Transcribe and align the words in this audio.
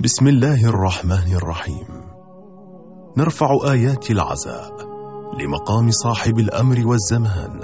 بسم 0.00 0.26
الله 0.26 0.64
الرحمن 0.64 1.32
الرحيم. 1.34 1.86
نرفع 3.16 3.72
آيات 3.72 4.10
العزاء 4.10 4.70
لمقام 5.40 5.90
صاحب 5.90 6.38
الأمر 6.38 6.86
والزمان. 6.86 7.60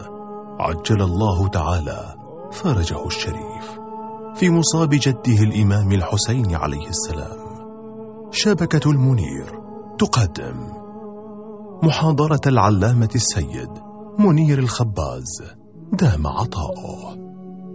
عجل 0.60 1.02
الله 1.02 1.48
تعالى 1.48 2.14
فرجه 2.52 3.06
الشريف. 3.06 3.78
في 4.34 4.50
مصاب 4.50 4.90
جده 4.90 5.42
الإمام 5.42 5.92
الحسين 5.92 6.54
عليه 6.54 6.88
السلام. 6.88 7.38
شبكة 8.30 8.90
المنير 8.90 9.60
تقدم. 9.98 10.68
محاضرة 11.82 12.40
العلامة 12.46 13.10
السيد 13.14 13.70
منير 14.18 14.58
الخباز 14.58 15.42
دام 15.92 16.26
عطاؤه. 16.26 17.16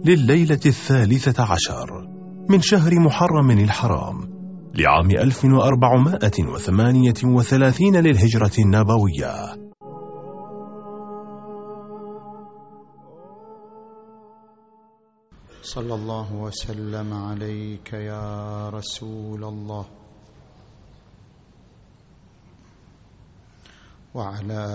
لليلة 0.04 0.60
الثالثة 0.66 1.44
عشر 1.44 2.08
من 2.48 2.60
شهر 2.60 2.98
محرم 2.98 3.50
الحرام 3.50 4.39
لعام 4.74 5.10
1438 5.10 7.96
للهجرة 7.96 8.52
النبوية. 8.58 9.60
صلى 15.62 15.94
الله 15.94 16.34
وسلم 16.34 17.14
عليك 17.14 17.92
يا 17.92 18.68
رسول 18.68 19.44
الله. 19.44 19.86
وعلى 24.14 24.66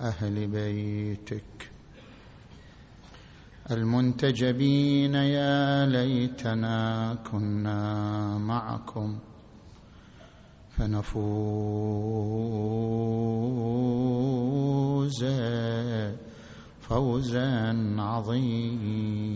أهل 0.00 0.46
بيتك 0.46 1.57
المنتجبين 3.70 5.14
يا 5.14 5.86
ليتنا 5.86 7.14
كنا 7.30 8.38
معكم 8.38 9.18
فنفوز 10.70 11.24
فوزا 16.80 17.76
عظيما. 17.98 19.28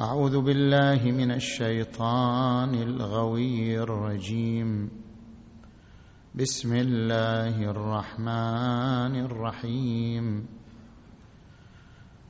أعوذ 0.00 0.40
بالله 0.40 1.04
من 1.04 1.30
الشيطان 1.30 2.74
الغوي 2.74 3.78
الرجيم. 3.80 4.90
بسم 6.34 6.76
الله 6.76 7.70
الرحمن 7.70 9.24
الرحيم. 9.24 10.53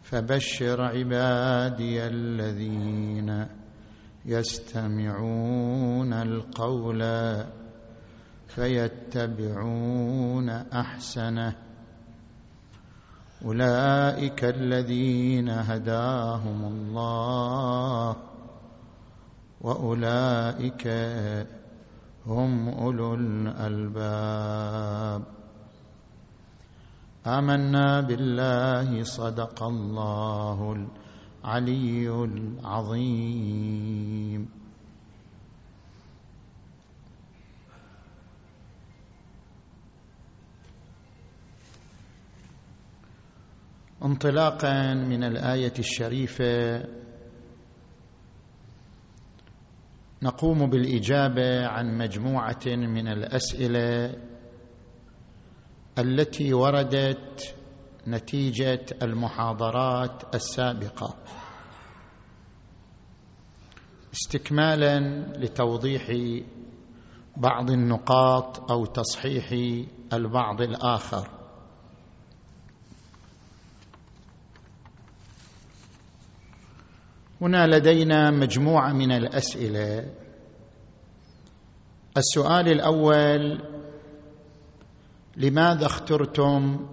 فبشر 0.05 0.81
عبادي 0.81 2.07
الذين 2.07 3.47
يستمعون 4.25 6.13
القول 6.13 7.03
فيتبعون 8.49 10.49
أحسنه. 10.49 11.57
أولئك 13.45 14.45
الذين 14.45 15.49
هداهم 15.49 16.65
الله 16.65 18.17
وأولئك 19.61 20.89
هم 22.27 22.69
أولو 22.69 23.15
الألباب. 23.15 25.23
آمنا 27.27 28.01
بالله 28.01 29.03
صدق 29.03 29.63
الله 29.63 30.89
العلي 31.45 32.09
العظيم. 32.25 33.85
انطلاقا 44.05 44.95
من 44.95 45.25
الآية 45.25 45.73
الشريفة 45.79 46.85
نقوم 50.23 50.71
بالإجابة 50.71 51.67
عن 51.67 51.99
مجموعة 51.99 52.67
من 52.67 53.09
الأسئلة 53.09 54.15
التي 55.99 56.55
وردت 56.55 57.55
نتيجة 58.07 58.87
المحاضرات 59.03 60.35
السابقة. 60.35 61.15
استكمالا 64.13 64.99
لتوضيح 65.39 66.03
بعض 67.37 67.71
النقاط 67.71 68.71
أو 68.71 68.85
تصحيح 68.87 69.53
البعض 70.13 70.61
الآخر. 70.61 71.29
هنا 77.41 77.67
لدينا 77.67 78.31
مجموعة 78.31 78.93
من 78.93 79.13
الأسئلة. 79.13 80.15
السؤال 82.17 82.69
الأول 82.69 83.74
لماذا 85.37 85.87
اخترتم 85.87 86.87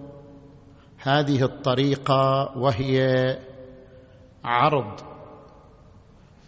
هذه 0.98 1.42
الطريقة 1.42 2.52
وهي 2.58 2.98
عرض 4.44 5.00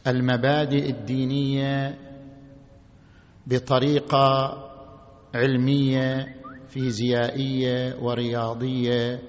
المبادئ 0.07 0.91
الدينية 0.91 1.99
بطريقة 3.47 4.59
علمية 5.35 6.37
فيزيائية 6.69 7.97
ورياضية 8.01 9.23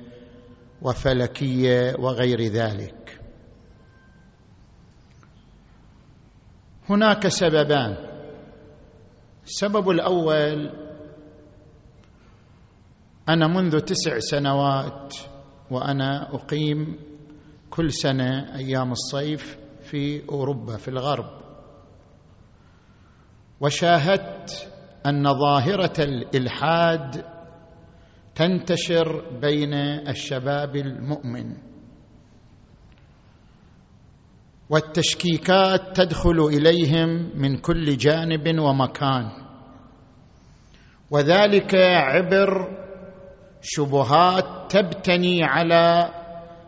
وفلكية 0.81 1.95
وغير 1.99 2.41
ذلك. 2.41 3.21
هناك 6.89 7.27
سببان. 7.27 7.97
السبب 9.45 9.89
الأول 9.89 10.84
أنا 13.29 13.47
منذ 13.47 13.79
تسع 13.79 14.19
سنوات 14.19 15.15
وأنا 15.71 16.35
أقيم 16.35 16.99
كل 17.69 17.91
سنة 17.93 18.55
أيام 18.55 18.91
الصيف 18.91 19.57
في 19.81 20.29
أوروبا 20.29 20.77
في 20.77 20.87
الغرب. 20.87 21.29
وشاهدت 23.61 24.71
أن 25.05 25.33
ظاهرة 25.33 25.93
الإلحاد 26.03 27.25
تنتشر 28.35 29.39
بين 29.41 29.73
الشباب 30.09 30.75
المؤمن. 30.75 31.57
والتشكيكات 34.69 35.95
تدخل 35.95 36.39
إليهم 36.45 37.31
من 37.35 37.57
كل 37.57 37.97
جانب 37.97 38.59
ومكان. 38.59 39.31
وذلك 41.11 41.75
عبر 41.75 42.84
شبهات 43.61 44.45
تبتني 44.69 45.43
على 45.43 46.09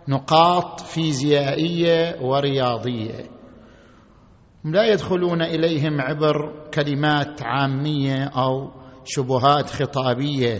نقاط 0.07 0.81
فيزيائية 0.81 2.21
ورياضية. 2.21 3.37
لا 4.65 4.85
يدخلون 4.85 5.41
إليهم 5.41 6.01
عبر 6.01 6.67
كلمات 6.73 7.41
عامية 7.43 8.23
أو 8.23 8.71
شبهات 9.05 9.69
خطابية 9.69 10.59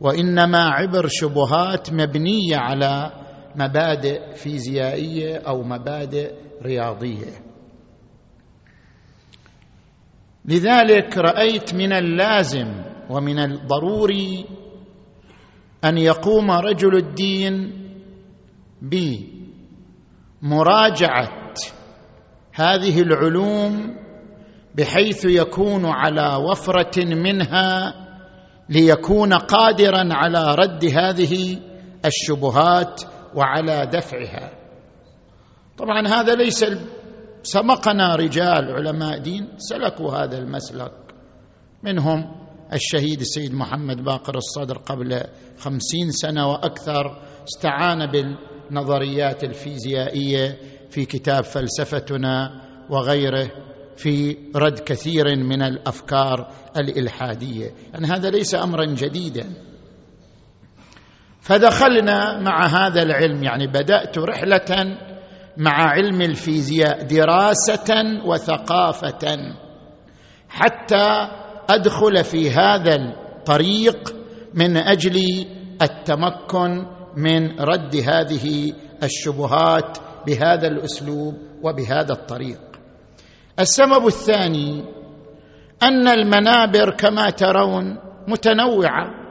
وإنما 0.00 0.58
عبر 0.58 1.06
شبهات 1.08 1.92
مبنية 1.92 2.56
على 2.56 3.12
مبادئ 3.56 4.34
فيزيائية 4.34 5.36
أو 5.36 5.62
مبادئ 5.62 6.34
رياضية. 6.62 7.32
لذلك 10.44 11.18
رأيت 11.18 11.74
من 11.74 11.92
اللازم 11.92 12.82
ومن 13.10 13.38
الضروري 13.38 14.44
أن 15.86 15.98
يقوم 15.98 16.50
رجل 16.50 16.96
الدين 16.96 17.72
بمراجعة 20.42 21.28
هذه 22.52 23.00
العلوم 23.02 23.96
بحيث 24.74 25.24
يكون 25.24 25.86
على 25.86 26.44
وفرة 26.50 27.04
منها 27.04 27.94
ليكون 28.68 29.32
قادرا 29.32 30.08
على 30.12 30.54
رد 30.54 30.84
هذه 30.84 31.58
الشبهات 32.04 33.02
وعلى 33.34 33.86
دفعها. 33.92 34.50
طبعا 35.78 36.08
هذا 36.08 36.34
ليس 36.34 36.64
سبقنا 37.42 38.16
رجال 38.16 38.70
علماء 38.70 39.18
دين 39.18 39.48
سلكوا 39.56 40.12
هذا 40.12 40.38
المسلك. 40.38 40.92
منهم 41.82 42.45
الشهيد 42.72 43.20
السيد 43.20 43.54
محمد 43.54 44.04
باقر 44.04 44.36
الصدر 44.36 44.78
قبل 44.78 45.22
خمسين 45.58 46.10
سنة 46.10 46.48
وأكثر 46.48 47.22
استعان 47.48 48.10
بالنظريات 48.10 49.44
الفيزيائية 49.44 50.58
في 50.90 51.04
كتاب 51.04 51.44
فلسفتنا 51.44 52.62
وغيره 52.90 53.50
في 53.96 54.36
رد 54.56 54.78
كثير 54.78 55.36
من 55.36 55.62
الأفكار 55.62 56.50
الإلحادية. 56.76 57.74
يعني 57.92 58.06
هذا 58.06 58.30
ليس 58.30 58.54
امرا 58.54 58.84
جديدا. 58.84 59.46
فدخلنا 61.40 62.40
مع 62.40 62.66
هذا 62.66 63.02
العلم 63.02 63.42
يعني 63.42 63.66
بدأت 63.66 64.18
رحلة 64.18 64.98
مع 65.56 65.72
علم 65.72 66.22
الفيزياء 66.22 67.02
دراسة 67.02 67.94
وثقافة. 68.26 69.36
حتى 70.48 71.28
أدخل 71.68 72.24
في 72.24 72.50
هذا 72.50 72.94
الطريق 72.94 74.14
من 74.54 74.76
أجل 74.76 75.46
التمكن 75.82 76.86
من 77.16 77.60
رد 77.60 77.96
هذه 77.96 78.72
الشبهات 79.02 79.98
بهذا 80.26 80.66
الأسلوب 80.66 81.34
وبهذا 81.62 82.12
الطريق. 82.12 82.60
السبب 83.60 84.06
الثاني 84.06 84.84
أن 85.82 86.08
المنابر 86.08 86.90
كما 86.90 87.30
ترون 87.30 87.98
متنوعة. 88.28 89.26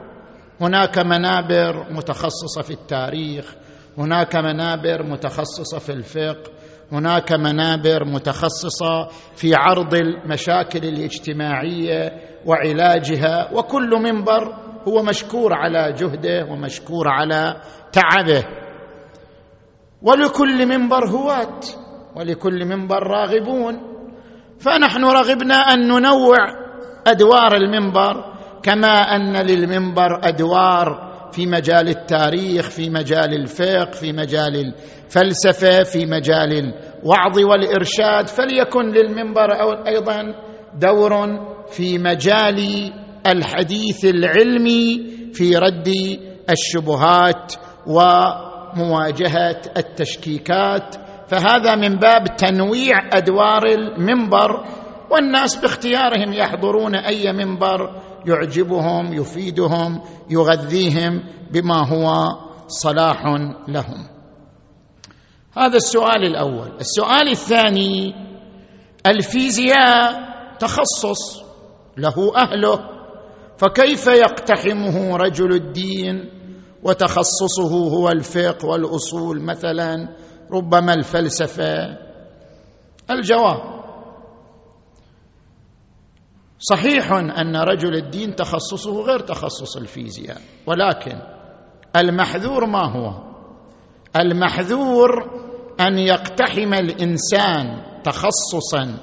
هناك 0.60 0.98
منابر 0.98 1.92
متخصصة 1.92 2.62
في 2.62 2.70
التاريخ 2.70 3.54
هناك 3.98 4.36
منابر 4.36 5.02
متخصصة 5.02 5.78
في 5.78 5.92
الفقه 5.92 6.50
هناك 6.92 7.32
منابر 7.32 8.04
متخصصة 8.04 9.08
في 9.34 9.52
عرض 9.54 9.94
المشاكل 9.94 10.78
الاجتماعية 10.78 12.12
وعلاجها 12.46 13.52
وكل 13.52 13.90
منبر 13.90 14.54
هو 14.88 15.02
مشكور 15.02 15.54
على 15.54 15.92
جهده 15.92 16.44
ومشكور 16.50 17.08
على 17.08 17.56
تعبه. 17.92 18.44
ولكل 20.02 20.66
منبر 20.66 21.08
هواة 21.08 21.60
ولكل 22.16 22.64
منبر 22.64 23.02
راغبون. 23.02 23.80
فنحن 24.60 25.04
رغبنا 25.04 25.54
أن 25.54 25.88
ننوع 25.88 26.36
أدوار 27.06 27.56
المنبر 27.56 28.36
كما 28.62 29.16
أن 29.16 29.36
للمنبر 29.36 30.28
أدوار 30.28 31.06
في 31.32 31.46
مجال 31.46 31.88
التاريخ 31.88 32.70
في 32.70 32.90
مجال 32.90 33.34
الفقه 33.34 33.90
في 33.90 34.12
مجال 34.12 34.74
الفلسفه 35.06 35.82
في 35.82 36.06
مجال 36.06 36.52
الوعظ 36.52 37.38
والإرشاد 37.38 38.28
فليكن 38.28 38.92
للمنبر 38.92 39.52
أيضا 39.86 40.34
دور 40.74 41.12
في 41.70 41.98
مجال 41.98 42.92
الحديث 43.26 44.04
العلمي 44.04 45.06
في 45.32 45.56
رد 45.56 45.92
الشبهات 46.50 47.54
ومواجهة 47.86 49.60
التشكيكات. 49.76 50.94
فهذا 51.28 51.74
من 51.74 51.96
باب 51.96 52.36
تنويع 52.36 53.08
أدوار 53.12 53.62
المنبر 53.66 54.64
والناس 55.10 55.56
باختيارهم 55.56 56.32
يحضرون 56.32 56.94
أي 56.94 57.32
منبر 57.32 58.02
يعجبهم 58.26 59.12
يفيدهم 59.12 60.00
يغذيهم 60.30 61.22
بما 61.50 61.88
هو 61.88 62.14
صلاح 62.68 63.24
لهم. 63.68 64.15
هذا 65.58 65.76
السؤال 65.76 66.24
الأول. 66.24 66.72
السؤال 66.80 67.28
الثاني 67.30 68.14
الفيزياء 69.06 70.26
تخصص 70.58 71.42
له 71.96 72.32
أهله 72.36 72.80
فكيف 73.58 74.06
يقتحمه 74.06 75.16
رجل 75.16 75.52
الدين؟ 75.52 76.30
وتخصصه 76.82 77.72
هو 77.72 78.08
الفقه 78.08 78.66
والأصول 78.68 79.42
مثلا 79.42 80.16
ربما 80.52 80.94
الفلسفة. 80.94 81.98
الجواب 83.10 83.76
صحيح 86.58 87.12
أن 87.12 87.56
رجل 87.56 87.94
الدين 87.94 88.36
تخصصه 88.36 89.02
غير 89.02 89.18
تخصص 89.18 89.76
الفيزياء 89.76 90.40
ولكن 90.66 91.18
المحذور 91.96 92.66
ما 92.66 92.92
هو؟ 92.92 93.26
المحذور 94.16 95.10
أن 95.80 95.98
يقتحم 95.98 96.74
الإنسان 96.74 97.82
تخصصا 98.04 98.98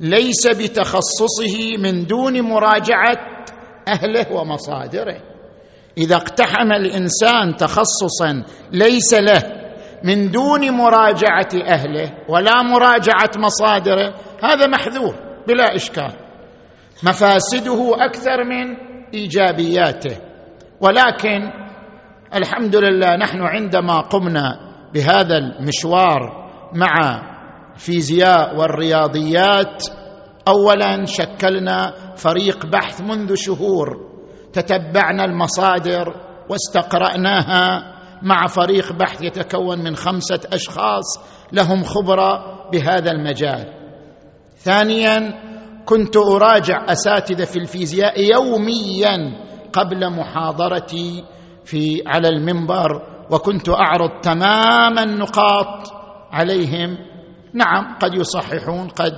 ليس 0.00 0.46
بتخصصه 0.46 1.76
من 1.78 2.06
دون 2.06 2.40
مراجعة 2.40 3.18
أهله 3.88 4.32
ومصادره. 4.32 5.16
إذا 5.98 6.16
اقتحم 6.16 6.72
الإنسان 6.72 7.56
تخصصا 7.56 8.44
ليس 8.72 9.14
له 9.14 9.42
من 10.04 10.30
دون 10.30 10.70
مراجعة 10.70 11.48
أهله 11.66 12.12
ولا 12.28 12.62
مراجعة 12.62 13.30
مصادره 13.36 14.14
هذا 14.44 14.66
محذور 14.66 15.14
بلا 15.48 15.74
إشكال. 15.74 16.12
مفاسده 17.02 17.94
أكثر 18.04 18.44
من 18.44 18.76
إيجابياته. 19.14 20.16
ولكن 20.80 21.50
الحمد 22.34 22.76
لله 22.76 23.16
نحن 23.16 23.40
عندما 23.42 24.00
قمنا 24.00 24.71
بهذا 24.94 25.38
المشوار 25.38 26.50
مع 26.74 27.22
الفيزياء 27.74 28.56
والرياضيات 28.56 29.84
اولا 30.48 31.04
شكلنا 31.04 31.94
فريق 32.16 32.66
بحث 32.66 33.00
منذ 33.00 33.34
شهور 33.34 34.12
تتبعنا 34.52 35.24
المصادر 35.24 36.14
واستقرأناها 36.50 37.92
مع 38.22 38.46
فريق 38.46 38.92
بحث 38.92 39.22
يتكون 39.22 39.78
من 39.84 39.96
خمسة 39.96 40.40
أشخاص 40.52 41.18
لهم 41.52 41.82
خبرة 41.82 42.44
بهذا 42.72 43.10
المجال. 43.10 43.72
ثانيا 44.56 45.34
كنت 45.84 46.16
أراجع 46.16 46.84
أساتذة 46.88 47.44
في 47.44 47.58
الفيزياء 47.58 48.20
يوميا 48.20 49.16
قبل 49.72 50.10
محاضرتي 50.10 51.24
في 51.64 52.02
على 52.06 52.28
المنبر 52.28 53.11
وكنت 53.32 53.68
أعرض 53.68 54.20
تمام 54.22 54.98
النقاط 54.98 55.92
عليهم. 56.32 56.98
نعم 57.54 57.98
قد 58.00 58.14
يصححون 58.14 58.88
قد 58.88 59.12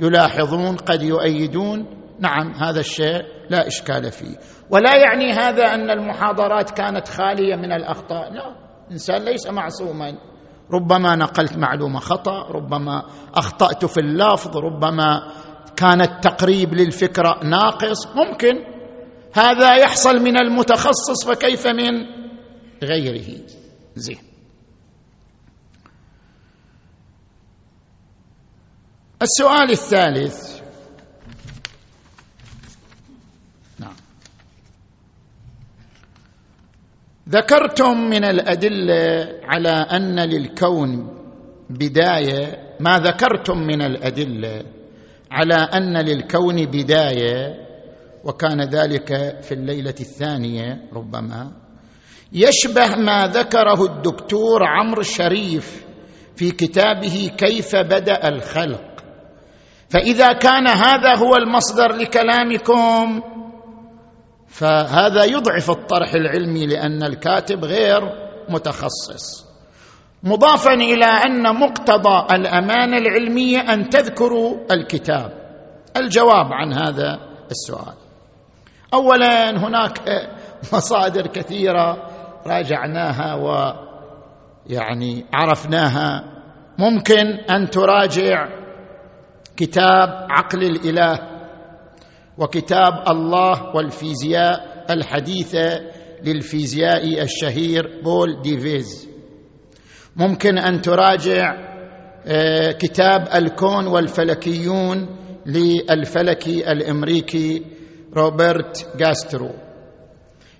يلاحظون 0.00 0.76
قد 0.76 1.02
يؤيدون. 1.02 1.86
نعم 2.20 2.52
هذا 2.54 2.80
الشيء 2.80 3.22
لا 3.50 3.66
إشكال 3.66 4.12
فيه. 4.12 4.36
ولا 4.70 4.96
يعني 4.96 5.32
هذا 5.32 5.74
أن 5.74 5.90
المحاضرات 5.90 6.70
كانت 6.70 7.08
خالية 7.08 7.56
من 7.56 7.72
الأخطاء. 7.72 8.32
لا 8.32 8.56
الانسان 8.86 9.24
ليس 9.24 9.46
معصوما. 9.46 10.12
ربما 10.72 11.16
نقلت 11.16 11.56
معلومة 11.56 12.00
خطأ 12.00 12.42
ربما 12.50 13.02
أخطأت 13.34 13.84
في 13.84 14.00
اللفظ 14.00 14.56
ربما 14.56 15.22
كان 15.76 16.00
التقريب 16.00 16.74
للفكرة 16.74 17.40
ناقص. 17.44 18.06
ممكن. 18.06 18.54
هذا 19.34 19.74
يحصل 19.74 20.22
من 20.22 20.36
المتخصص 20.36 21.28
فكيف 21.28 21.66
من 21.66 22.19
غيره. 22.82 23.40
زين. 23.96 24.18
السؤال 29.22 29.70
الثالث. 29.70 30.60
ذكرتم 37.30 38.10
من 38.10 38.24
الأدلة 38.24 39.28
على 39.42 39.68
أن 39.68 40.20
للكون 40.20 41.16
بداية 41.70 42.76
ما 42.80 42.98
ذكرتم 42.98 43.58
من 43.58 43.82
الأدلة 43.82 44.64
على 45.30 45.54
أن 45.54 45.96
للكون 45.96 46.66
بداية 46.66 47.66
وكان 48.24 48.60
ذلك 48.60 49.40
في 49.42 49.54
الليلة 49.54 49.94
الثانية 50.00 50.88
ربما. 50.92 51.52
يشبه 52.32 52.96
ما 52.96 53.26
ذكره 53.26 53.84
الدكتور 53.84 54.64
عمرو 54.64 55.00
الشريف 55.00 55.84
في 56.36 56.50
كتابه 56.50 57.30
كيف 57.38 57.76
بدأ 57.76 58.28
الخلق. 58.28 58.90
فإذا 59.88 60.32
كان 60.32 60.68
هذا 60.68 61.16
هو 61.16 61.36
المصدر 61.36 61.92
لكلامكم 61.92 63.22
فهذا 64.48 65.24
يضعف 65.24 65.70
الطرح 65.70 66.14
العلمي 66.14 66.66
لأن 66.66 67.02
الكاتب 67.02 67.64
غير 67.64 68.00
متخصص. 68.48 69.50
مضافا 70.22 70.74
إلى 70.74 71.06
أن 71.06 71.54
مقتضى 71.56 72.34
الأمانة 72.34 72.98
العلمية 72.98 73.58
أن 73.58 73.88
تذكروا 73.88 74.56
الكتاب. 74.70 75.32
الجواب 75.96 76.52
عن 76.52 76.72
هذا 76.72 77.18
السؤال. 77.50 77.94
اولا 78.94 79.50
هناك 79.50 79.98
مصادر 80.72 81.26
كثيرة 81.26 82.10
راجعناها 82.46 83.34
ويعني 83.34 85.24
عرفناها. 85.32 86.24
ممكن 86.78 87.26
أن 87.50 87.70
تراجع 87.70 88.48
كتاب 89.56 90.26
عقل 90.30 90.62
الإله 90.62 91.18
وكتاب 92.38 92.92
الله 93.08 93.76
والفيزياء 93.76 94.86
الحديثه 94.90 95.80
للفيزيائي 96.24 97.22
الشهير 97.22 98.00
بول 98.04 98.42
ديفيز. 98.42 99.08
ممكن 100.16 100.58
أن 100.58 100.80
تراجع 100.80 101.70
آه، 102.26 102.72
كتاب 102.72 103.28
الكون 103.34 103.86
والفلكيون 103.86 105.08
للفلكي 105.46 106.72
الأمريكي 106.72 107.62
روبرت 108.16 108.96
جاسترو. 108.96 109.50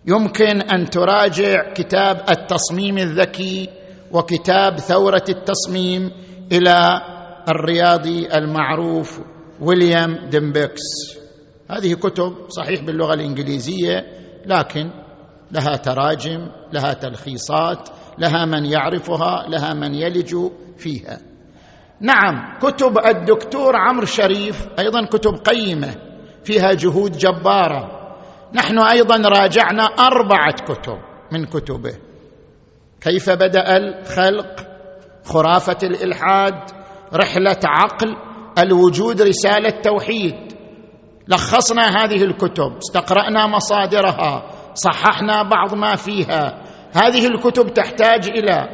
يمكن 0.06 0.60
أن 0.60 0.90
تراجع 0.90 1.72
كتاب 1.72 2.24
التصميم 2.30 2.98
الذكي 2.98 3.68
وكتاب 4.12 4.78
ثورة 4.78 5.24
التصميم 5.28 6.10
إلى 6.52 7.00
الرياضي 7.48 8.28
المعروف 8.34 9.20
ويليام 9.60 10.28
ديمبسكي. 10.30 10.82
هذه 11.70 11.94
كتب 11.94 12.34
صحيح 12.48 12.80
باللغة 12.80 13.14
الإنجليزية 13.14 14.06
لكن 14.46 14.90
لها 15.52 15.76
تراجم 15.76 16.48
لها 16.72 16.92
تلخيصات 16.92 17.88
لها 18.18 18.44
من 18.44 18.66
يعرفها 18.66 19.48
لها 19.48 19.74
من 19.74 19.94
يلج 19.94 20.36
فيها. 20.78 21.18
نعم 22.00 22.58
كتب 22.58 22.98
الدكتور 23.06 23.76
عمرو 23.76 24.06
شريف 24.06 24.68
أيضا 24.78 25.04
كتب 25.06 25.34
قيمة 25.34 25.94
فيها 26.44 26.72
جهود 26.72 27.12
جبارة. 27.12 27.99
نحن 28.54 28.78
أيضا 28.78 29.28
راجعنا 29.28 29.82
أربعة 29.82 30.54
كتب 30.68 30.98
من 31.32 31.44
كتبه. 31.44 31.92
كيف 33.00 33.30
بدأ 33.30 33.76
الخلق؟ 33.76 34.66
خرافة 35.24 35.76
الإلحاد 35.82 36.54
رحلة 37.14 37.60
عقل 37.64 38.16
الوجود 38.58 39.22
رسالة 39.22 39.80
توحيد. 39.82 40.52
لخصنا 41.28 41.82
هذه 41.82 42.24
الكتب 42.24 42.76
استقرأنا 42.76 43.46
مصادرها 43.46 44.50
صححنا 44.74 45.42
بعض 45.42 45.74
ما 45.74 45.96
فيها. 45.96 46.62
هذه 46.92 47.26
الكتب 47.26 47.74
تحتاج 47.74 48.28
إلى 48.28 48.68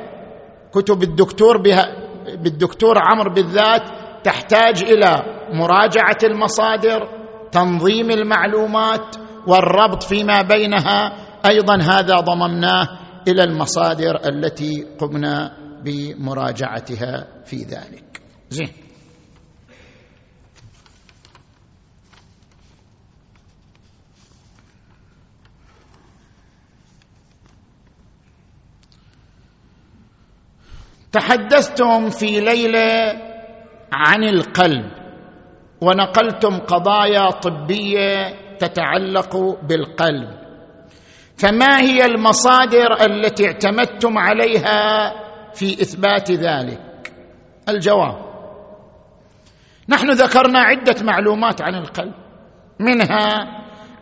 كتب 0.75 1.03
الدكتور 1.03 1.57
بها 1.57 2.07
بالدكتور 2.37 2.95
عمرو 2.99 3.35
بالذات 3.35 3.83
تحتاج 4.25 4.83
إلى 4.83 5.23
مراجعة 5.53 6.19
المصادر 6.25 7.09
تنظيم 7.53 8.11
المعلومات 8.11 9.17
والربط 9.47 10.03
فيما 10.03 10.43
بينها 10.43 11.13
أيضا 11.47 11.77
هذا 11.83 12.15
ضممناه 12.15 12.89
إلى 13.29 13.45
المصادر 13.45 14.29
التي 14.29 14.87
قمنا 14.99 15.57
بمراجعتها 15.85 17.27
في 17.45 17.57
ذلك. 17.57 18.21
زين. 18.51 18.73
تحدثتم 31.13 32.11
في 32.11 32.41
ليلة 32.41 33.13
عن 33.93 34.25
القلب 34.25 34.91
ونقلتم 35.81 36.59
قضايا 36.59 37.31
طبية 37.31 38.46
تتعلق 38.59 39.37
بالقلب. 39.63 40.29
فما 41.39 41.81
هي 41.81 42.05
المصادر 42.05 42.93
التي 43.07 43.47
اعتمدتم 43.47 44.19
عليها 44.19 45.13
في 45.55 45.73
إثبات 45.83 46.31
ذلك؟ 46.31 47.13
الجواب 47.69 48.27
نحن 49.89 50.11
ذكرنا 50.11 50.59
عدة 50.59 50.95
معلومات 51.03 51.63
عن 51.63 51.75
القلب. 51.75 52.15
منها 52.81 53.57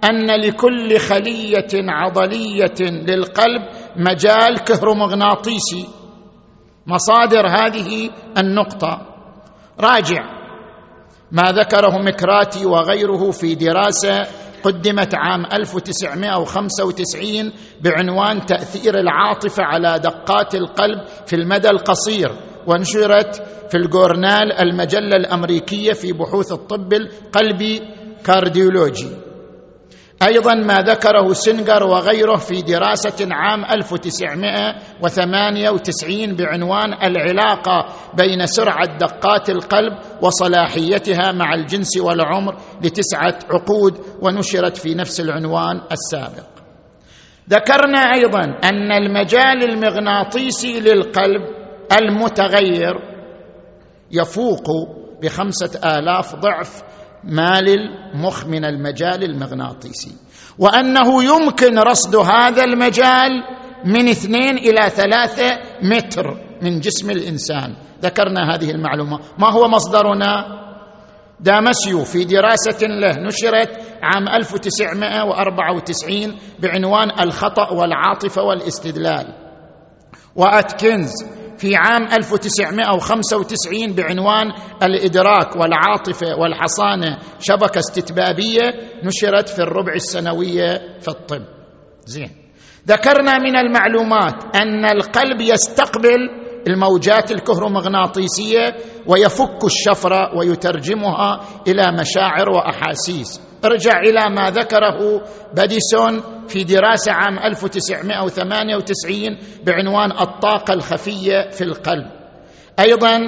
أن 0.05 0.41
لكل 0.41 0.99
خلية 0.99 1.69
عضلية 1.75 2.81
للقلب 2.81 3.63
مجال 3.97 4.59
كهرومغناطيسي 4.59 5.89
مصادر 6.87 7.47
هذه 7.47 8.11
النقطة. 8.39 9.07
راجع 9.81 10.34
ما 11.35 11.43
ذكره 11.43 11.99
مكراتي 11.99 12.67
وغيره 12.67 13.31
في 13.31 13.55
دراسة 13.55 14.23
قدمت 14.63 15.15
عام 15.15 15.47
1995 15.53 17.53
بعنوان 17.81 18.47
تأثير 18.47 18.99
العاطفة 18.99 19.65
على 19.65 19.99
دقات 19.99 20.55
القلب 20.55 20.99
في 21.27 21.37
المدى 21.37 21.69
القصير 21.69 22.33
ونشرت 22.67 23.43
في 23.71 23.77
ال 23.77 23.86
journal 23.86 24.53
المجلة 24.53 25.17
الأمريكية 25.17 25.93
في 25.93 26.13
بحوث 26.13 26.53
الطب 26.53 26.93
القلبي 26.93 27.81
cardiology. 28.25 29.24
أيضا 30.23 30.55
ما 30.55 30.75
ذكره 30.75 31.33
سنجر 31.33 31.85
وغيره 31.85 32.37
في 32.37 32.63
دراسة 32.63 33.29
عام 33.31 33.65
1998 33.65 36.37
بعنوان 36.37 36.93
العلاقة 37.03 37.87
بين 38.17 38.47
سرعة 38.47 38.99
دقات 38.99 39.51
القلب 39.51 39.93
وصلاحيتها 40.23 41.33
مع 41.33 41.55
الجنس 41.55 41.97
والعمر 41.97 42.57
لتسعة 42.83 43.39
عقود 43.51 43.99
ونشرت 44.23 44.77
في 44.77 44.95
نفس 44.95 45.21
العنوان 45.21 45.81
السابق. 45.93 46.47
ذكرنا 47.51 47.99
أيضا 47.99 48.41
أن 48.65 48.93
المجال 48.93 49.71
المغناطيسي 49.71 50.81
للقلب 50.81 51.43
المتغير 52.01 52.95
يفوق 54.11 54.67
بخمسة 55.23 55.99
آلاف 55.99 56.35
ضعف 56.35 56.83
ما 57.27 57.61
للمخ 57.61 58.47
من 58.47 58.65
المجال 58.65 59.25
المغناطيسي. 59.25 60.13
وأنه 60.59 61.25
يمكن 61.25 61.79
رصد 61.79 62.17
هذا 62.17 62.65
المجال 62.65 63.31
من 63.85 64.09
اثنين 64.09 64.59
إلى 64.59 64.91
ثلاثة 64.91 65.59
متر 65.83 66.37
من 66.63 66.81
جسم 66.81 67.11
الإنسان. 67.11 67.77
ذكرنا 68.03 68.55
هذه 68.55 68.71
المعلومة. 68.71 69.21
ما 69.39 69.51
هو 69.51 69.69
مصدرنا؟ 69.69 70.61
دامسيو 71.41 72.05
في 72.05 72.25
دراسة 72.25 72.87
له 72.87 73.19
نشرت 73.19 73.71
عام 74.03 74.29
1994 74.29 76.37
بعنوان 76.59 77.11
الخطأ 77.21 77.73
والعاطفة 77.73 78.43
والاستدلال. 78.43 79.35
وأتكنز 80.37 81.13
في 81.59 81.77
عام 81.77 82.03
1995 82.03 83.93
بعنوان 83.95 84.53
الإدراك 84.83 85.57
والعاطفة 85.57 86.27
والحصانة 86.39 87.19
شبكة 87.41 87.79
استتبابية 87.79 88.75
نشرت 89.05 89.49
في 89.49 89.59
الربع 89.59 89.93
السنوية 89.95 90.99
في 91.01 91.09
الطب. 91.09 91.43
زين. 92.07 92.31
ذكرنا 92.89 93.39
من 93.39 93.57
المعلومات 93.57 94.57
أن 94.57 94.85
القلب 94.85 95.41
يستقبل 95.41 96.44
الموجات 96.67 97.33
الكهرومغناطيسية 97.33 98.77
ويفك 99.07 99.65
الشفره 99.65 100.39
ويترجمها 100.39 101.41
إلى 101.69 101.93
مشاعر 102.01 102.51
وأحاسيس. 102.51 103.41
ارجع 103.65 103.99
إلى 103.99 104.35
ما 104.35 104.51
ذكره 104.51 105.23
باديسون 105.55 106.23
في 106.49 106.65
دراسة 106.65 107.13
عام 107.13 107.39
1998 107.39 109.39
بعنوان 109.67 110.13
الطاقة 110.13 110.75
الخفية 110.75 111.49
في 111.51 111.65
القلب. 111.65 112.07
أيضا 112.81 113.21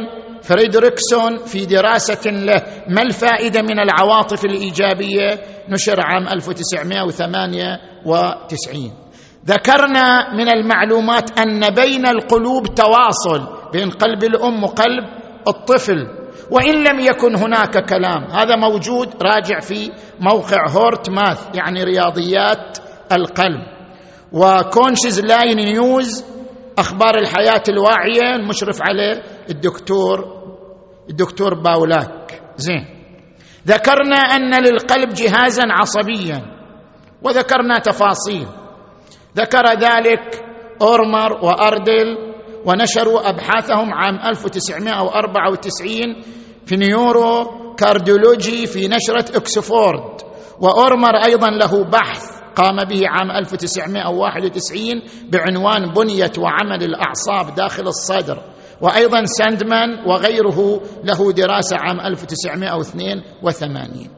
فريدريكسون 0.43 1.37
في 1.37 1.66
دراسة 1.66 2.31
له 2.31 2.62
ما 2.88 3.02
الفائدة 3.02 3.62
من 3.62 3.81
العواطف 3.81 4.45
الإيجابية؟ 4.45 5.40
نشر 5.69 6.00
عام 6.00 6.28
1998 6.28 8.93
ذكرنا 9.47 10.35
من 10.35 10.49
المعلومات 10.49 11.38
أن 11.38 11.71
بين 11.71 12.07
القلوب 12.07 12.75
تواصل 12.75 13.71
بين 13.73 13.91
قلب 13.91 14.25
الأم 14.25 14.65
وقلب 14.65 15.05
الطفل 15.49 16.09
وإن 16.50 16.85
لم 16.85 17.00
يكن 17.00 17.37
هناك 17.37 17.88
كلام. 17.88 18.25
هذا 18.25 18.57
موجود 18.57 19.09
راجع 19.23 19.61
في 19.61 19.91
موقع 20.21 20.69
هورت 20.69 21.11
ماث 21.11 21.49
يعني 21.55 21.85
رياضيات 21.85 22.79
القلب. 23.12 23.61
وكونشز 24.33 25.21
لاين 25.21 25.57
نيوز 25.57 26.25
أخبار 26.79 27.19
الحياة 27.19 27.62
الواعية 27.69 28.37
المشرف 28.37 28.83
عليه 28.83 29.23
الدكتور 29.50 30.37
الدكتور 31.11 31.55
باولاك. 31.55 32.43
زين. 32.57 32.87
ذكرنا 33.67 34.17
أن 34.17 34.65
للقلب 34.65 35.09
جهازا 35.09 35.62
عصبيا 35.71 36.43
وذكرنا 37.23 37.79
تفاصيل. 37.79 38.47
ذكر 39.37 39.64
ذلك 39.78 40.45
أورمر 40.83 41.45
وأردل 41.45 42.19
ونشروا 42.66 43.28
أبحاثهم 43.28 43.95
عام 43.95 44.14
1994 44.14 46.23
في 46.66 46.76
Neurocardiology 46.76 48.66
في 48.66 48.88
نشرة 48.88 49.37
أكسفورد. 49.37 50.21
وأورمر 50.61 51.16
أيضا 51.26 51.50
له 51.50 51.85
بحث 51.85 52.37
قام 52.57 52.85
به 52.85 53.09
عام 53.09 53.31
1991 53.31 55.02
بعنوان 55.31 55.93
بنية 55.93 56.33
وعمل 56.38 56.83
الأعصاب 56.83 57.55
داخل 57.55 57.87
الصدر. 57.87 58.43
وأيضا 58.81 59.25
ساندمان 59.25 60.09
وغيره 60.09 60.81
له 61.05 61.33
دراسة 61.33 61.76
عام 61.81 62.00
1982 62.00 64.11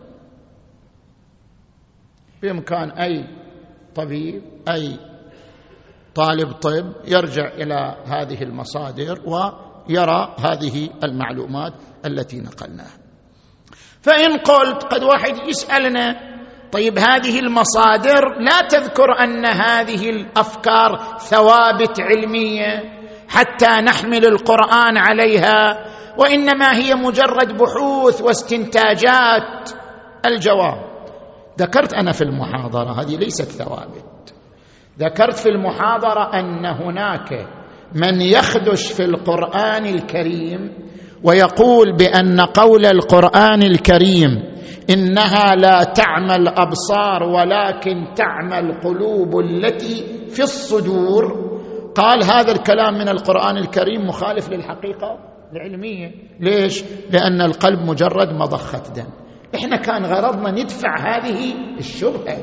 بإمكان 2.43 2.91
أي 2.91 3.25
طبيب 3.95 4.43
أي 4.69 4.97
طالب 6.15 6.53
طب 6.53 6.93
يرجع 7.05 7.47
إلى 7.49 7.97
هذه 8.07 8.43
المصادر 8.43 9.21
ويرى 9.27 10.35
هذه 10.39 10.89
المعلومات 11.05 11.73
التي 12.07 12.41
نقلناها. 12.41 12.99
فإن 14.03 14.39
قلت 14.39 14.83
قد 14.83 15.03
واحد 15.03 15.49
يسألنا 15.49 16.29
طيب 16.73 16.99
هذه 16.99 17.39
المصادر 17.39 18.39
لا 18.41 18.69
تذكر 18.69 19.19
أن 19.25 19.47
هذه 19.47 20.11
الأفكار 20.11 21.17
ثوابت 21.19 22.01
علمية 22.01 22.99
حتى 23.29 23.81
نحمل 23.83 24.25
القرآن 24.27 24.97
عليها 24.97 25.85
وإنما 26.19 26.77
هي 26.77 26.95
مجرد 26.95 27.57
بحوث 27.57 28.23
واستنتاجات. 28.23 29.71
الجواب 30.27 30.88
ذكرت 31.59 31.95
أنا 31.95 32.13
في 32.13 32.23
المحاضرة 32.25 33.01
هذه 33.03 33.17
ليست 33.17 33.51
ثوابت. 33.51 34.35
ذكرت 34.99 35.37
في 35.37 35.49
المحاضرة 35.49 36.41
أن 36.41 36.67
هناك 36.67 37.49
من 37.95 38.21
يخدش 38.21 38.93
في 38.93 39.05
القرآن 39.05 39.87
الكريم 39.87 40.73
ويقول 41.25 41.97
بأن 41.97 42.41
قول 42.41 42.87
القرآن 42.87 43.63
الكريم 43.63 44.59
إنها 44.91 45.55
لا 45.55 45.85
تعمى 45.85 46.35
الابصار 46.35 47.23
ولكن 47.23 48.15
تعمى 48.15 48.59
القلوب 48.59 49.39
التي 49.39 50.05
في 50.29 50.43
الصدور. 50.43 51.49
قال 51.95 52.25
هذا 52.25 52.53
الكلام 52.53 52.95
من 52.95 53.09
القرآن 53.09 53.57
الكريم 53.57 54.07
مخالف 54.07 54.51
للحقيقة 54.51 55.19
العلمية. 55.53 56.11
ليش؟ 56.41 56.85
لأن 57.11 57.41
القلب 57.41 57.79
مجرد 57.79 58.33
مضخة 58.33 58.83
دم. 58.97 59.28
إحنا 59.55 59.77
كان 59.77 60.05
غرضنا 60.05 60.51
ندفع 60.51 60.95
هذه 60.99 61.55
الشبهة. 61.79 62.37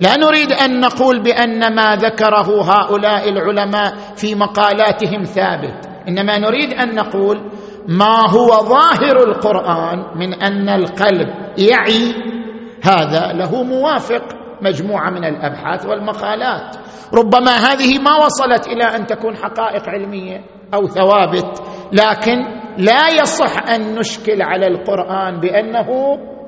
لا 0.00 0.16
نريد 0.16 0.52
أن 0.52 0.80
نقول 0.80 1.22
بأن 1.22 1.74
ما 1.74 1.96
ذكره 1.96 2.62
هؤلاء 2.62 3.28
العلماء 3.28 3.94
في 4.16 4.34
مقالاتهم 4.34 5.22
ثابت. 5.22 5.86
إنما 6.08 6.38
نريد 6.38 6.72
أن 6.72 6.94
نقول 6.94 7.50
ما 7.88 8.30
هو 8.30 8.48
ظاهر 8.48 9.28
القرآن 9.28 10.18
من 10.18 10.34
أن 10.42 10.68
القلب 10.68 11.28
يعي 11.58 12.14
هذا 12.82 13.32
له 13.32 13.62
موافق 13.62 14.22
مجموعة 14.62 15.10
من 15.10 15.24
الأبحاث 15.24 15.86
والمقالات. 15.86 16.76
ربما 17.14 17.56
هذه 17.56 17.98
ما 17.98 18.16
وصلت 18.24 18.66
إلى 18.66 18.84
أن 18.84 19.06
تكون 19.06 19.36
حقائق 19.36 19.88
علمية 19.88 20.44
أو 20.74 20.86
ثوابت 20.86 21.62
لكن 21.92 22.64
لا 22.78 23.08
يصح 23.22 23.68
أن 23.68 23.94
نشكل 23.98 24.42
على 24.42 24.66
القرآن 24.66 25.40
بأنه 25.40 25.88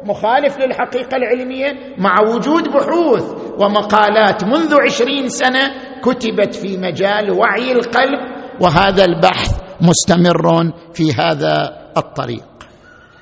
مخالف 0.06 0.58
للحقيقة 0.58 1.16
العلمية 1.16 1.94
مع 1.98 2.20
وجود 2.20 2.68
بحوث 2.68 3.24
ومقالات 3.58 4.44
منذ 4.44 4.74
عشرين 4.86 5.28
سنة 5.28 5.74
كتبت 6.00 6.54
في 6.54 6.76
مجال 6.78 7.30
وعي 7.30 7.72
القلب 7.72 8.20
وهذا 8.60 9.04
البحث 9.04 9.60
مستمر 9.80 10.72
في 10.94 11.12
هذا 11.12 11.82
الطريق. 11.96 12.44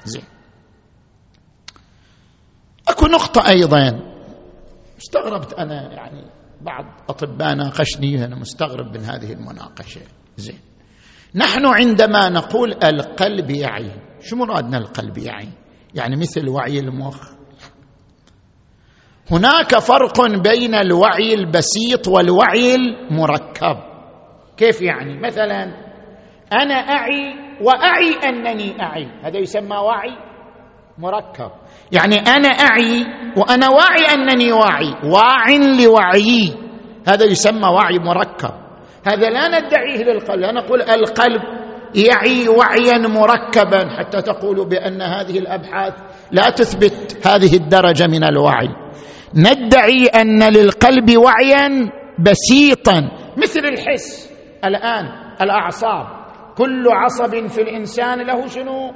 زين. 0.04 0.24
أكو 2.88 3.06
نقطة 3.06 3.48
أيضا. 3.48 4.00
استغربت 4.98 5.52
أنا 5.52 5.92
يعني 5.92 6.24
بعض 6.60 6.84
اطباء 7.08 7.54
ناقشني 7.54 8.24
أنا 8.24 8.36
مستغرب 8.36 8.96
من 8.96 9.04
هذه 9.04 9.32
المناقشة. 9.32 10.00
زين. 10.36 10.58
نحن 11.34 11.66
عندما 11.66 12.28
نقول 12.28 12.74
القلب 12.84 13.50
يعي 13.50 13.90
شو 14.20 14.36
مرادنا 14.36 14.78
القلب 14.78 15.18
يعي 15.18 15.48
يعني 15.94 16.16
مثل 16.16 16.48
وعي 16.48 16.78
المخ 16.78 17.34
هناك 19.30 19.78
فرق 19.78 20.20
بين 20.26 20.74
الوعي 20.74 21.34
البسيط 21.34 22.08
والوعي 22.08 22.74
المركب. 22.74 23.76
كيف 24.56 24.82
يعني؟ 24.82 25.20
مثلا 25.20 25.62
أنا 26.52 26.74
أعي 26.74 27.34
وأعي 27.60 28.12
أنني 28.28 28.82
أعي. 28.82 29.06
هذا 29.22 29.38
يسمى 29.38 29.76
وعي 29.76 30.16
مركب. 30.98 31.50
يعني 31.92 32.16
أنا 32.16 32.48
أعي 32.48 33.06
وأنا 33.36 33.68
واعي 33.68 34.14
أنني 34.14 34.52
واعي. 34.52 34.94
واع 35.04 35.50
لوعيي 35.84 36.54
هذا 37.08 37.24
يسمى 37.24 37.68
وعي 37.68 37.98
مركب. 37.98 38.54
هذا 39.06 39.30
لا 39.30 39.48
ندعيه 39.48 40.04
للقلب 40.04 40.40
لا 40.40 40.52
نقول 40.52 40.82
القلب 40.82 41.42
يعي 41.94 42.48
وعيا 42.48 42.98
مركبا 42.98 43.88
حتى 43.98 44.22
تقول 44.22 44.68
بأن 44.68 45.02
هذه 45.02 45.38
الأبحاث 45.38 45.92
لا 46.32 46.50
تثبت 46.50 47.26
هذه 47.26 47.56
الدرجة 47.56 48.06
من 48.06 48.24
الوعي. 48.24 48.68
ندعي 49.34 50.06
أن 50.06 50.42
للقلب 50.42 51.16
وعيا 51.16 51.90
بسيطا 52.18 53.10
مثل 53.36 53.60
الحس 53.60 54.30
الآن 54.64 55.04
الأعصاب. 55.42 56.06
كل 56.56 56.84
عصب 56.88 57.46
في 57.46 57.62
الإنسان 57.62 58.26
له 58.26 58.46
شنو؟ 58.46 58.92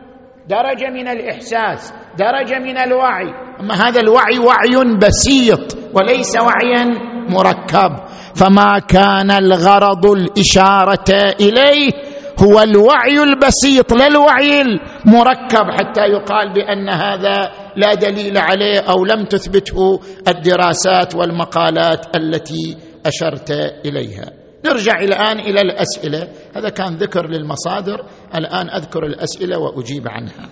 درجة 0.49 0.91
من 0.91 1.09
الإحساس 1.09 1.95
درجة 2.19 2.59
من 2.59 2.79
الوعي. 2.79 3.35
أما 3.61 3.75
هذا 3.75 4.01
الوعي 4.01 4.39
وعي 4.39 4.97
بسيط 5.03 5.79
وليس 5.95 6.37
وعيا 6.37 6.85
مركب. 7.29 8.09
فما 8.35 8.79
كان 8.79 9.31
الغرض 9.31 10.07
الإشارة 10.07 11.35
إليه 11.41 12.08
هو 12.39 12.61
الوعي 12.61 13.23
البسيط 13.23 13.93
لا 13.93 14.07
الوعي 14.07 14.61
المركب 14.61 15.71
حتى 15.71 16.01
يقال 16.01 16.53
بأن 16.53 16.89
هذا 16.89 17.53
لا 17.77 17.95
دليل 17.95 18.39
عليه 18.39 18.81
أو 18.81 19.05
لم 19.05 19.25
تثبته 19.25 20.01
الدراسات 20.29 21.15
والمقالات 21.15 22.17
التي 22.17 22.77
أشرت 23.07 23.51
إليها. 23.87 24.33
نرجع 24.67 25.01
الآن 25.01 25.39
إلى 25.39 25.61
الأسئلة. 25.61 26.29
هذا 26.57 26.69
كان 26.69 26.97
ذكر 26.97 27.27
للمصادر. 27.27 28.05
الآن 28.35 28.71
أذكر 28.71 29.07
الأسئلة 29.07 29.59
وأجيب 29.59 30.09
عنها. 30.09 30.49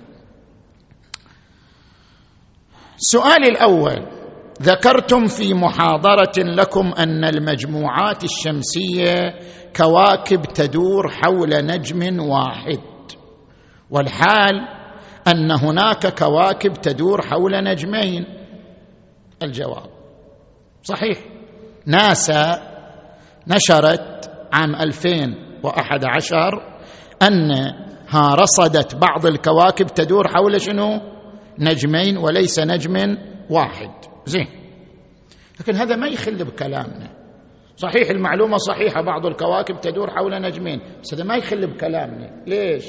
سؤالي 2.96 3.48
الأول. 3.48 4.25
ذكرتم 4.62 5.26
في 5.26 5.54
محاضرة 5.54 6.32
لكم 6.38 6.92
أن 6.98 7.24
المجموعات 7.24 8.24
الشمسية 8.24 9.34
كواكب 9.76 10.42
تدور 10.42 11.08
حول 11.08 11.50
نجم 11.66 12.20
واحد. 12.20 12.80
والحال 13.90 14.54
أن 15.28 15.50
هناك 15.50 16.18
كواكب 16.18 16.72
تدور 16.72 17.22
حول 17.22 17.64
نجمين. 17.64 18.26
الجواب 19.42 19.90
صحيح. 20.82 21.18
ناسا 21.86 22.62
نشرت 23.48 24.30
عام 24.52 24.74
2011 24.74 26.36
انها 27.22 28.34
رصدت 28.34 28.94
بعض 28.94 29.26
الكواكب 29.26 29.86
تدور 29.86 30.28
حول 30.28 30.60
شنو؟ 30.60 31.00
نجمين 31.58 32.16
وليس 32.16 32.58
نجم 32.58 33.16
واحد. 33.50 34.15
زين. 34.26 34.48
لكن 35.60 35.74
هذا 35.74 35.96
ما 35.96 36.06
يخل 36.06 36.44
بكلامنا. 36.44 37.10
صحيح 37.76 38.10
المعلومة 38.10 38.56
صحيحة 38.56 39.02
بعض 39.02 39.26
الكواكب 39.26 39.80
تدور 39.80 40.10
حول 40.10 40.42
نجمين 40.42 40.80
بس 41.02 41.14
هذا 41.14 41.24
ما 41.24 41.36
يخل 41.36 41.66
بكلامنا. 41.66 42.42
ليش؟ 42.46 42.86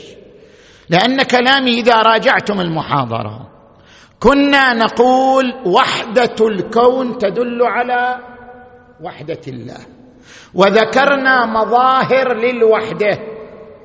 لأن 0.89 1.23
كلامي 1.23 1.80
إذا 1.80 2.02
راجعتم 2.02 2.62
المحاضرة 2.62 3.50
كنا 4.19 4.73
نقول 4.73 5.54
وحدة 5.65 6.36
الكون 6.41 7.17
تدل 7.17 7.63
على 7.63 8.19
وحدة 9.04 9.41
الله. 9.47 9.80
وذكرنا 10.54 11.45
مظاهر 11.45 12.34
للوحدة. 12.34 13.19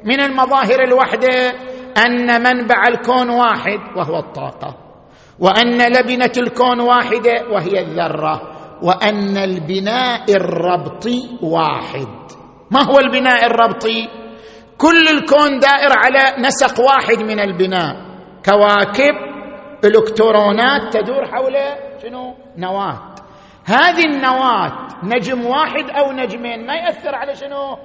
من 0.05 0.21
المظاهر 0.21 0.83
الوحدة؟ 0.85 1.53
أن 2.07 2.43
منبع 2.43 2.89
الكون 2.89 3.31
واحد 3.31 3.79
وهو 3.97 4.19
الطاقة. 4.19 4.92
وأن 5.41 5.79
لبنة 5.93 6.33
الكون 6.39 6.81
واحدة 6.81 7.33
وهي 7.53 7.81
الذرة 7.81 8.43
وأن 8.83 9.37
البناء 9.37 10.37
الربطي 10.37 11.39
واحد. 11.43 12.09
ما 12.71 12.83
هو 12.83 12.99
البناء 12.99 13.47
الربطي 13.47 14.09
كل 14.79 15.09
الكون 15.09 15.59
دائر 15.59 15.93
على 15.99 16.47
نسق 16.47 16.81
واحد 16.81 17.23
من 17.23 17.41
البناء. 17.41 17.97
كواكب 18.45 19.15
الكترونات 19.85 20.97
تدور 20.97 21.27
حول 21.27 21.57
شنو؟ 22.03 22.35
نواة. 22.59 23.15
هذه 23.65 24.05
النواة 24.05 24.73
نجم 25.03 25.47
واحد 25.47 25.91
أو 25.91 26.13
نجمين 26.13 26.67
ما 26.67 26.75
يأثر 26.75 27.15
على 27.15 27.35
شنو؟ 27.35 27.77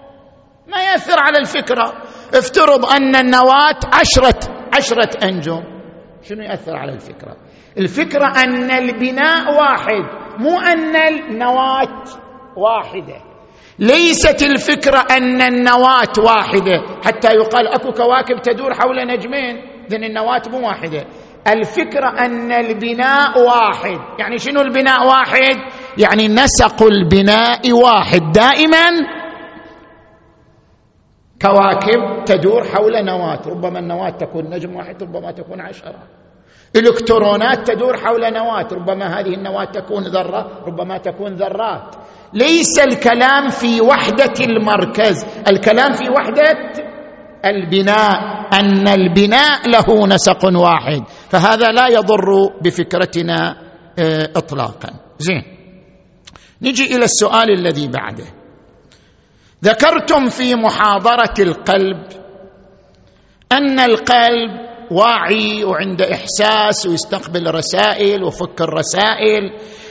ما 0.68 0.84
يأثر 0.84 1.20
على 1.20 1.38
الفكرة. 1.38 1.94
افترض 2.34 2.86
أن 2.86 3.16
النواة 3.16 3.80
عشرة 3.94 4.40
عشرة 4.78 5.28
انجم 5.28 5.77
شنو 6.22 6.42
يأثر 6.42 6.76
على 6.76 6.94
الفكرة؟ 6.94 7.36
الفكرة 7.78 8.44
أن 8.44 8.72
البناء 8.72 9.54
واحد 9.58 10.04
مو 10.40 10.60
أن 10.60 10.96
النواة 10.96 12.04
واحدة. 12.58 13.22
ليست 13.80 14.42
الفكرة 14.42 15.06
أن 15.12 15.42
النواة 15.42 16.14
واحدة 16.26 16.84
حتى 17.06 17.28
يقال 17.28 17.68
أكو 17.68 17.92
كواكب 17.92 18.42
تدور 18.42 18.74
حول 18.74 19.08
نجمين 19.08 19.56
إذن 19.92 20.04
النواة 20.04 20.42
مو 20.52 20.68
واحدة. 20.68 21.06
الفكرة 21.48 22.10
أن 22.26 22.52
البناء 22.52 23.40
واحد 23.40 24.00
يعني 24.20 24.38
شنو 24.38 24.62
البناء 24.62 25.08
واحد؟ 25.08 25.58
يعني 25.98 26.28
نسق 26.28 26.84
البناء 26.84 27.72
واحد 27.72 28.32
دائما 28.32 28.90
كواكب 31.42 32.26
تدور 32.26 32.64
حول 32.64 33.06
نواة 33.06 33.42
ربما 33.48 33.80
النواة 33.80 34.10
تكون 34.10 34.50
نجم 34.50 34.76
واحد 34.76 35.04
ربما 35.04 35.32
تكون 35.32 35.62
عشرة. 35.62 35.96
إلكترونات 36.76 37.68
تدور 37.72 37.98
حول 37.98 38.34
نواة 38.34 38.68
ربما 38.72 39.20
هذه 39.20 39.34
النواة 39.34 39.66
تكون 39.66 40.04
ذرة 40.04 40.62
ربما 40.68 40.98
تكون 40.98 41.34
ذرات. 41.34 41.96
ليس 42.34 42.80
الكلام 42.80 43.50
في 43.50 43.82
وحدة 43.82 44.34
المركز 44.42 45.26
الكلام 45.48 45.92
في 45.92 46.10
وحدة 46.10 46.74
البناء 47.46 48.14
أن 48.54 48.88
البناء 48.88 49.70
له 49.70 50.08
نسق 50.08 50.46
واحد. 50.46 51.04
فهذا 51.30 51.68
لا 51.72 51.88
يضر 51.88 52.26
بفكرتنا 52.62 53.58
آه، 54.00 54.30
اطلاقا. 54.36 54.90
زين. 55.20 55.44
نجي 56.62 56.96
إلى 56.96 57.06
السؤال 57.06 57.52
الذي 57.60 57.88
بعده. 57.88 58.37
ذكرتم 59.64 60.30
في 60.30 60.56
محاضرة 60.56 61.34
القلب 61.40 62.04
أن 63.52 63.80
القلب 63.80 64.52
واعي 64.92 65.64
وعنده 65.64 66.14
إحساس 66.14 66.88
ويستقبل 66.88 67.56
رسائل 67.56 68.24
وفك 68.24 68.62
الرسائل. 68.62 69.44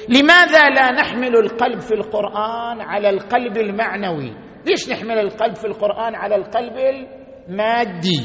لماذا 0.08 0.62
لا 0.70 0.92
نحمل 0.92 1.36
القلب 1.36 1.80
في 1.80 1.94
القرآن 1.94 2.80
على 2.80 3.10
القلب 3.10 3.56
المعنوي؟ 3.56 4.32
ليش 4.66 4.88
نحمل 4.88 5.18
القلب 5.18 5.54
في 5.54 5.64
القرآن 5.66 6.14
على 6.14 6.36
القلب 6.36 6.74
المادي؟ 7.48 8.20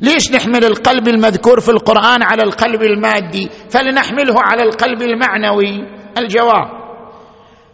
ليش 0.00 0.32
نحمل 0.32 0.64
القلب 0.64 1.08
المذكور 1.08 1.60
في 1.60 1.68
القرآن 1.68 2.22
على 2.22 2.42
القلب 2.42 2.82
المادي؟ 2.82 3.48
فلنحمله 3.70 4.34
على 4.36 4.62
القلب 4.62 5.02
المعنوي. 5.02 5.86
الجواب 6.18 6.79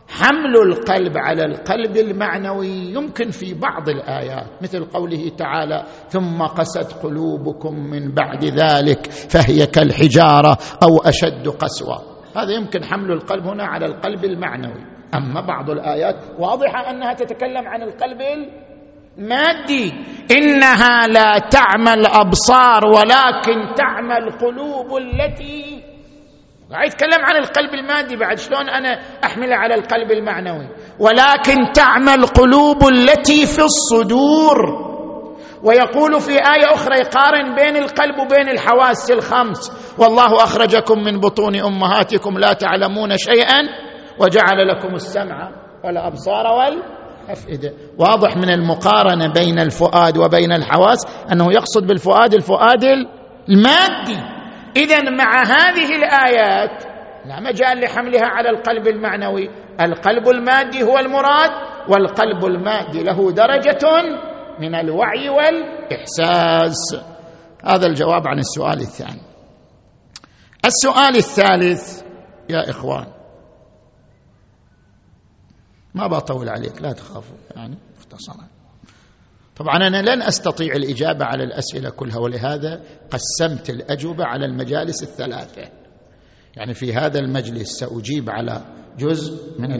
حمل 0.08 0.56
القلب 0.56 1.12
على 1.16 1.44
القلب 1.44 1.96
المعنوي. 1.96 2.68
يمكن 2.68 3.30
في 3.30 3.54
بعض 3.54 3.88
الآيات 3.88 4.46
مثل 4.62 4.84
قوله 4.84 5.28
تعالى 5.38 5.84
ثم 6.08 6.42
قست 6.42 6.92
قلوبكم 7.02 7.74
من 7.74 8.14
بعد 8.14 8.44
ذلك 8.44 9.06
فهي 9.10 9.66
كالحجارة 9.66 10.58
أو 10.82 10.98
أشد 11.04 11.48
قسوة. 11.48 12.02
هذا 12.36 12.52
يمكن 12.52 12.84
حمل 12.84 13.12
القلب 13.12 13.46
هنا 13.46 13.64
على 13.64 13.86
القلب 13.86 14.24
المعنوي. 14.24 14.84
أما 15.14 15.40
بعض 15.40 15.70
الآيات 15.70 16.16
واضحة 16.38 16.90
أنها 16.90 17.12
تتكلم 17.12 17.66
عن 17.66 17.82
القلب 17.82 18.20
المادي. 19.18 19.92
إنها 20.30 21.06
لا 21.06 21.38
تعمى 21.38 21.92
الابصار 21.92 22.86
ولكن 22.86 23.74
تعمى 23.74 24.18
القلوب 24.18 24.96
التي 24.96 25.82
قاعد 26.72 26.86
يتكلم 26.86 27.24
عن 27.24 27.36
القلب 27.36 27.74
المادي 27.74 28.16
بعد 28.16 28.38
شلون 28.38 28.68
أنا 28.68 29.00
احمله 29.24 29.56
على 29.56 29.74
القلب 29.74 30.10
المعنوي؟ 30.10 30.68
ولكن 30.98 31.72
تعمى 31.74 32.14
القلوب 32.14 32.88
التي 32.88 33.46
في 33.46 33.62
الصدور. 33.62 34.86
ويقول 35.62 36.20
في 36.20 36.32
آية 36.32 36.74
أخرى 36.74 36.98
يقارن 36.98 37.54
بين 37.54 37.76
القلب 37.76 38.18
وبين 38.18 38.48
الحواس 38.48 39.10
الخمس. 39.10 39.72
والله 39.98 40.36
أخرجكم 40.36 40.98
من 41.04 41.20
بطون 41.20 41.56
أمهاتكم 41.56 42.38
لا 42.38 42.52
تعلمون 42.52 43.16
شيئا 43.16 43.62
وجعل 44.18 44.68
لكم 44.68 44.94
السمع 44.94 45.50
والأبصار 45.84 46.46
والأفئدة. 46.46 47.72
واضح 47.98 48.36
من 48.36 48.50
المقارنة 48.50 49.32
بين 49.32 49.58
الفؤاد 49.58 50.18
وبين 50.18 50.52
الحواس 50.52 51.06
أنه 51.32 51.52
يقصد 51.52 51.86
بالفؤاد 51.86 52.34
الفؤاد 52.34 52.84
المادي. 53.48 54.35
اذا 54.76 55.10
مع 55.10 55.42
هذه 55.42 55.96
الآيات 55.96 56.84
لا 57.26 57.40
مجال 57.40 57.80
لحملها 57.80 58.26
على 58.26 58.50
القلب 58.50 58.88
المعنوي. 58.88 59.50
القلب 59.80 60.28
المادي 60.28 60.82
هو 60.82 60.98
المراد 60.98 61.50
والقلب 61.88 62.44
المادي 62.44 63.02
له 63.02 63.30
درجة 63.32 64.02
من 64.60 64.74
الوعي 64.74 65.28
والإحساس. 65.28 66.96
هذا 67.64 67.86
الجواب 67.86 68.28
عن 68.28 68.38
السؤال 68.38 68.80
الثاني. 68.80 69.22
السؤال 70.64 71.16
الثالث 71.16 72.02
يا 72.50 72.70
إخوان 72.70 73.06
ما 75.94 76.06
بطول 76.06 76.48
عليك 76.48 76.82
لا 76.82 76.92
تخافوا 76.92 77.36
يعني 77.56 77.78
مختصرا. 77.96 78.48
طبعا 79.56 79.76
أنا 79.76 80.02
لن 80.02 80.22
أستطيع 80.22 80.74
الإجابة 80.74 81.24
على 81.24 81.44
الأسئلة 81.44 81.90
كلها 81.90 82.18
ولهذا 82.18 82.80
قسمت 83.10 83.70
الأجوبة 83.70 84.24
على 84.24 84.46
المجالس 84.46 85.02
الثلاثة. 85.02 85.62
يعني 86.56 86.74
في 86.74 86.92
هذا 86.92 87.18
المجلس 87.18 87.68
سأجيب 87.68 88.30
على 88.30 88.64
جزء 88.98 89.60
من 89.60 89.72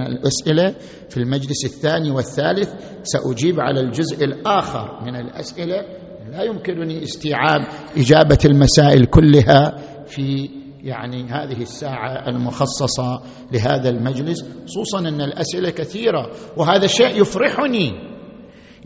الأسئلة 0.00 0.74
في 1.08 1.16
المجلس 1.16 1.64
الثاني 1.64 2.10
والثالث 2.10 2.74
سأجيب 3.02 3.60
على 3.60 3.80
الجزء 3.80 4.24
الآخر 4.24 5.04
من 5.04 5.16
الأسئلة. 5.16 5.84
لا 6.30 6.42
يمكنني 6.42 7.02
استيعاب 7.02 7.66
إجابة 7.96 8.38
المسائل 8.44 9.04
كلها 9.06 9.76
في 10.06 10.48
يعني 10.82 11.24
هذه 11.24 11.62
الساعة 11.62 12.28
المخصصة 12.28 13.22
لهذا 13.52 13.88
المجلس 13.88 14.44
خصوصا 14.66 14.98
أن 14.98 15.20
الأسئلة 15.20 15.70
كثيرة 15.70 16.30
وهذا 16.56 16.86
شيء 16.86 17.20
يفرحني. 17.20 18.10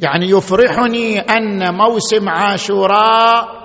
يعني 0.03 0.31
يفرحني 0.31 1.19
أن 1.19 1.75
موسم 1.75 2.29
عاشوراء 2.29 3.65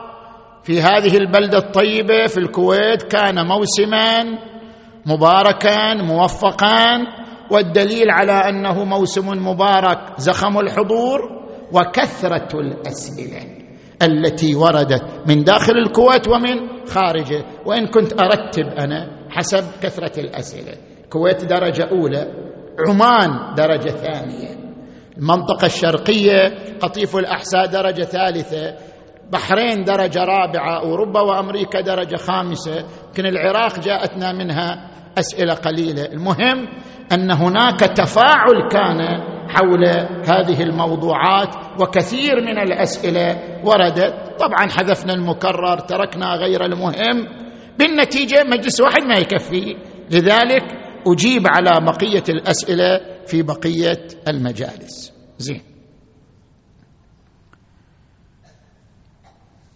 في 0.63 0.81
هذه 0.81 1.17
البلدة 1.17 1.57
الطيبة 1.57 2.27
في 2.27 2.37
الكويت 2.37 3.03
كان 3.03 3.47
موسما 3.47 4.23
مباركا 5.05 5.93
موفقا 5.93 7.07
والدليل 7.51 8.11
على 8.11 8.31
أنه 8.31 8.83
موسم 8.83 9.47
مبارك 9.47 9.99
زخم 10.17 10.59
الحضور 10.59 11.19
وكثرة 11.73 12.59
الأسئلة 12.59 13.59
التي 14.01 14.55
وردت 14.55 15.03
من 15.27 15.43
داخل 15.43 15.73
الكويت 15.77 16.27
ومن 16.27 16.85
خارجه. 16.87 17.45
وإن 17.65 17.87
كنت 17.87 18.13
أرتب 18.13 18.63
أنا 18.63 19.27
حسب 19.29 19.63
كثرة 19.83 20.19
الأسئلة. 20.19 20.73
الكويت 21.03 21.45
درجة 21.45 21.89
أولى 21.91 22.27
عمان 22.87 23.55
درجة 23.55 23.89
ثانية. 23.89 24.58
المنطقة 25.19 25.65
الشرقية 25.65 26.55
قطيف 26.79 27.15
الأحساء 27.15 27.65
درجة 27.65 28.03
ثالثة 28.03 28.75
بحرين 29.31 29.83
درجة 29.83 30.23
رابعة 30.23 30.79
أوروبا 30.79 31.21
وأمريكا 31.21 31.81
درجة 31.81 32.15
خامسة. 32.15 32.85
يمكن 33.07 33.25
العراق 33.25 33.79
جاءتنا 33.79 34.33
منها 34.33 34.89
أسئلة 35.19 35.53
قليلة. 35.53 36.05
المهم 36.05 36.67
أن 37.11 37.31
هناك 37.31 37.79
تفاعل 37.79 38.67
كان 38.71 38.99
حول 39.49 39.85
هذه 40.29 40.63
الموضوعات 40.63 41.55
وكثير 41.81 42.41
من 42.41 42.59
الأسئلة 42.59 43.37
وردت. 43.63 44.13
طبعا 44.39 44.69
حذفنا 44.77 45.13
المكرر 45.13 45.79
تركنا 45.79 46.35
غير 46.35 46.65
المهم. 46.65 47.27
بالنتيجة 47.79 48.43
مجلس 48.43 48.81
واحد 48.81 49.03
ما 49.03 49.15
يكفي. 49.15 49.75
لذلك 50.11 50.63
أجيب 51.07 51.47
على 51.47 51.85
بقية 51.85 52.23
الأسئلة 52.29 53.18
في 53.29 53.41
بقية 53.41 54.07
المجالس. 54.27 55.13
زين. 55.37 55.61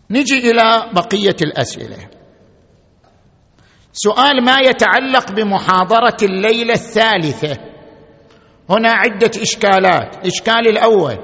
نجي 0.10 0.52
إلى 0.52 0.92
بقية 0.94 1.36
الأسئلة. 1.42 2.10
سؤال 3.94 4.46
ما 4.46 4.58
يتعلق 4.60 5.32
بمحاضرة 5.32 6.18
الليلة 6.24 6.74
الثالثة؟ 6.74 7.58
هنا 8.70 8.92
عدة 8.92 9.32
إشكالات. 9.42 10.16
الاشكال 10.16 10.68
الأول 10.68 11.18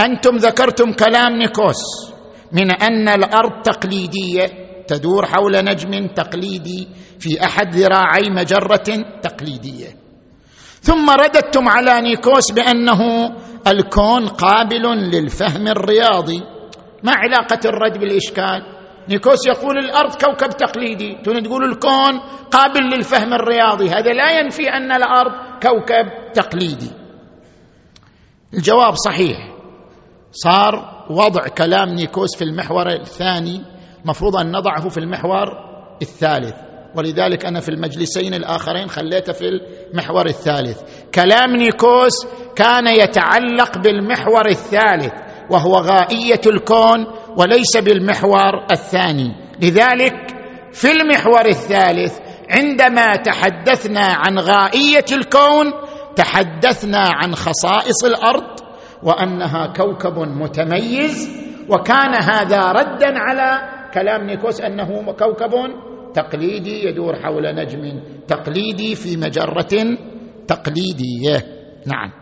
أنتم 0.00 0.36
ذكرتم 0.36 0.92
كلام 0.92 1.32
نيكوس 1.38 2.12
من 2.52 2.70
أن 2.82 3.08
الأرض 3.08 3.62
تقليدية 3.62 4.68
تدور 4.86 5.26
حول 5.26 5.64
نجم 5.64 6.06
تقليدي 6.06 6.88
في 7.20 7.44
أحد 7.44 7.74
ذراعي 7.74 8.30
مجرة 8.30 9.04
تقليدية. 9.22 10.07
ثم 10.80 11.10
رددتم 11.10 11.68
على 11.68 12.00
نيكوس 12.00 12.52
بأنه 12.52 13.00
الكون 13.66 14.26
قابل 14.26 14.82
للفهم 14.82 15.68
الرياضي. 15.68 16.42
ما 17.02 17.12
علاقة 17.12 17.60
الرد 17.64 17.98
بالإشكال؟ 17.98 18.62
نيكوس 19.08 19.46
يقول 19.46 19.78
الأرض 19.78 20.14
كوكب 20.14 20.48
تقليدي. 20.48 21.18
تون 21.24 21.42
تقول 21.42 21.64
الكون 21.64 22.20
قابل 22.50 22.80
للفهم 22.80 23.34
الرياضي. 23.34 23.88
هذا 23.88 24.12
لا 24.12 24.40
ينفي 24.40 24.68
أن 24.68 24.92
الأرض 24.92 25.32
كوكب 25.62 26.32
تقليدي. 26.34 26.90
الجواب 28.54 28.94
صحيح. 28.94 29.38
صار 30.32 31.04
وضع 31.10 31.48
كلام 31.48 31.88
نيكوس 31.88 32.36
في 32.36 32.44
المحور 32.44 32.88
الثاني. 32.88 33.62
مفروض 34.04 34.36
أن 34.36 34.52
نضعه 34.52 34.88
في 34.88 34.98
المحور 34.98 35.48
الثالث. 36.02 36.67
ولذلك 36.94 37.46
أنا 37.46 37.60
في 37.60 37.68
المجلسين 37.68 38.34
الآخرين 38.34 38.88
خليته 38.88 39.32
في 39.32 39.44
المحور 39.92 40.26
الثالث. 40.26 40.80
كلام 41.14 41.56
نيكوس 41.56 42.26
كان 42.56 42.86
يتعلق 42.86 43.78
بالمحور 43.78 44.48
الثالث 44.48 45.12
وهو 45.50 45.72
غائية 45.72 46.40
الكون 46.46 47.06
وليس 47.36 47.76
بالمحور 47.76 48.66
الثاني. 48.70 49.34
لذلك 49.62 50.14
في 50.72 50.90
المحور 50.90 51.46
الثالث 51.46 52.18
عندما 52.50 53.16
تحدثنا 53.16 54.06
عن 54.06 54.38
غائية 54.38 55.04
الكون 55.12 55.72
تحدثنا 56.16 57.08
عن 57.14 57.34
خصائص 57.34 58.04
الأرض 58.04 58.60
وأنها 59.02 59.66
كوكب 59.76 60.18
متميز 60.18 61.30
وكان 61.68 62.14
هذا 62.14 62.72
ردا 62.72 63.18
على 63.18 63.60
كلام 63.94 64.26
نيكوس 64.26 64.60
أنه 64.60 65.12
كوكب 65.12 65.52
تقليدي 66.18 66.84
يدور 66.84 67.16
حول 67.22 67.54
نجم 67.54 68.02
تقليدي 68.28 68.94
في 68.94 69.16
مجرة 69.16 69.96
تقليدية. 70.48 71.36
نعم. 71.86 72.12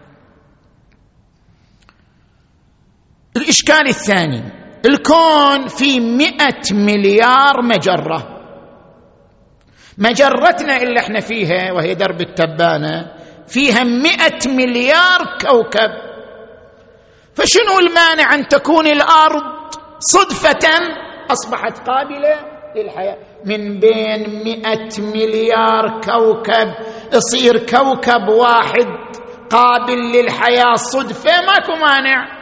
الإشكال 3.37 3.89
الثاني 3.89 4.43
الكون 4.87 5.67
في 5.69 6.01
مئة 6.01 6.73
مليار 6.73 7.63
مجرة. 7.63 8.37
مجرتنا 9.99 10.77
اللي 10.77 11.01
إحنا 11.01 11.21
فيها 11.21 11.73
وهي 11.73 11.95
درب 11.95 12.21
التبانة 12.21 13.13
فيها 13.47 13.85
مئة 13.85 14.49
مليار 14.49 15.21
كوكب. 15.41 15.91
فشنو 17.35 17.79
المانع 17.79 18.35
أن 18.35 18.49
تكون 18.49 18.87
الأرض 18.87 19.43
صدفة 19.99 20.69
أصبحت 21.31 21.89
قابلة؟ 21.89 22.56
للحياة 22.77 23.17
من 23.45 23.81
بين 23.81 24.45
مئة 24.45 25.01
مليار 25.01 26.01
كوكب 26.01 26.75
يصير 27.15 27.59
كوكب 27.59 28.29
واحد 28.29 28.87
قابل 29.51 30.13
للحياة. 30.15 30.75
صدفة 30.75 31.31
ماكو 31.47 31.73
مانع. 31.73 32.37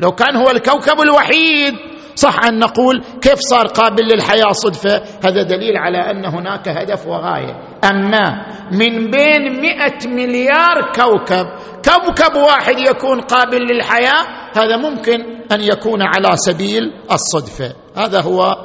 لو 0.00 0.12
كان 0.12 0.36
هو 0.36 0.50
الكوكب 0.50 1.00
الوحيد 1.00 1.74
صح 2.14 2.44
أن 2.44 2.58
نقول 2.58 3.02
كيف 3.22 3.38
صار 3.38 3.66
قابل 3.66 4.04
للحياة؟ 4.04 4.52
صدفه 4.52 5.02
هذا 5.24 5.42
دليل 5.42 5.76
على 5.76 5.98
أن 5.98 6.24
هناك 6.24 6.68
هدف 6.68 7.06
وغاية. 7.06 7.78
أما 7.84 8.46
من 8.72 9.10
بين 9.10 9.60
مئة 9.60 10.08
مليار 10.08 10.92
كوكب 10.94 11.46
كوكب 11.84 12.36
واحد 12.36 12.78
يكون 12.78 13.20
قابل 13.20 13.62
للحياة 13.62 14.22
هذا 14.56 14.76
ممكن 14.76 15.36
أن 15.52 15.60
يكون 15.60 16.02
على 16.02 16.36
سبيل 16.36 16.82
الصدفه 17.12 17.74
هذا 17.96 18.20
هو 18.20 18.56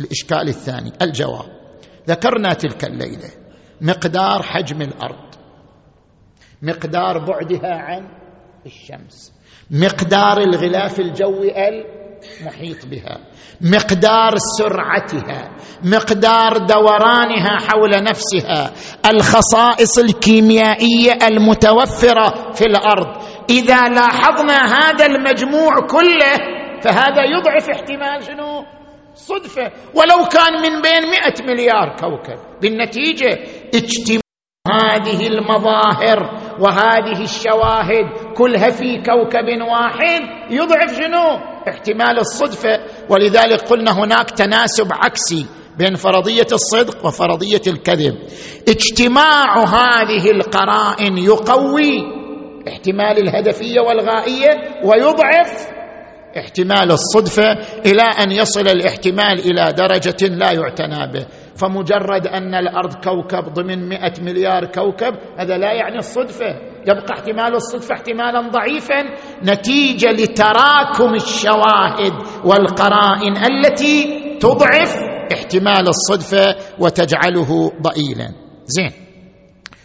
الإشكال 0.00 0.48
الثاني 0.48 0.92
الجواب. 1.02 1.56
ذكرنا 2.08 2.52
تلك 2.52 2.84
الليلة 2.84 3.30
مقدار 3.80 4.42
حجم 4.42 4.82
الأرض 4.82 5.26
مقدار 6.62 7.18
بعدها 7.18 7.74
عن 7.74 8.08
الشمس 8.66 9.32
مقدار 9.70 10.38
الغلاف 10.38 11.00
الجوي 11.00 11.52
المحيط 11.68 12.86
بها 12.86 13.18
مقدار 13.60 14.34
سرعتها 14.58 15.56
مقدار 15.84 16.56
دورانها 16.56 17.58
حول 17.68 17.90
نفسها 17.90 18.72
الخصائص 19.10 19.98
الكيميائية 19.98 21.12
المتوفرة 21.28 22.52
في 22.52 22.64
الأرض. 22.64 23.22
إذا 23.50 23.88
لاحظنا 23.88 24.58
هذا 24.58 25.06
المجموع 25.06 25.80
كله 25.90 26.36
فهذا 26.82 27.24
يضعف 27.24 27.70
احتمال 27.70 28.24
شنو؟ 28.24 28.75
صدفة. 29.16 29.72
ولو 29.94 30.28
كان 30.28 30.52
من 30.62 30.82
بين 30.82 31.10
مئة 31.10 31.44
مليار 31.46 31.96
كوكب. 32.00 32.38
بالنتيجة 32.62 33.38
اجتماع 33.74 34.20
هذه 34.68 35.26
المظاهر 35.26 36.18
وهذه 36.60 37.22
الشواهد 37.22 38.34
كلها 38.36 38.70
في 38.70 39.02
كوكب 39.02 39.62
واحد 39.70 40.20
يضعف 40.50 40.96
شنو؟ 40.96 41.38
احتمال 41.68 42.18
الصدفة. 42.18 42.80
ولذلك 43.10 43.60
قلنا 43.60 43.90
هناك 43.90 44.30
تناسب 44.30 44.88
عكسي 44.92 45.46
بين 45.78 45.94
فرضية 45.94 46.46
الصدق 46.52 47.06
وفرضية 47.06 47.62
الكذب. 47.66 48.14
اجتماع 48.68 49.58
هذه 49.58 50.30
القرائن 50.30 51.18
يقوي 51.18 52.16
احتمال 52.68 53.18
الهدفية 53.18 53.80
والغائية 53.80 54.80
ويضعف 54.84 55.76
احتمال 56.38 56.92
الصدفة 56.92 57.52
إلى 57.86 58.02
أن 58.02 58.32
يصل 58.32 58.68
الاحتمال 58.68 59.38
إلى 59.38 59.72
درجة 59.72 60.28
لا 60.28 60.52
يعتنى 60.52 61.12
به. 61.12 61.26
فمجرد 61.56 62.26
أن 62.26 62.54
الأرض 62.54 62.94
كوكب 62.94 63.52
ضمن 63.52 63.88
مئة 63.88 64.12
مليار 64.22 64.64
كوكب 64.64 65.14
هذا 65.38 65.58
لا 65.58 65.72
يعني 65.72 65.98
الصدفة. 65.98 66.46
يبقى 66.82 67.14
احتمال 67.14 67.54
الصدفة 67.54 67.94
احتمالا 67.94 68.50
ضعيفا. 68.50 69.02
نتيجة 69.42 70.12
لتراكم 70.12 71.14
الشواهد 71.14 72.12
والقرائن 72.44 73.36
التي 73.36 74.22
تضعف 74.40 74.96
احتمال 75.32 75.88
الصدفة 75.88 76.56
وتجعله 76.78 77.72
ضئيلا. 77.82 78.28
زين. 78.64 78.90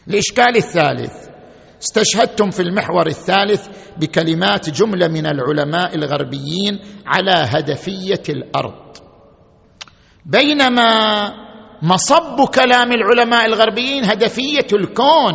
الإشكال 0.08 0.56
الثالث. 0.56 1.31
استشهدتم 1.82 2.50
في 2.50 2.62
المحور 2.62 3.08
الثالث 3.08 3.68
بكلمات 3.98 4.70
جملة 4.70 5.08
من 5.08 5.26
العلماء 5.26 5.96
الغربيين 5.96 6.80
على 7.06 7.32
هدفية 7.36 8.24
الأرض. 8.30 8.98
بينما 10.26 10.90
مصب 11.82 12.48
كلام 12.56 12.92
العلماء 12.92 13.46
الغربيين 13.46 14.06
هدفية 14.06 14.68
الكون 14.74 15.34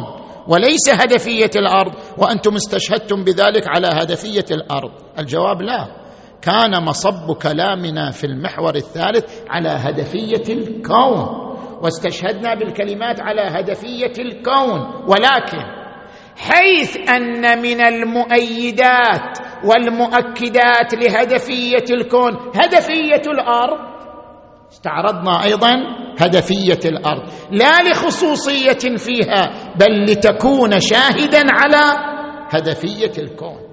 وليس 0.48 0.88
هدفية 0.90 1.50
الأرض 1.56 1.92
وأنتم 2.18 2.54
استشهدتم 2.54 3.24
بذلك 3.24 3.62
على 3.68 3.88
هدفية 3.92 4.44
الأرض. 4.50 4.92
الجواب 5.18 5.62
لا. 5.62 6.06
كان 6.42 6.84
مصب 6.84 7.32
كلامنا 7.42 8.10
في 8.10 8.24
المحور 8.24 8.74
الثالث 8.74 9.24
على 9.48 9.68
هدفية 9.68 10.54
الكون 10.54 11.46
واستشهدنا 11.82 12.54
بالكلمات 12.54 13.20
على 13.20 13.42
هدفية 13.42 14.12
الكون 14.18 14.80
ولكن 15.08 15.85
حيث 16.38 17.10
أن 17.10 17.62
من 17.62 17.80
المؤيدات 17.80 19.38
والمؤكدات 19.64 20.94
لهدفية 20.94 21.84
الكون 21.90 22.32
هدفية 22.54 23.22
الأرض. 23.26 23.96
استعرضنا 24.72 25.44
أيضا 25.44 25.74
هدفية 26.18 26.80
الأرض 26.84 27.22
لا 27.50 27.82
لخصوصية 27.82 28.96
فيها 28.96 29.72
بل 29.76 30.04
لتكون 30.04 30.80
شاهدا 30.80 31.42
على 31.50 31.96
هدفية 32.50 33.22
الكون. 33.22 33.66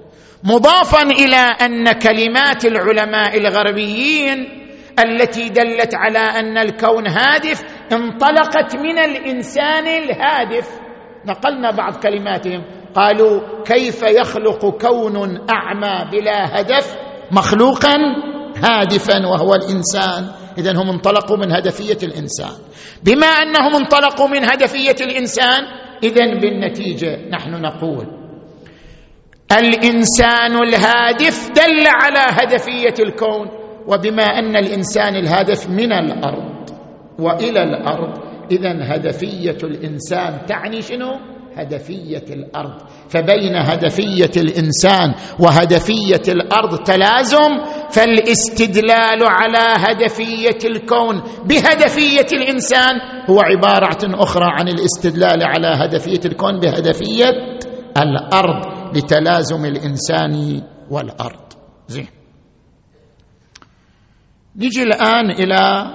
مضافا 0.44 1.02
إلى 1.02 1.36
أن 1.36 1.92
كلمات 1.92 2.64
العلماء 2.64 3.38
الغربيين 3.38 4.64
التي 5.04 5.48
دلت 5.48 5.94
على 5.94 6.18
أن 6.18 6.58
الكون 6.58 7.06
هادف 7.08 7.62
انطلقت 7.92 8.76
من 8.76 8.98
الإنسان 8.98 9.86
الهادف. 9.86 10.83
نقلنا 11.26 11.70
بعض 11.70 11.96
كلماتهم. 11.96 12.64
قالوا 12.94 13.62
كيف 13.64 14.02
يخلق 14.02 14.66
كون 14.66 15.38
أعمى 15.50 16.10
بلا 16.12 16.60
هدف 16.60 16.96
مخلوقا 17.30 17.94
هادفا 18.56 19.26
وهو 19.26 19.54
الإنسان؟ 19.54 20.26
اذا 20.58 20.72
هم 20.72 20.90
انطلقوا 20.90 21.36
من 21.36 21.52
هدفية 21.52 21.98
الإنسان. 22.02 22.52
بما 23.04 23.26
أنهم 23.26 23.74
انطلقوا 23.74 24.28
من 24.28 24.44
هدفية 24.44 24.96
الإنسان 25.00 25.62
اذا 26.02 26.40
بالنتيجة 26.40 27.28
نحن 27.30 27.62
نقول 27.62 28.06
الإنسان 29.52 30.56
الهادف 30.62 31.50
دل 31.50 31.86
على 31.86 32.20
هدفية 32.30 32.94
الكون 33.00 33.48
وبما 33.86 34.24
أن 34.24 34.56
الإنسان 34.56 35.16
الهادف 35.16 35.70
من 35.70 35.92
الأرض 35.92 36.70
وإلى 37.18 37.62
الأرض 37.62 38.23
اذا 38.50 38.94
هدفية 38.94 39.58
الإنسان 39.64 40.46
تعني 40.46 40.82
شنو؟ 40.82 41.20
هدفية 41.56 42.24
الأرض. 42.30 42.80
فبين 43.08 43.56
هدفية 43.56 44.30
الإنسان 44.36 45.14
وهدفية 45.38 46.22
الأرض 46.28 46.78
تلازم 46.82 47.50
فالاستدلال 47.90 49.22
على 49.22 49.74
هدفية 49.78 50.58
الكون 50.64 51.22
بهدفية 51.44 52.26
الإنسان 52.32 53.00
هو 53.30 53.40
عبارة 53.40 54.22
أخرى 54.22 54.46
عن 54.50 54.68
الاستدلال 54.68 55.42
على 55.42 55.66
هدفية 55.66 56.20
الكون 56.24 56.60
بهدفية 56.60 57.30
الأرض 57.96 58.96
لتلازم 58.96 59.64
الإنسان 59.64 60.62
والأرض. 60.90 61.52
زين. 61.88 62.08
نجي 64.56 64.82
الآن 64.82 65.30
إلى 65.30 65.86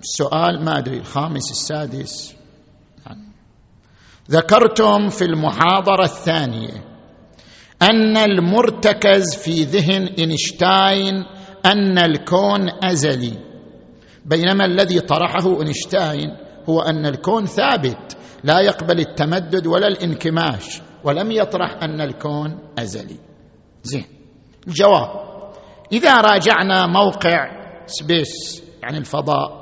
السؤال 0.00 0.64
ما 0.64 0.78
أدري 0.78 0.96
الخامس 0.96 1.50
السادس. 1.50 2.34
ذكرتم 4.30 5.08
في 5.08 5.24
المحاضرة 5.24 6.04
الثانية 6.04 6.84
أن 7.82 8.16
المرتكز 8.16 9.36
في 9.36 9.62
ذهن 9.64 10.06
إينشتاين 10.18 11.14
أن 11.66 11.98
الكون 11.98 12.84
أزلي. 12.84 13.32
بينما 14.24 14.64
الذي 14.64 15.00
طرحه 15.00 15.60
إينشتاين 15.60 16.36
هو 16.68 16.80
أن 16.80 17.06
الكون 17.06 17.46
ثابت 17.46 18.16
لا 18.44 18.60
يقبل 18.60 19.00
التمدد 19.00 19.66
ولا 19.66 19.86
الانكماش 19.86 20.80
ولم 21.04 21.30
يطرح 21.30 21.82
أن 21.82 22.00
الكون 22.00 22.58
أزلي. 22.78 23.16
زين. 23.82 24.04
الجواب. 24.68 25.30
إذا 25.92 26.20
راجعنا 26.20 26.86
موقع 26.86 27.46
Space 27.86 28.62
يعني 28.82 28.98
الفضاء 28.98 29.59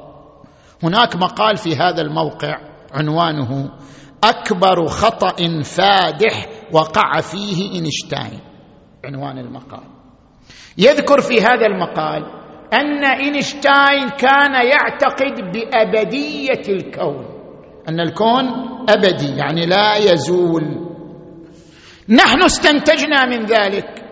هناك 0.82 1.16
مقال 1.16 1.56
في 1.56 1.76
هذا 1.76 2.02
الموقع 2.02 2.58
عنوانه 2.92 3.70
أكبر 4.24 4.86
خطأ 4.86 5.62
فادح 5.62 6.46
وقع 6.72 7.20
فيه 7.20 7.72
إينشتاين. 7.74 8.40
عنوان 9.04 9.38
المقال. 9.38 9.84
يذكر 10.78 11.20
في 11.20 11.40
هذا 11.40 11.66
المقال 11.66 12.24
أن 12.72 13.04
إينشتاين 13.04 14.08
كان 14.08 14.54
يعتقد 14.54 15.52
بأبدية 15.52 16.62
الكون. 16.68 17.26
أن 17.88 18.00
الكون 18.00 18.44
أبدي 18.88 19.36
يعني 19.36 19.66
لا 19.66 19.96
يزول. 19.96 20.62
نحن 22.08 22.42
استنتجنا 22.42 23.26
من 23.26 23.44
ذلك 23.44 24.04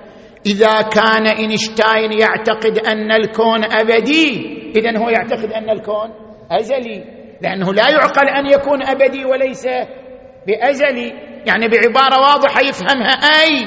إذا 0.46 0.82
كان 0.82 1.26
إينشتاين 1.26 2.12
يعتقد 2.12 2.78
أن 2.78 3.12
الكون 3.12 3.64
أبدي. 3.64 4.56
اذا 4.76 4.98
هو 4.98 5.08
يعتقد 5.08 5.52
أن 5.52 5.70
الكون 5.70 6.25
ازلي 6.50 7.04
لأنه 7.40 7.72
لا 7.72 7.90
يعقل 7.90 8.28
أن 8.28 8.46
يكون 8.46 8.82
أبدي 8.82 9.24
وليس 9.24 9.66
بأزلي. 10.46 11.12
يعني 11.46 11.68
بعبارة 11.68 12.20
واضحة 12.20 12.60
يفهمها 12.60 13.10
أي 13.10 13.64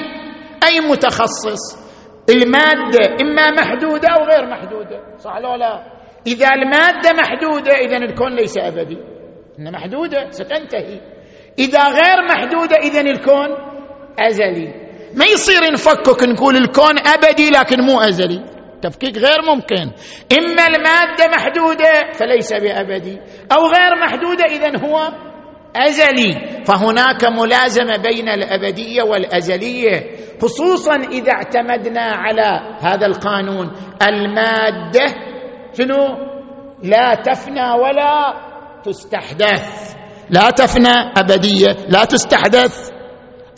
أي 0.68 0.80
متخصص. 0.80 1.90
المادة 2.30 3.16
إما 3.20 3.50
محدودة 3.50 4.08
أو 4.08 4.24
غير 4.24 4.50
محدودة 4.50 5.16
صح 5.18 5.36
لو 5.36 5.54
لا؟ 5.54 5.82
إذا 6.26 6.48
المادة 6.54 7.12
محدودة 7.12 7.72
اذا 7.72 7.96
الكون 7.96 8.36
ليس 8.36 8.58
أبدي. 8.58 8.98
إن 9.58 9.72
محدودة 9.72 10.30
ستنتهي. 10.30 11.00
إذا 11.58 11.88
غير 11.88 12.22
محدودة 12.28 12.76
اذا 12.76 13.00
الكون 13.00 13.48
أزلي. 14.18 14.74
ما 15.14 15.24
يصير 15.24 15.72
نفكك 15.72 16.22
نقول 16.22 16.56
الكون 16.56 16.98
أبدي 17.06 17.50
لكن 17.50 17.80
مو 17.80 18.00
أزلي. 18.00 18.44
تفكيك 18.82 19.18
غير 19.18 19.42
ممكن. 19.54 19.92
اما 20.38 20.66
المادة 20.66 21.28
محدودة 21.36 22.12
فليس 22.12 22.52
بابدي 22.52 23.18
أو 23.52 23.66
غير 23.66 23.96
محدودة 24.02 24.44
اذا 24.44 24.78
هو 24.84 25.12
أزلي. 25.76 26.64
فهناك 26.64 27.24
ملازمة 27.24 27.96
بين 27.96 28.28
الأبدية 28.28 29.02
والأزلية. 29.02 30.10
خصوصا 30.42 30.94
إذا 30.94 31.32
اعتمدنا 31.32 32.02
على 32.02 32.76
هذا 32.80 33.06
القانون. 33.06 33.70
المادة 34.08 35.06
شنو؟ 35.78 36.30
لا 36.82 37.14
تفنى 37.14 37.70
ولا 37.70 38.34
تستحدث. 38.84 39.94
لا 40.30 40.50
تفنى 40.50 40.94
أبدية 41.16 41.76
لا 41.88 42.04
تستحدث. 42.04 42.90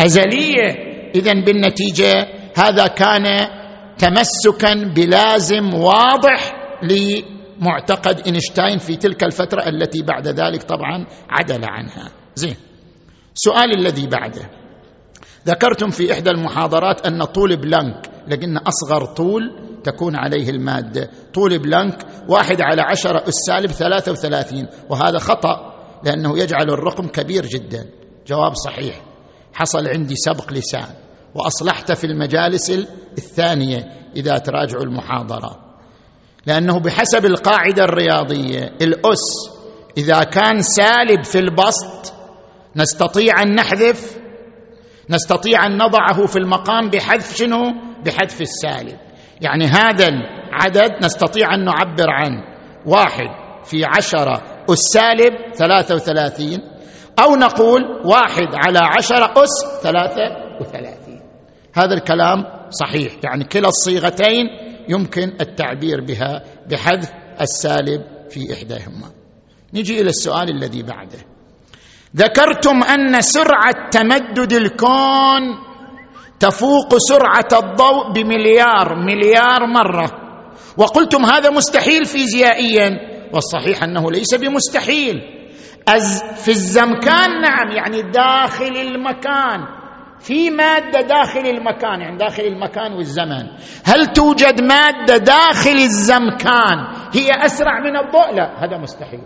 أزلية. 0.01 0.93
اذا 1.15 1.33
بالنتيجة 1.33 2.27
هذا 2.57 2.87
كان 2.87 3.27
تمسكا 3.99 4.75
بلازم 4.75 5.75
واضح 5.75 6.53
لمعتقد 6.83 8.21
إينشتاين 8.27 8.79
في 8.79 8.97
تلك 8.97 9.25
الفترة 9.25 9.69
التي 9.69 10.03
بعد 10.03 10.29
ذلك 10.29 10.63
طبعا 10.63 11.07
عدل 11.31 11.65
عنها. 11.65 12.09
زين. 12.35 12.57
السؤال 13.35 13.79
الذي 13.79 14.07
بعده. 14.07 14.51
ذكرتم 15.47 15.91
في 15.91 16.13
إحدى 16.13 16.31
المحاضرات 16.31 17.07
أن 17.07 17.25
طول 17.25 17.57
بلانك 17.57 18.11
لقينا 18.29 18.61
أصغر 18.67 19.05
طول 19.05 19.43
تكون 19.85 20.17
عليه 20.17 20.51
المادة. 20.51 21.11
طول 21.35 21.59
بلانك 21.59 22.07
واحد 22.29 22.61
على 22.61 22.83
عشرة 22.83 23.29
أس 23.29 23.35
سالب 23.47 23.71
ثلاثة 23.71 24.13
وثلاثين 24.13 24.67
وهذا 24.91 25.19
خطأ 25.19 25.73
لأنه 26.05 26.39
يجعل 26.39 26.71
الرقم 26.71 27.07
كبير 27.09 27.47
جدا. 27.47 27.87
جواب 28.27 28.55
صحيح. 28.55 29.01
حصل 29.55 29.89
عندي 29.89 30.15
سبق 30.17 30.53
لسان. 30.53 30.89
وأصلحت 31.35 31.93
في 31.93 32.05
المجالس 32.05 32.71
الثانية 33.19 33.79
إذا 34.17 34.39
تراجعوا 34.39 34.85
المحاضرة. 34.85 35.59
لأنه 36.47 36.81
بحسب 36.81 37.27
القاعدة 37.27 37.85
الرياضية 37.85 38.73
الأس 38.83 39.51
إذا 39.97 40.23
كان 40.25 40.61
سالب 40.61 41.25
في 41.25 41.39
البسط 41.39 42.15
نستطيع 42.77 43.43
أن 43.43 43.55
نحذف 43.55 44.23
نستطيع 45.11 45.67
أن 45.67 45.83
نضعه 45.83 46.27
في 46.27 46.37
المقام 46.37 46.91
بحذف 46.91 47.37
شنو؟ 47.37 47.73
بحذف 48.05 48.41
السالب. 48.41 48.99
يعني 49.41 49.65
هذا 49.67 50.09
العدد 50.09 51.05
نستطيع 51.05 51.55
أن 51.55 51.65
نعبر 51.65 52.11
عنه. 52.11 52.43
واحد 52.87 53.29
في 53.65 53.85
عشرة 53.97 54.43
السالب 54.71 55.33
ثلاثة 55.55 55.95
وثلاثين 55.95 56.59
أو 57.19 57.37
نقول 57.37 57.81
واحد 58.05 58.49
على 58.67 58.79
عشرة 58.99 59.43
أس 59.43 59.83
ثلاثة 59.83 60.23
وثلاثين. 60.61 61.02
هذا 61.75 61.95
الكلام 61.95 62.45
صحيح. 62.71 63.13
يعني 63.25 63.45
كلا 63.45 63.69
الصيغتين 63.69 64.47
يمكن 64.89 65.33
التعبير 65.41 66.01
بها 66.01 66.43
بحذف 66.71 67.13
السالب 67.41 68.03
في 68.31 68.53
إحداهما. 68.53 69.11
نجي 69.75 70.01
إلى 70.01 70.09
السؤال 70.09 70.51
الذي 70.51 70.83
بعده. 70.83 71.19
ذكرتم 72.17 72.83
أن 72.83 73.21
سرعة 73.21 73.89
تمدد 73.91 74.53
الكون 74.53 75.43
تفوق 76.41 76.97
سرعة 76.99 77.49
الضوء 77.53 78.13
بمليار 78.13 78.95
مليار 78.95 79.67
مرة. 79.67 80.11
وقلتم 80.77 81.25
هذا 81.25 81.51
مستحيل 81.51 82.05
فيزيائيا 82.05 82.91
والصحيح 83.35 83.83
أنه 83.83 84.11
ليس 84.11 84.35
بمستحيل. 84.35 85.21
أز 85.89 86.23
في 86.23 86.49
الزمكان 86.49 87.41
نعم 87.41 87.71
يعني 87.71 88.03
داخل 88.03 88.77
المكان. 88.77 89.82
في 90.23 90.51
مادة 90.51 91.01
داخل 91.01 91.41
المكان 91.41 92.01
يعني 92.01 92.17
داخل 92.17 92.43
المكان 92.43 92.93
والزمن 92.93 93.47
هل 93.85 94.07
توجد 94.07 94.61
مادة 94.63 95.17
داخل 95.17 95.79
الزمكان 95.79 96.79
هي 97.15 97.29
أسرع 97.47 97.81
من 97.81 97.97
الضوء؟ 97.97 98.35
لا 98.35 98.65
هذا 98.65 98.79
مستحيل. 98.79 99.21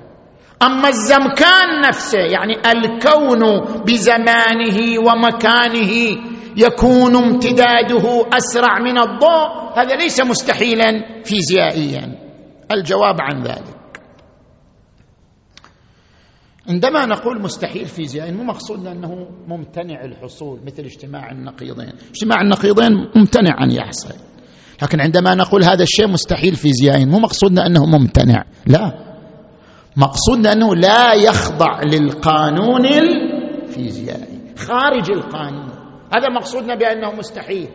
أما 0.63 0.89
الزمكان 0.89 1.81
نفسه 1.89 2.19
يعني 2.19 2.55
الكون 2.67 3.61
بزمانه 3.85 5.01
ومكانه 5.07 5.93
يكون 6.57 7.17
امتداده 7.17 8.27
أسرع 8.37 8.79
من 8.79 8.99
الضوء 8.99 9.79
هذا 9.79 9.97
ليس 9.97 10.21
مستحيلا 10.21 11.23
فيزيائيا. 11.25 12.19
الجواب 12.73 13.21
عن 13.21 13.43
ذلك. 13.43 13.77
عندما 16.69 17.07
نقول 17.07 17.43
مستحيل 17.43 17.85
فيزيائيا 17.85 18.33
مو 18.33 18.45
مقصودنا 18.45 18.93
انه 18.93 19.29
ممتنع 19.49 20.05
الحصول 20.05 20.61
مثل 20.67 20.83
اجتماع 20.83 21.31
النقيضين، 21.31 21.93
اجتماع 22.11 22.41
النقيضين 22.41 22.93
ممتنع 23.17 23.65
أن 23.65 23.71
يحصل. 23.71 24.15
لكن 24.83 25.01
عندما 25.01 25.35
نقول 25.35 25.65
هذا 25.65 25.83
الشيء 25.83 26.09
مستحيل 26.09 26.55
فيزيائيا 26.55 27.05
مو 27.05 27.19
مقصودنا 27.19 27.67
انه 27.67 27.87
ممتنع، 27.87 28.45
لا. 28.67 28.93
مقصودنا 29.97 30.53
انه 30.53 30.75
لا 30.75 31.13
يخضع 31.13 31.81
للقانون 31.83 32.87
الفيزيائي، 32.87 34.55
خارج 34.59 35.11
القانون. 35.11 35.71
هذا 36.17 36.29
مقصودنا 36.29 36.75
بأنه 36.75 37.13
مستحيل. 37.13 37.69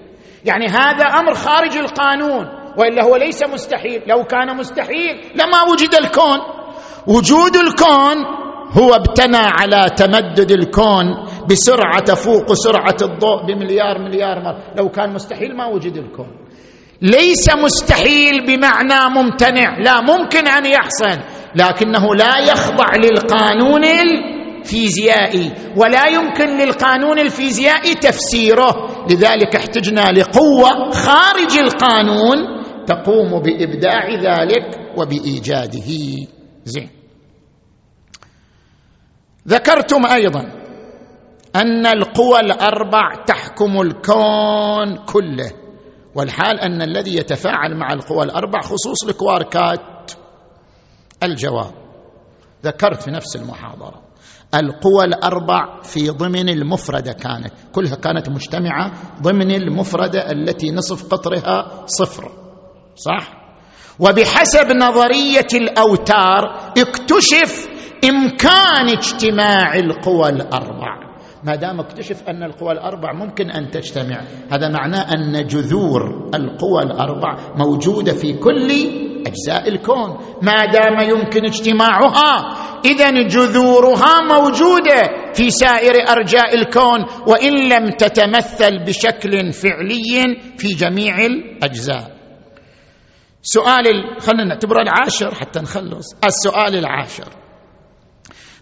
يعني 0.45 0.65
هذا 0.67 1.05
أمر 1.05 1.33
خارج 1.33 1.77
القانون 1.77 2.45
وإلا 2.77 3.03
هو 3.03 3.15
ليس 3.15 3.43
مستحيل، 3.53 4.01
لو 4.07 4.23
كان 4.23 4.57
مستحيل 4.57 5.15
لما 5.35 5.71
وجد 5.71 5.95
الكون. 6.03 6.39
وجود 7.07 7.55
الكون 7.55 8.40
هو 8.71 8.93
ابتنى 8.93 9.37
على 9.37 9.89
تمدد 9.97 10.51
الكون 10.51 11.05
بسرعة 11.49 11.99
تفوق 11.99 12.53
سرعة 12.53 12.97
الضوء 13.01 13.45
بمليار 13.47 13.99
مليار 13.99 14.43
مرة. 14.43 14.73
لو 14.77 14.89
كان 14.89 15.13
مستحيل 15.13 15.57
ما 15.57 15.65
وجد 15.65 15.97
الكون. 15.97 16.27
ليس 17.01 17.55
مستحيل 17.55 18.45
بمعنى 18.47 19.15
ممتنع. 19.15 19.79
لا 19.79 20.01
ممكن 20.01 20.47
أن 20.47 20.65
يحصل 20.65 21.21
لكنه 21.55 22.15
لا 22.15 22.39
يخضع 22.39 22.85
للقانون 22.95 23.83
الفيزيائي 23.85 25.51
ولا 25.77 26.07
يمكن 26.07 26.57
للقانون 26.57 27.19
الفيزيائي 27.19 27.93
تفسيره. 27.93 29.05
لذلك 29.09 29.55
احتجنا 29.55 30.01
لقوة 30.01 30.91
خارج 30.91 31.57
القانون 31.57 32.37
تقوم 32.87 33.41
بإبداع 33.41 34.09
ذلك 34.09 34.79
وبإيجاده. 34.97 35.89
زين. 36.65 37.00
ذكرتم 39.47 40.05
أيضا 40.05 40.41
أن 41.55 41.85
القوى 41.85 42.39
الأربع 42.39 43.23
تحكم 43.27 43.81
الكون 43.81 45.05
كله 45.05 45.51
والحال 46.15 46.59
أن 46.59 46.81
الذي 46.81 47.17
يتفاعل 47.17 47.77
مع 47.77 47.93
القوى 47.93 48.23
الأربع 48.23 48.59
خصوص 48.61 49.03
الكواركات 49.09 50.11
الجواب 51.23 51.71
ذكرت 52.65 53.01
في 53.01 53.11
نفس 53.11 53.35
المحاضرة 53.35 54.01
القوى 54.55 55.05
الأربع 55.05 55.81
في 55.81 56.09
ضمن 56.09 56.49
المفردة 56.49 57.11
كانت 57.13 57.53
كلها 57.71 57.95
كانت 57.95 58.29
مجتمعة 58.29 58.91
ضمن 59.21 59.51
المفردة 59.51 60.31
التي 60.31 60.71
نصف 60.71 61.07
قطرها 61.13 61.85
صفر 61.85 62.31
صح؟ 62.95 63.41
وبحسب 63.99 64.71
نظرية 64.71 65.47
الأوتار 65.53 66.71
اكتشف 66.77 67.70
إمكان 68.09 68.89
اجتماع 68.89 69.75
القوى 69.75 70.29
الأربع. 70.29 71.11
ما 71.43 71.55
دام 71.55 71.79
اكتشف 71.79 72.23
أن 72.29 72.43
القوى 72.43 72.71
الأربع 72.71 73.13
ممكن 73.13 73.51
أن 73.51 73.71
تجتمع 73.71 74.21
هذا 74.51 74.69
معناه 74.69 75.13
أن 75.13 75.47
جذور 75.47 76.29
القوى 76.35 76.83
الأربع 76.83 77.37
موجودة 77.55 78.13
في 78.13 78.33
كل 78.33 78.71
أجزاء 79.27 79.67
الكون. 79.67 80.17
ما 80.41 80.65
دام 80.65 81.09
يمكن 81.09 81.45
اجتماعها 81.45 82.57
اذا 82.85 83.11
جذورها 83.11 84.21
موجودة 84.21 85.01
في 85.33 85.49
سائر 85.49 85.93
أرجاء 86.09 86.55
الكون 86.55 87.05
وإن 87.27 87.69
لم 87.69 87.89
تتمثل 87.89 88.83
بشكل 88.85 89.51
فعلي 89.51 90.37
في 90.57 90.67
جميع 90.67 91.25
الأجزاء. 91.25 92.11
سؤال 93.41 93.85
خلينا 94.19 94.43
نعتبره 94.43 94.81
العاشر 94.81 95.35
حتى 95.35 95.59
نخلص. 95.59 96.15
السؤال 96.25 96.75
العاشر. 96.75 97.40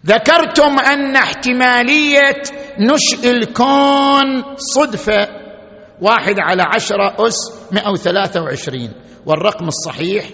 ذكرتم 0.06 0.80
أن 0.80 1.16
احتمالية 1.16 2.42
نشء 2.80 3.32
الكون 3.32 4.56
صدفة. 4.56 5.28
واحد 6.02 6.36
على 6.40 6.64
عشرة 6.76 7.28
أس 7.28 7.36
مئة 7.72 7.90
وثلاثة 7.90 8.42
وعشرين. 8.42 8.94
والرقم 9.26 9.68
الصحيح 9.68 10.30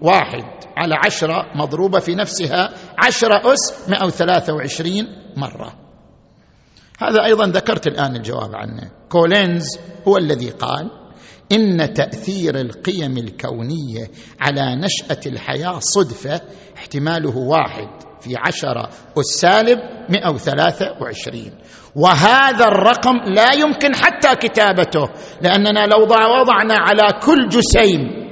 واحد 0.00 0.44
على 0.76 0.94
عشرة 1.06 1.46
مضروبة 1.54 1.98
في 1.98 2.14
نفسها 2.14 2.72
عشرة 2.98 3.52
أس 3.52 3.88
مئة 3.88 4.04
وثلاثة 4.06 4.54
وعشرين 4.54 5.06
مرة. 5.36 5.72
هذا 6.98 7.24
أيضا 7.24 7.46
ذكرت 7.46 7.86
الآن 7.86 8.16
الجواب 8.16 8.54
عنه. 8.54 8.90
كولينز 9.08 9.78
هو 10.08 10.16
الذي 10.16 10.50
قال 10.50 10.90
إن 11.52 11.94
تأثير 11.94 12.60
القيم 12.60 13.18
الكونية 13.18 14.10
على 14.40 14.76
نشأة 14.76 15.20
الحياة 15.26 15.78
صدفة 15.78 16.40
احتماله 16.76 17.36
واحد 17.36 18.05
في 18.20 18.36
عشرة 18.36 18.88
والسالب 19.16 19.78
مئة 20.08 20.30
وثلاثة 20.34 20.86
وعشرين. 21.00 21.52
وهذا 21.96 22.64
الرقم 22.64 23.16
لا 23.34 23.52
يمكن 23.52 23.94
حتى 23.94 24.48
كتابته 24.48 25.08
لأننا 25.42 25.86
لو 25.86 26.02
وضعنا 26.02 26.74
على 26.78 27.20
كل 27.26 27.48
جسيم 27.48 28.26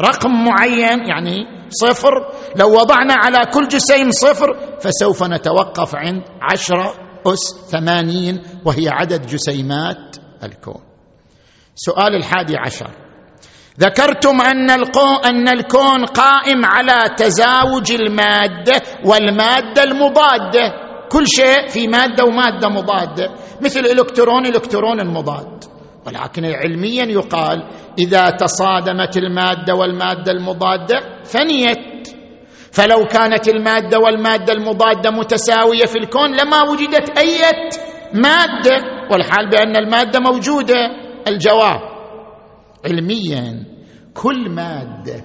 رقم 0.00 0.30
معين 0.44 1.08
يعني 1.08 1.36
صفر 1.68 2.12
لو 2.56 2.68
وضعنا 2.80 3.14
على 3.14 3.46
كل 3.54 3.68
جسيم 3.68 4.10
صفر 4.10 4.78
فسوف 4.80 5.22
نتوقف 5.22 5.96
عند 5.96 6.22
عشرة 6.52 6.94
أس 7.26 7.70
ثمانين 7.70 8.42
وهي 8.64 8.88
عدد 8.88 9.26
جسيمات 9.26 10.16
الكون. 10.44 10.82
سؤال 11.74 12.14
الحادي 12.14 12.56
عشر. 12.56 13.07
ذكرتم 13.78 14.40
الكون, 14.70 15.24
أن 15.24 15.48
الكون 15.48 16.04
قائم 16.04 16.64
على 16.64 17.14
تزاوج 17.16 17.92
المادة 17.92 18.80
والمادة 19.04 19.82
المضادة. 19.84 20.88
كل 21.12 21.26
شيء 21.26 21.66
في 21.66 21.88
مادة 21.88 22.24
ومادة 22.24 22.68
مضادة 22.68 23.30
مثل 23.60 23.80
الإلكترون 23.80 24.46
إلكترون 24.46 25.00
المضاد 25.00 25.64
ولكن 26.06 26.44
علميا 26.44 27.04
يقال 27.04 27.68
إذا 27.98 28.30
تصادمت 28.30 29.16
المادة 29.16 29.74
والمادة 29.74 30.32
المضادة 30.32 31.22
فنيت. 31.24 32.08
فلو 32.72 33.04
كانت 33.04 33.48
المادة 33.48 33.98
والمادة 33.98 34.52
المضادة 34.52 35.10
متساوية 35.10 35.84
في 35.84 35.98
الكون 35.98 36.36
لما 36.36 36.62
وجدت 36.62 37.18
اي 37.18 37.40
مادة. 38.14 38.84
والحال 39.10 39.48
بأن 39.50 39.76
المادة 39.76 40.20
موجودة. 40.20 40.90
الجواب 41.28 41.97
علميا 42.84 43.64
كل 44.14 44.50
مادة 44.50 45.24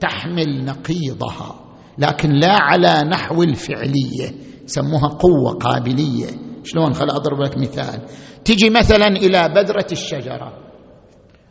تحمل 0.00 0.64
نقيضها 0.64 1.62
لكن 1.98 2.30
لا 2.30 2.56
على 2.60 3.08
نحو 3.10 3.42
الفعلية 3.42 4.30
سموها 4.66 5.08
قوة 5.08 5.52
قابلية. 5.52 6.26
شلون؟ 6.64 6.92
خل 6.92 7.10
أضرب 7.10 7.40
لك 7.40 7.58
مثال. 7.58 8.02
تجي 8.44 8.70
مثلا 8.70 9.06
إلى 9.06 9.48
بذرة 9.48 9.86
الشجرة. 9.92 10.52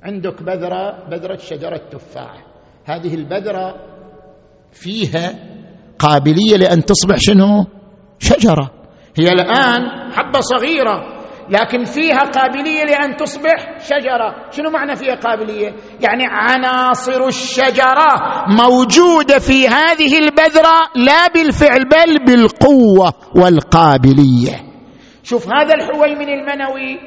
عندك 0.04 0.44
بذرة 0.44 1.10
بذرة 1.10 1.38
شجرة 1.38 1.82
تفاح. 1.92 2.46
هذه 2.86 3.16
البذرة 3.16 3.76
فيها 4.72 5.40
قابلية 6.00 6.58
لأن 6.58 6.86
تصبح 6.86 7.16
شنو؟ 7.18 7.66
شجرة. 8.20 8.72
هي 9.20 9.28
الآن 9.28 10.12
حبة 10.12 10.40
صغيرة. 10.40 11.21
لكن 11.52 11.84
فيها 11.86 12.20
قابلية 12.20 12.84
لأن 12.84 13.16
تصبح 13.16 13.80
شجرة. 13.80 14.36
شنو 14.52 14.70
معنى 14.70 14.96
فيها 14.96 15.16
قابلية؟ 15.16 15.76
يعني 16.02 16.24
عناصر 16.28 17.28
الشجرة 17.28 18.12
موجودة 18.48 19.40
في 19.40 19.68
هذه 19.68 20.20
البذرة 20.20 20.80
لا 20.96 21.28
بالفعل 21.34 21.86
بل 21.86 22.26
بالقوة 22.26 23.14
والقابلية. 23.36 24.56
شوف 25.24 25.48
هذا 25.54 25.74
الحويمن 25.74 26.30
المنوي. 26.30 27.00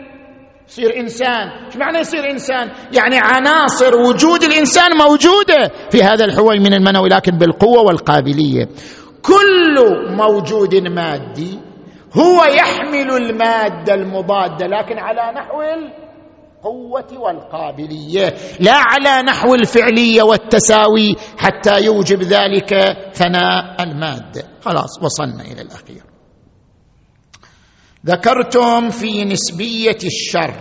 يصير 0.69 0.97
إنسان. 1.01 1.49
إيش 1.67 1.77
معنى 1.77 1.99
يصير 1.99 2.31
إنسان؟ 2.31 2.71
يعني 2.93 3.19
عناصر 3.23 3.97
وجود 3.97 4.43
الإنسان 4.43 4.91
موجودة 5.09 5.71
في 5.91 6.03
هذا 6.03 6.25
الحويمن 6.25 6.75
المنوي 6.75 7.09
لكن 7.09 7.39
بالقوة 7.39 7.83
والقابلية. 7.83 8.69
كل 9.23 9.77
موجود 10.17 10.75
مادي 10.75 11.64
هو 12.15 12.45
يحمل 12.45 13.11
المادة 13.11 13.95
المضادة 13.95 14.67
لكن 14.67 14.99
على 14.99 15.33
نحو 15.41 15.63
القوة 15.63 17.19
والقابلية 17.19 18.35
لا 18.61 18.75
على 18.75 19.23
نحو 19.23 19.55
الفعلية 19.55 20.23
والتساوي 20.23 21.17
حتى 21.39 21.85
يوجب 21.85 22.23
ذلك 22.23 22.75
فناء 23.13 23.83
المادة. 23.83 24.43
خلاص 24.61 25.03
وصلنا 25.03 25.43
إلى 25.43 25.63
الأخير. 25.63 26.03
ذكرتم 28.07 28.91
في 28.91 29.25
نسبية 29.25 29.99
الشر 30.05 30.55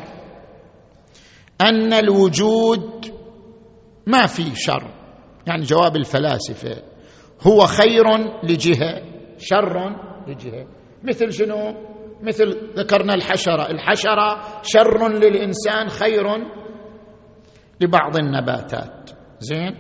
أن 1.62 1.94
الوجود 1.94 3.14
ما 4.08 4.26
في 4.26 4.56
شر. 4.56 4.88
يعني 5.48 5.64
جواب 5.64 5.96
الفلاسفة 5.96 6.82
هو 7.42 7.66
خير 7.66 8.04
لجهة 8.44 9.02
شر 9.38 9.96
لجهة. 10.28 10.66
مثل 11.04 11.32
شنو؟ 11.32 11.74
مثل 12.22 12.74
ذكرنا 12.78 13.14
الحشرة. 13.14 13.72
الحشرة 13.72 14.42
شر 14.64 15.08
للإنسان 15.08 15.90
خير 15.90 16.24
لبعض 17.82 18.18
النباتات. 18.18 19.10
زين؟ 19.40 19.78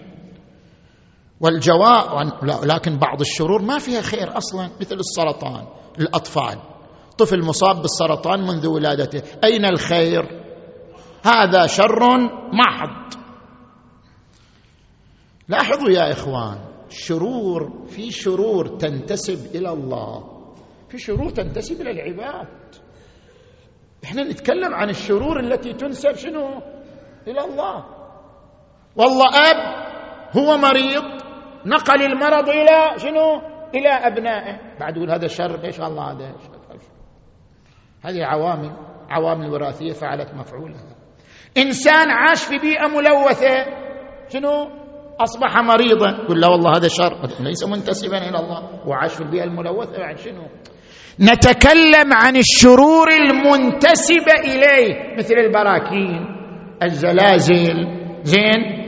والجواب 1.40 2.06
لكن 2.66 2.98
بعض 2.98 3.22
الشرور 3.22 3.62
ما 3.62 3.78
فيها 3.78 4.02
خير 4.02 4.38
أصلا 4.38 4.70
مثل 4.82 4.96
السرطان 4.96 5.68
الأطفال. 6.00 6.60
طفل 7.18 7.46
مصاب 7.46 7.82
بالسرطان 7.82 8.42
منذ 8.42 8.68
ولادته. 8.68 9.22
أين 9.44 9.66
الخير؟ 9.66 10.44
هذا 11.26 11.68
شر 11.68 12.00
محض. 12.54 13.14
لاحظوا 15.50 15.90
يا 15.90 16.12
إخوان 16.12 16.58
شرور 16.90 17.86
في 17.88 18.12
شرور 18.12 18.68
تنتسب 18.68 19.56
إلى 19.56 19.70
الله. 19.70 20.33
في 20.94 21.00
شرور 21.00 21.30
تنتسب 21.30 21.82
إلى 21.82 21.92
العباد. 21.92 22.48
إحنا 24.04 24.24
نتكلم 24.24 24.74
عن 24.74 24.90
الشرور 24.90 25.40
التي 25.40 25.74
تنسب 25.74 26.16
شنو؟ 26.16 26.62
إلى 27.28 27.42
الله. 27.42 27.86
والله 28.96 29.26
أب 29.26 29.60
هو 30.38 30.58
مريض 30.58 31.04
نقل 31.66 32.02
المرض 32.02 32.50
إلى 32.50 32.98
شنو؟ 32.98 33.42
إلى 33.76 33.90
أبنائه. 33.90 34.78
بعد 34.80 34.98
يقول 34.98 35.12
هذا 35.12 35.28
شر 35.28 35.62
ليش 35.62 35.82
الله 35.82 36.12
هذا 36.12 36.36
شر 36.38 36.78
هذه 38.06 38.26
عوامل 38.26 38.72
عوامل 39.10 39.50
وراثية 39.50 39.94
فعلت 39.94 40.34
مفعولها. 40.34 40.96
إنسان 41.58 42.10
عاش 42.10 42.44
في 42.44 42.58
بيئة 42.58 42.88
ملوثة 42.88 43.66
شنو؟ 44.30 44.70
أصبح 45.20 45.58
مريضا. 45.58 46.24
يقول 46.24 46.42
لا 46.42 46.48
والله 46.48 46.72
هذا 46.78 46.88
شر. 46.88 47.44
ليس 47.44 47.64
منتسبا 47.64 48.18
إلى 48.18 48.40
الله. 48.40 48.88
وعاش 48.88 49.14
في 49.14 49.22
البيئة 49.22 49.44
الملوثة 49.44 49.98
بعد 49.98 50.18
شنو؟ 50.18 50.48
نتكلم 51.20 52.14
عن 52.14 52.36
الشرور 52.36 53.12
المنتسبه 53.12 54.34
إليه 54.46 55.18
مثل 55.18 55.34
البراكين 55.34 56.26
الزلازل 56.84 57.88
زين؟ 58.24 58.84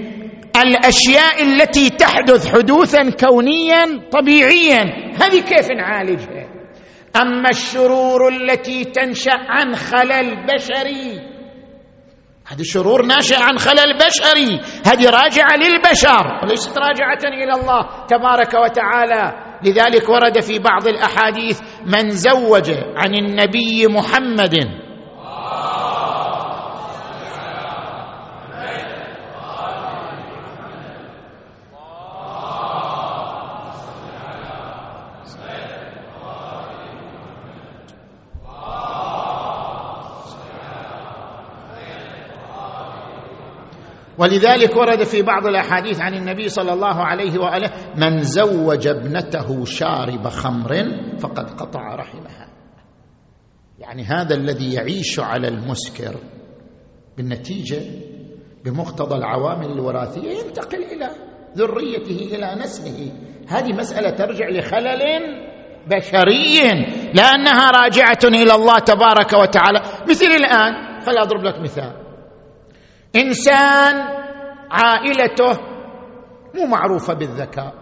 الأشياء 0.63 1.43
التي 1.43 1.89
تحدث 1.89 2.55
حدوثا 2.55 3.09
كونيا 3.09 4.09
طبيعيا 4.11 4.83
هذه 5.21 5.41
كيف 5.41 5.71
نعالجها؟ 5.71 6.47
أما 7.21 7.49
الشرور 7.49 8.27
التي 8.27 8.83
تنشأ 8.83 9.37
عن 9.49 9.75
خلل 9.75 10.45
بشري 10.45 11.35
هذه 12.47 12.61
شرور 12.61 13.05
ناشئه 13.05 13.43
عن 13.43 13.57
خلل 13.57 13.97
بشري 13.97 14.61
هذه 14.85 15.09
راجعة 15.09 15.55
للبشر 15.57 16.39
وليست 16.43 16.77
راجعة 16.77 17.33
إلى 17.33 17.53
الله 17.53 18.05
تبارك 18.07 18.53
وتعالى. 18.53 19.44
لذلك 19.65 20.09
ورد 20.09 20.39
في 20.41 20.59
بعض 20.59 20.87
الأحاديث 20.87 21.61
من 21.85 22.09
زوج 22.09 22.71
عن 22.95 23.15
النبي 23.15 23.87
محمد 23.87 24.84
ولذلك 44.17 44.75
ورد 44.75 45.03
في 45.03 45.21
بعض 45.21 45.47
الأحاديث 45.47 46.01
عن 46.01 46.13
النبي 46.13 46.49
صلى 46.49 46.73
الله 46.73 46.95
عليه 46.95 47.39
وآله 47.39 47.71
من 47.97 48.21
زوج 48.21 48.87
ابنته 48.87 49.65
شارب 49.65 50.27
خمر 50.27 50.75
فقد 51.19 51.49
قطع 51.49 51.95
رحمها. 51.95 52.47
يعني 53.79 54.03
هذا 54.03 54.35
الذي 54.35 54.73
يعيش 54.73 55.19
على 55.19 55.47
المسكر 55.47 56.15
بالنتيجة 57.17 57.81
بمقتضى 58.65 59.15
العوامل 59.15 59.71
الوراثية 59.71 60.31
ينتقل 60.31 60.83
إلى 60.83 61.09
ذريته 61.57 62.35
إلى 62.35 62.55
نسله. 62.63 63.11
هذه 63.47 63.73
مسألة 63.73 64.09
ترجع 64.09 64.49
لخلل 64.49 65.01
بشري 65.87 66.59
لأنها 67.13 67.71
راجعة 67.71 68.19
إلى 68.23 68.55
الله 68.55 68.79
تبارك 68.79 69.33
وتعالى. 69.33 69.81
مثل 70.09 70.25
الآن 70.25 70.99
فلاضرب 70.99 71.43
لك 71.43 71.61
مثال. 71.61 72.04
إنسان 73.15 73.95
عائلته 74.71 75.59
مو 76.55 76.65
معروفة 76.65 77.13
بالذكاء. 77.13 77.73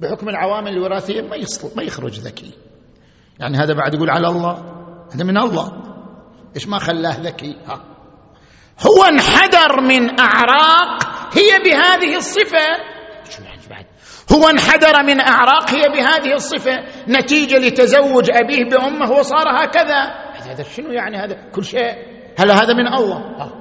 بحكم 0.00 0.28
العوامل 0.28 0.72
الوراثيه 0.72 1.20
ما 1.20 1.36
ما 1.76 1.82
يخرج 1.82 2.20
ذكي. 2.20 2.52
يعني 3.40 3.56
هذا 3.56 3.74
بعد 3.74 3.94
يقول 3.94 4.10
على 4.10 4.28
الله. 4.28 4.52
هذا 5.14 5.24
من 5.24 5.38
الله. 5.38 5.72
إيش 6.56 6.68
ما 6.68 6.78
خلاه 6.78 7.20
ذكي؟ 7.20 7.56
ها. 7.66 7.80
هو 8.86 9.04
انحدر 9.04 9.80
من 9.80 10.20
أعراق 10.20 11.02
هي 11.32 11.62
بهذه 11.64 12.16
الصفة. 12.16 12.98
هو 14.32 14.48
انحدر 14.48 15.02
من 15.02 15.20
أعراق 15.20 15.70
هي 15.70 15.82
بهذه 15.88 16.34
الصفة. 16.34 16.76
نتيجة 17.08 17.58
لتزوج 17.58 18.30
أبيه 18.30 18.64
بأمه 18.70 19.10
وصار 19.10 19.64
هكذا. 19.64 20.28
هذا 20.52 20.62
شنو 20.62 20.90
يعني 20.90 21.16
هذا؟ 21.16 21.50
كل 21.54 21.64
شيء. 21.64 21.94
هل 22.38 22.50
هذا 22.50 22.74
من 22.74 22.94
الله؟ 22.94 23.57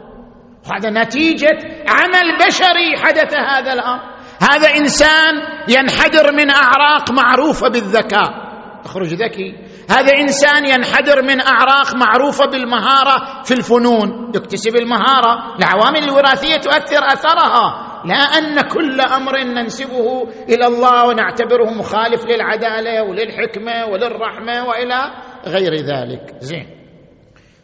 هذا 0.66 0.90
نتيجة 0.90 1.58
عمل 1.90 2.38
بشري 2.48 2.98
حدث 3.04 3.34
هذا 3.34 3.74
الأمر. 3.74 4.18
هذا 4.42 4.76
إنسان 4.78 5.34
ينحدر 5.70 6.32
من 6.32 6.50
أعراق 6.50 7.12
معروفة 7.12 7.70
بالذكاء. 7.70 8.48
يخرج 8.86 9.14
ذكي. 9.14 9.56
هذا 9.90 10.14
إنسان 10.20 10.66
ينحدر 10.66 11.22
من 11.22 11.42
أعراق 11.42 11.96
معروفة 11.96 12.46
بالمهارة 12.46 13.44
في 13.44 13.54
الفنون. 13.54 14.32
يكتسب 14.36 14.76
المهارة. 14.76 15.56
العوامل 15.60 16.04
الوراثية 16.04 16.56
تؤثر 16.56 17.06
أثرها. 17.14 17.88
لا 18.06 18.16
أن 18.16 18.62
كل 18.62 19.02
أمر 19.02 19.44
ننسبه 19.44 20.24
إلى 20.50 20.68
الله 20.68 21.08
ونعتبره 21.08 21.70
مخالف 21.70 22.26
للعدالة 22.26 23.04
وللحكمة 23.04 23.86
وللرحمة 23.86 24.66
وإلى 24.68 25.12
غير 25.46 25.76
ذلك. 25.76 26.36
زين. 26.40 26.68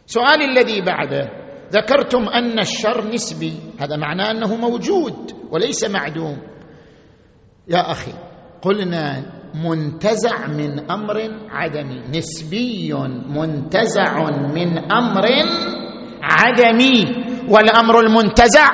سؤال 0.06 0.42
الذي 0.42 0.80
بعده. 0.80 1.43
ذكرتم 1.72 2.28
أن 2.28 2.58
الشر 2.58 3.08
نسبي. 3.08 3.52
هذا 3.80 3.96
معناه 3.96 4.30
أنه 4.30 4.56
موجود 4.56 5.32
وليس 5.50 5.84
معدوم. 5.90 6.38
يا 7.68 7.90
أخي 7.90 8.12
قلنا 8.62 9.32
منتزع 9.54 10.46
من 10.46 10.90
أمر 10.90 11.30
عدمي. 11.50 12.02
نسبي 12.18 12.94
منتزع 13.28 14.30
من 14.30 14.92
أمر 14.92 15.24
عدمي. 16.22 17.24
والأمر 17.48 18.00
المنتزع 18.00 18.68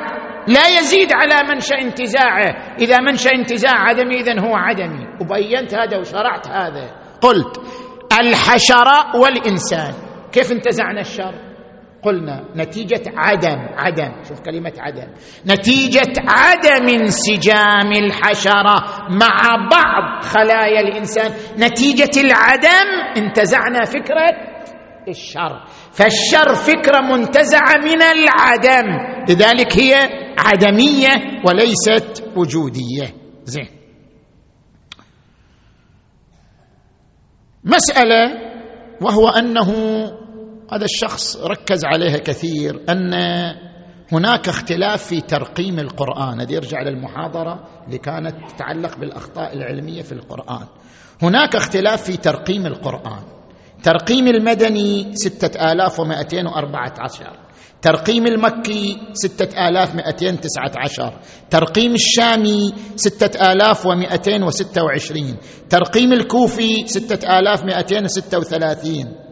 لا 0.48 0.78
يزيد 0.78 1.08
على 1.12 1.48
منشا 1.54 1.74
انتزاعه. 1.80 2.76
إذا 2.80 2.96
منشا 3.00 3.30
انتزاع 3.34 3.74
عدمي 3.74 4.20
اذا 4.20 4.40
هو 4.40 4.56
عدمي. 4.56 5.06
وبينت 5.20 5.74
هذا 5.74 5.98
وشرعت 5.98 6.48
هذا. 6.48 6.90
قلت 7.20 7.60
الحشره 8.20 9.16
والإنسان. 9.16 9.94
كيف 10.32 10.52
انتزعنا 10.52 11.00
الشر؟ 11.00 11.49
قلنا 12.02 12.44
نتيجة 12.56 13.02
عدم 13.16 13.58
عدم. 13.76 14.12
شوف 14.28 14.40
كلمة 14.40 14.72
عدم. 14.78 15.08
نتيجة 15.46 16.12
عدم 16.28 16.88
انسجام 16.88 17.92
الحشرة 17.92 19.08
مع 19.10 19.68
بعض 19.72 20.22
خلايا 20.22 20.80
الإنسان. 20.80 21.32
نتيجة 21.58 22.20
العدم 22.20 22.88
انتزعنا 23.16 23.84
فكرة 23.84 24.26
الشر. 25.08 25.64
فالشر 25.92 26.54
فكرة 26.54 27.00
منتزعة 27.00 27.76
من 27.84 28.02
العدم. 28.02 28.86
لذلك 29.28 29.78
هي 29.78 29.94
عدمية 30.38 31.42
وليست 31.46 32.24
وجودية. 32.36 33.14
زين. 33.44 33.68
مسألة 37.64 38.50
وهو 39.00 39.28
أنه 39.28 39.70
هذا 40.72 40.84
الشخص 40.84 41.36
ركز 41.36 41.84
عليها 41.84 42.18
كثير 42.18 42.80
أن 42.88 43.14
هناك 44.12 44.48
اختلاف 44.48 45.06
في 45.06 45.20
ترقيم 45.20 45.78
القرآن. 45.78 46.40
هذا 46.40 46.52
يرجع 46.52 46.82
للمحاضره 46.82 47.64
اللي 47.86 47.98
كانت 47.98 48.34
تتعلق 48.52 48.98
بالأخطاء 48.98 49.54
العلمية 49.56 50.02
في 50.02 50.12
القرآن. 50.12 50.66
هناك 51.22 51.56
اختلاف 51.56 52.02
في 52.02 52.16
ترقيم 52.16 52.66
القرآن. 52.66 53.22
ترقيم 53.82 54.28
المدني 54.28 55.12
6214 55.14 57.36
ترقيم 57.82 58.26
المكي 58.26 58.98
6219 59.12 61.18
ترقيم 61.50 61.94
الشامي 61.94 62.72
6226 62.96 65.36
ترقيم 65.70 66.12
الكوفي 66.12 66.86
6236 66.86 69.29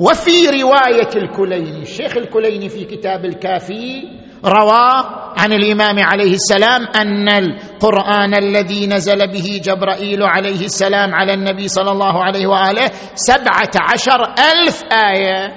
وفي 0.00 0.62
رواية 0.62 1.10
الكليني 1.16 1.82
الشيخ 1.82 2.16
الكليني 2.16 2.68
في 2.68 2.84
كتاب 2.84 3.24
الكافي 3.24 4.02
روى 4.44 5.04
عن 5.36 5.52
الإمام 5.52 5.98
عليه 5.98 6.34
السلام 6.34 6.86
أن 6.86 7.28
القرآن 7.28 8.34
الذي 8.34 8.86
نزل 8.86 9.32
به 9.32 9.60
جبرائيل 9.64 10.22
عليه 10.22 10.64
السلام 10.64 11.14
على 11.14 11.34
النبي 11.34 11.68
صلى 11.68 11.90
الله 11.90 12.24
عليه 12.24 12.46
وآله 12.46 12.90
سبعة 13.14 13.70
عشر 13.92 14.22
ألف 14.22 14.82
آية. 14.92 15.54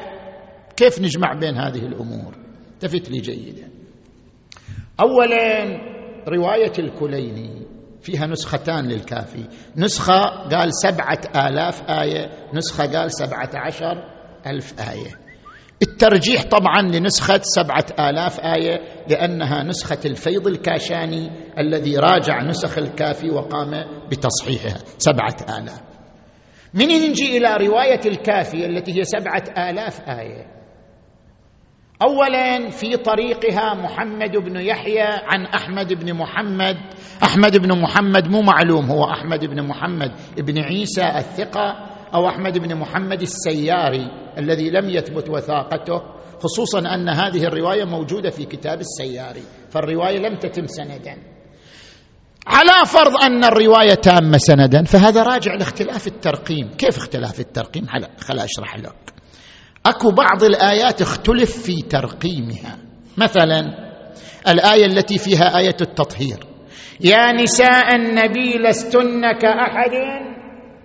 كيف 0.75 1.01
نجمع 1.01 1.33
بين 1.33 1.57
هذه 1.57 1.85
الأمور؟ 1.85 2.33
التفت 2.73 3.09
لي 3.09 3.19
جيدا. 3.19 3.69
اولا 4.99 5.63
رواية 6.27 6.73
الكليني 6.79 7.67
فيها 8.01 8.27
نسختان 8.27 8.87
للكافي. 8.87 9.45
نسخة 9.77 10.21
قال 10.51 10.69
سبعة 10.73 11.47
آلاف 11.47 11.89
آية 11.89 12.29
نسخة 12.53 12.99
قال 12.99 13.11
سبعة 13.11 13.49
عشر 13.55 14.12
ألف 14.47 14.79
آية. 14.79 15.23
الترجيح 15.81 16.43
طبعا 16.43 16.81
لنسخة 16.81 17.39
سبعة 17.43 17.85
آلاف 18.09 18.39
آية 18.39 18.81
لأنها 19.09 19.63
نسخة 19.63 19.99
الفيض 20.05 20.47
الكاشاني 20.47 21.31
الذي 21.59 21.97
راجع 21.97 22.43
نسخ 22.43 22.77
الكافي 22.77 23.29
وقام 23.29 23.71
بتصحيحها. 24.11 24.77
سبعة 24.97 25.59
آلاف. 25.59 25.81
من 26.73 26.85
نجي 26.85 27.37
إلى 27.37 27.67
رواية 27.67 27.99
الكافي 28.05 28.65
التي 28.65 28.99
هي 28.99 29.03
سبعة 29.03 29.69
آلاف 29.69 30.01
آية؟ 30.01 30.53
اولا 32.01 32.69
في 32.69 32.97
طريقها 32.97 33.73
محمد 33.73 34.37
بن 34.37 34.55
يحيى 34.55 35.01
عن 35.01 35.45
أحمد 35.45 35.93
بن 35.93 36.13
محمد. 36.13 36.77
أحمد 37.23 37.57
بن 37.57 37.81
محمد 37.81 38.27
مو 38.27 38.41
معلوم 38.41 38.85
هو 38.85 39.11
أحمد 39.11 39.45
بن 39.45 39.67
محمد. 39.67 40.11
بن 40.37 40.59
عيسى 40.59 41.03
الثقة. 41.03 41.92
أو 42.15 42.27
أحمد 42.27 42.57
بن 42.57 42.75
محمد 42.75 43.21
السياري 43.21 44.11
الذي 44.37 44.69
لم 44.69 44.89
يثبت 44.89 45.29
وثاقته 45.29 46.01
خصوصا 46.43 46.79
أن 46.79 47.09
هذه 47.09 47.43
الرواية 47.43 47.83
موجودة 47.83 48.29
في 48.29 48.45
كتاب 48.45 48.79
السياري 48.79 49.43
فالرواية 49.69 50.17
لم 50.17 50.35
تتم 50.37 50.67
سندا. 50.67 51.17
على 52.47 52.85
فرض 52.85 53.23
أن 53.23 53.43
الرواية 53.43 53.93
تامه 53.93 54.37
سندا 54.37 54.83
فهذا 54.83 55.23
راجع 55.23 55.55
لاختلاف 55.55 56.07
الترقيم. 56.07 56.69
كيف 56.77 56.97
اختلاف 56.97 57.39
الترقيم؟ 57.39 57.85
خل 58.19 58.39
أشرح 58.39 58.77
لك. 58.77 59.13
أكو 59.85 60.11
بعض 60.11 60.43
الآيات 60.43 61.01
اختلف 61.01 61.63
في 61.63 61.81
ترقيمها. 61.81 62.77
مثلا 63.17 63.59
الآية 64.47 64.85
التي 64.85 65.17
فيها 65.17 65.57
آية 65.57 65.77
التطهير. 65.81 66.37
يا 67.01 67.31
نساء 67.31 67.95
النبي 67.95 68.57
لستن 68.57 69.21
كأحد 69.41 69.91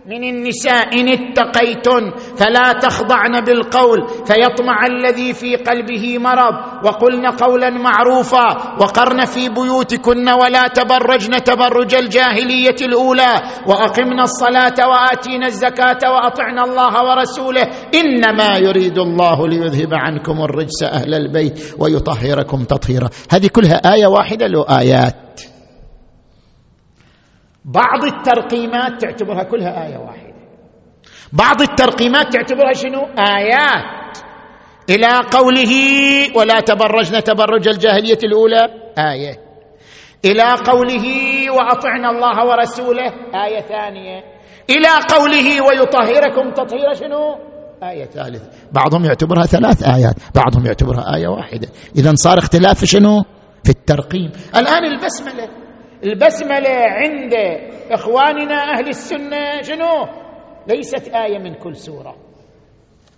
من 0.09 0.25
النساء 0.25 1.01
إن 1.01 1.09
اتقيتن 1.09 2.11
فلا 2.37 2.73
تخضعن 2.73 3.41
بالقول 3.41 4.09
فيطمع 4.09 4.87
الذي 4.87 5.33
في 5.33 5.57
قلبه 5.57 6.19
مرض 6.19 6.55
وقلن 6.85 7.27
قولا 7.27 7.71
معروفا 7.71 8.47
وقرن 8.81 9.25
في 9.25 9.49
بيوتكن 9.49 10.29
ولا 10.29 10.69
تبرجن 10.69 11.43
تبرج 11.43 11.95
الجاهلية 11.95 12.77
الأولى 12.83 13.35
واقمن 13.67 14.21
الصلاة 14.21 14.89
وآتينا 14.89 15.47
الزكاة 15.47 16.13
واطعن 16.13 16.59
الله 16.59 17.05
ورسوله 17.05 17.63
إنما 17.95 18.57
يريد 18.57 18.99
الله 18.99 19.49
ليذهب 19.49 19.95
عنكم 19.95 20.43
الرجس 20.43 20.83
أهل 20.83 21.15
البيت 21.15 21.75
ويطهركم 21.79 22.65
تطهيرا. 22.65 23.09
هذه 23.31 23.47
كلها 23.47 23.95
آية 23.95 24.07
واحدة 24.07 24.47
له 24.47 24.79
آيات. 24.79 25.48
بعض 27.69 28.05
الترقيمات 28.05 29.01
تعتبرها 29.01 29.43
كلها 29.43 29.87
آية 29.87 29.97
واحدة. 29.97 30.35
بعض 31.33 31.63
الترقيمات 31.63 32.33
تعتبرها 32.33 32.73
شنو؟ 32.73 33.01
آيات. 33.19 34.19
إلى 34.91 35.21
قوله 35.31 35.73
ولا 36.37 36.61
تبرجن 36.61 37.23
تبرج 37.23 37.69
الجاهلية 37.69 38.19
الأولى. 38.25 38.69
آية. 38.99 39.37
إلى 40.25 40.55
قوله 40.67 41.07
وأطعنا 41.51 42.11
الله 42.11 42.47
ورسوله. 42.47 43.13
آية 43.47 43.61
ثانية. 43.61 44.23
إلى 44.71 44.89
قوله 45.19 45.63
ويطهركم 45.63 46.51
تطهير 46.51 46.95
شنو؟ 46.95 47.37
آية 47.83 48.05
ثالثة. 48.05 48.51
بعضهم 48.73 49.05
يعتبرها 49.05 49.47
ثلاث 49.47 49.83
آيات. 49.83 50.15
بعضهم 50.35 50.67
يعتبرها 50.67 51.17
آية 51.17 51.29
واحدة. 51.29 51.69
إذا 51.97 52.15
صار 52.15 52.39
اختلاف 52.39 52.85
شنو؟ 52.85 53.23
في 53.65 53.71
الترقيم. 53.71 54.31
الآن 54.57 54.85
البسملة. 54.85 55.49
البسملة 56.05 56.71
عند 56.71 57.35
إخواننا 57.91 58.55
أهل 58.55 58.89
السنة 58.89 59.63
شنو؟ 59.63 60.07
ليست 60.67 61.09
آية 61.09 61.39
من 61.39 61.55
كل 61.55 61.77
سورة. 61.77 62.17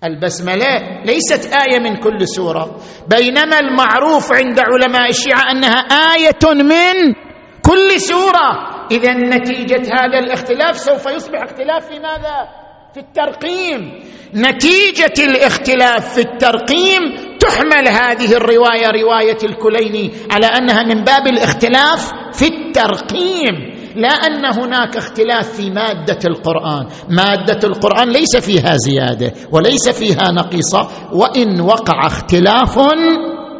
البسملة 0.04 1.02
ليست 1.04 1.54
آية 1.54 1.78
من 1.78 1.96
كل 1.96 2.28
سورة. 2.28 2.80
بينما 3.08 3.58
المعروف 3.58 4.32
عند 4.32 4.60
علماء 4.60 5.08
الشيعة 5.08 5.50
أنها 5.50 5.78
آية 6.16 6.54
من 6.54 7.14
كل 7.62 8.00
سورة. 8.00 8.70
إذا 8.90 9.12
نتيجة 9.12 9.82
هذا 9.82 10.18
الاختلاف 10.18 10.76
سوف 10.76 11.06
يصبح 11.06 11.42
اختلاف 11.42 11.88
في 11.88 11.98
ماذا؟ 11.98 12.48
في 12.94 13.00
الترقيم. 13.00 13.98
نتيجة 14.34 15.24
الاختلاف 15.30 16.14
في 16.14 16.20
الترقيم 16.20 17.29
تحمل 17.40 17.88
هذه 17.88 18.32
الرواية 18.36 18.86
رواية 19.02 19.38
الكليني 19.44 20.12
على 20.30 20.46
أنها 20.46 20.82
من 20.82 21.04
باب 21.04 21.26
الاختلاف 21.26 22.12
في 22.32 22.46
الترقيم 22.46 23.80
لا 23.96 24.08
أن 24.08 24.44
هناك 24.44 24.96
اختلاف 24.96 25.56
في 25.56 25.70
مادة 25.70 26.18
القرآن. 26.26 26.86
مادة 27.08 27.68
القرآن 27.68 28.08
ليس 28.12 28.36
فيها 28.36 28.76
زيادة 28.76 29.32
وليس 29.52 29.88
فيها 29.88 30.32
نقيصة 30.32 30.88
وإن 31.12 31.60
وقع 31.60 32.06
اختلاف 32.06 32.78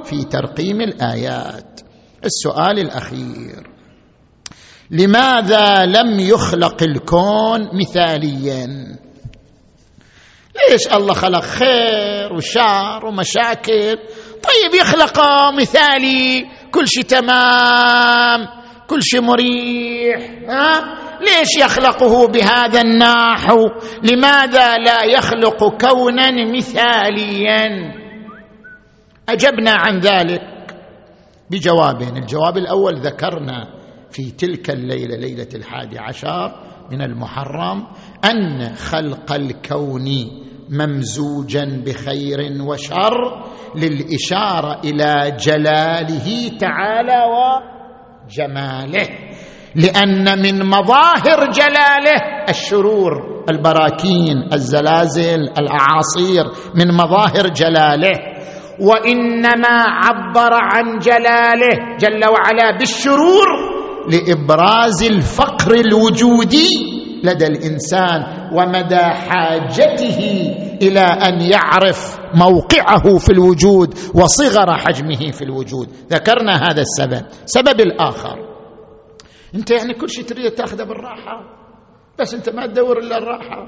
في 0.05 0.25
ترقيم 0.25 0.81
الآيات. 0.81 1.81
السؤال 2.25 2.79
الأخير. 2.79 3.71
لماذا 4.91 5.87
لم 5.87 6.21
يخلق 6.21 6.83
الكون 6.83 7.69
مثاليا؟ 7.81 8.67
ليش 10.57 10.95
الله 10.95 11.15
خلق 11.15 11.41
خير 11.41 12.33
وشر 12.33 13.07
ومشاكل؟ 13.07 13.97
طيب 14.43 14.75
يخلقه 14.81 15.51
مثالي 15.61 16.45
كل 16.73 16.89
شيء 16.89 17.03
تمام 17.05 18.47
كل 18.87 19.03
شيء 19.03 19.21
مريح 19.21 20.31
ها؟ 20.49 20.97
ليش 21.21 21.57
يخلقه 21.59 22.27
بهذا 22.29 22.81
النحو 22.81 23.69
لماذا 24.03 24.77
لا 24.79 25.05
يخلق 25.05 25.87
كونا 25.87 26.31
مثاليا؟ 26.57 27.95
أجبنا 29.29 29.71
عن 29.71 29.99
ذلك 30.01 30.43
بجوابين. 31.51 32.17
الجواب 32.17 32.57
الأول 32.57 32.97
ذكرنا 33.01 33.81
في 34.11 34.31
تلك 34.31 34.71
الليلة 34.71 35.17
ليلة 35.17 35.49
الحادي 35.55 35.99
عشر 35.99 36.70
من 36.91 37.03
المحرم 37.03 37.87
أن 38.25 38.75
خلق 38.75 39.33
الكون 39.33 40.05
ممزوجا 40.71 41.83
بخير 41.87 42.39
وشر 42.63 43.45
للإشارة 43.77 44.81
إلى 44.85 45.37
جلاله 45.47 46.59
تعالى 46.61 47.19
و 47.25 47.61
جماله 48.31 49.09
لأن 49.75 50.39
من 50.43 50.67
مظاهر 50.67 51.51
جلاله 51.51 52.45
الشرور 52.49 53.13
البراكين 53.51 54.49
الزلازل 54.53 55.41
الأعاصير 55.59 56.45
من 56.75 56.95
مظاهر 56.95 57.49
جلاله. 57.49 58.19
وإنما 58.81 59.85
عبر 59.87 60.53
عن 60.53 60.99
جلاله 60.99 61.97
جل 61.99 62.21
وعلا 62.29 62.79
بالشرور 62.79 63.70
لإبراز 64.09 65.03
الفقر 65.03 65.75
الوجودي 65.75 66.69
لدى 67.25 67.47
الإنسان 67.47 68.51
ومدى 68.53 69.05
حاجته 69.05 70.19
إلى 70.83 71.01
أن 71.01 71.41
يعرف 71.41 72.19
موقعه 72.35 73.19
في 73.19 73.33
الوجود 73.33 73.95
وصغر 74.15 74.77
حجمه 74.77 75.31
في 75.31 75.43
الوجود. 75.43 75.89
ذكرنا 76.13 76.57
هذا 76.57 76.81
السبب 76.81 77.27
سبب 77.47 77.81
الآخر. 77.81 78.39
أنت 79.55 79.71
يعني 79.71 79.95
كل 79.95 80.11
شيء 80.11 80.25
تريد 80.25 80.51
تأخذه 80.51 80.85
بالراحة 80.85 81.43
بس 82.19 82.35
أنت 82.35 82.49
ما 82.49 82.67
تدور 82.67 82.99
إلا 82.99 83.19
الراحة. 83.19 83.67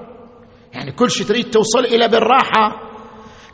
يعني 0.73 0.93
كل 0.93 1.11
شيء 1.11 1.27
تريد 1.27 1.51
توصل 1.51 1.85
إلى 1.85 2.09
بالراحة. 2.09 2.93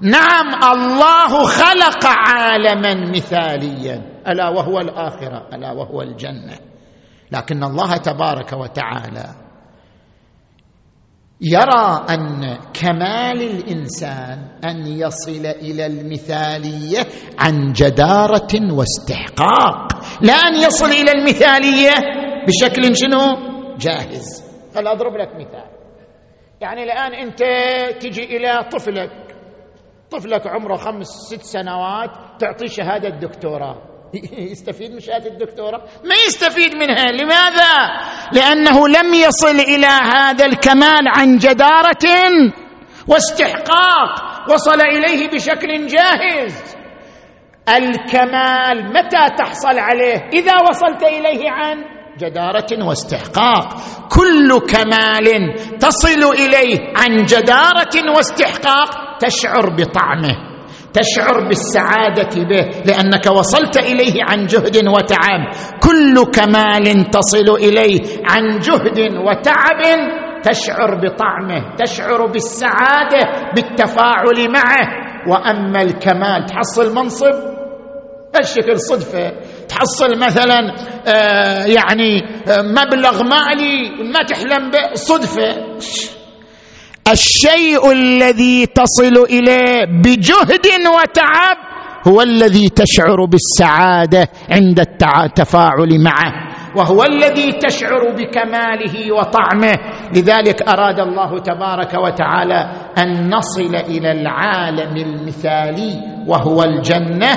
نعم 0.01 0.73
الله 0.73 1.45
خلق 1.45 2.07
عالما 2.07 3.11
مثاليا 3.11 4.23
ألا 4.29 4.49
وهو 4.49 4.79
الآخرة 4.79 5.49
ألا 5.53 5.73
وهو 5.73 6.03
الجنة. 6.03 6.68
لكن 7.33 7.65
الله 7.65 7.97
تبارك 7.97 8.53
وتعالى 8.53 9.35
يرى 11.41 12.07
أن 12.11 12.59
كمال 12.81 13.43
الإنسان 13.43 14.39
أن 14.65 14.87
يصل 14.87 15.47
إلى 15.47 15.87
المثالية 15.87 17.01
عن 17.39 17.73
جدارة 17.73 18.73
واستحقاق. 18.73 19.89
لا 20.21 20.33
أن 20.33 20.55
يصل 20.55 20.91
إلى 20.91 21.13
المثالية 21.13 21.91
بشكل 22.47 22.97
شنو؟ 22.97 23.37
جاهز. 23.79 24.45
خل 24.75 24.87
أضرب 24.87 25.17
لك 25.17 25.29
مثال؟ 25.35 25.71
يعني 26.61 26.83
الآن 26.83 27.15
أنت 27.15 27.39
تجي 28.01 28.37
إلى 28.37 28.69
طفلك. 28.73 29.37
طفلك 30.11 30.47
عمره 30.47 30.77
خمس 30.77 31.07
ست 31.07 31.43
سنوات 31.43 32.11
تعطيه 32.39 32.67
شهادة 32.67 33.09
دكتوراه. 33.09 33.98
يستفيد 34.53 34.93
من 34.93 35.01
شهادة 35.01 35.31
الدكتوراه 35.31 35.83
ما 36.05 36.15
يستفيد 36.27 36.75
منها 36.75 37.13
لماذا؟ 37.13 37.73
لأنه 38.33 38.89
لم 38.89 39.15
يصل 39.15 39.61
إلى 39.61 39.87
هذا 39.87 40.47
الكمال 40.47 41.09
عن 41.17 41.37
جدارة 41.37 42.07
واستحقاق 43.09 44.11
وصل 44.53 44.81
إليه 44.81 45.29
بشكل 45.29 45.87
جاهز. 45.87 46.77
الكمال 47.69 48.93
متى 48.93 49.35
تحصل 49.39 49.79
عليه؟ 49.79 50.29
إذا 50.33 50.53
وصلت 50.71 51.03
إليه 51.03 51.51
عن 51.51 51.85
جدارة 52.19 52.85
واستحقاق. 52.89 53.75
كل 54.09 54.61
كمال 54.61 55.55
تصل 55.79 56.33
إليه 56.33 56.79
عن 56.97 57.25
جدارة 57.25 58.17
واستحقاق 58.17 59.19
تشعر 59.19 59.71
بطعمه. 59.71 60.48
تشعر 60.93 61.49
بالسعادة 61.49 62.45
به 62.45 62.83
لأنك 62.85 63.27
وصلت 63.27 63.77
إليه 63.77 64.25
عن 64.29 64.47
جهد 64.47 64.77
وتعب. 64.77 65.43
كل 65.81 66.25
كمال 66.33 67.11
تصل 67.11 67.55
إليه 67.57 68.01
عن 68.31 68.59
جهد 68.59 68.99
وتعب 68.99 69.81
تشعر 70.43 70.95
بطعمه 70.95 71.77
تشعر 71.77 72.27
بالسعادة 72.27 73.53
بالتفاعل 73.55 74.53
معه. 74.53 75.09
وأما 75.29 75.83
الكمال 75.83 76.45
تحصل 76.47 76.95
منصب؟ 76.95 77.59
الشكل 78.41 78.79
صدفة. 78.81 79.33
تحصل 79.69 80.19
مثلا 80.19 80.75
آه 81.07 81.65
يعني 81.65 82.23
آه 82.49 82.63
مبلغ 82.63 83.23
مالي 83.23 83.91
ما 84.13 84.23
تحلم 84.23 84.71
به 84.71 84.95
صدفة. 84.95 85.79
الشيء 87.13 87.93
الذي 87.93 88.67
تصل 88.67 89.25
إليه 89.31 89.85
بجهد 89.85 90.67
وتعب 90.67 91.57
هو 92.09 92.23
الذي 92.23 92.69
تشعر 92.69 93.25
بالسعادة 93.25 94.29
عند 94.51 94.81
التفاعل 94.81 96.05
معه 96.05 96.33
وهو 96.77 97.05
الذي 97.05 97.53
تشعر 97.53 98.11
بكماله 98.11 99.13
وطعمه. 99.13 99.79
لذلك 100.15 100.63
أراد 100.63 101.01
الله 101.01 101.39
تبارك 101.39 101.95
وتعالى 101.95 102.71
أن 102.99 103.31
نصل 103.31 103.75
إلى 103.75 104.13
العالم 104.13 104.97
المثالي 104.97 105.93
وهو 106.27 106.63
الجنة. 106.63 107.37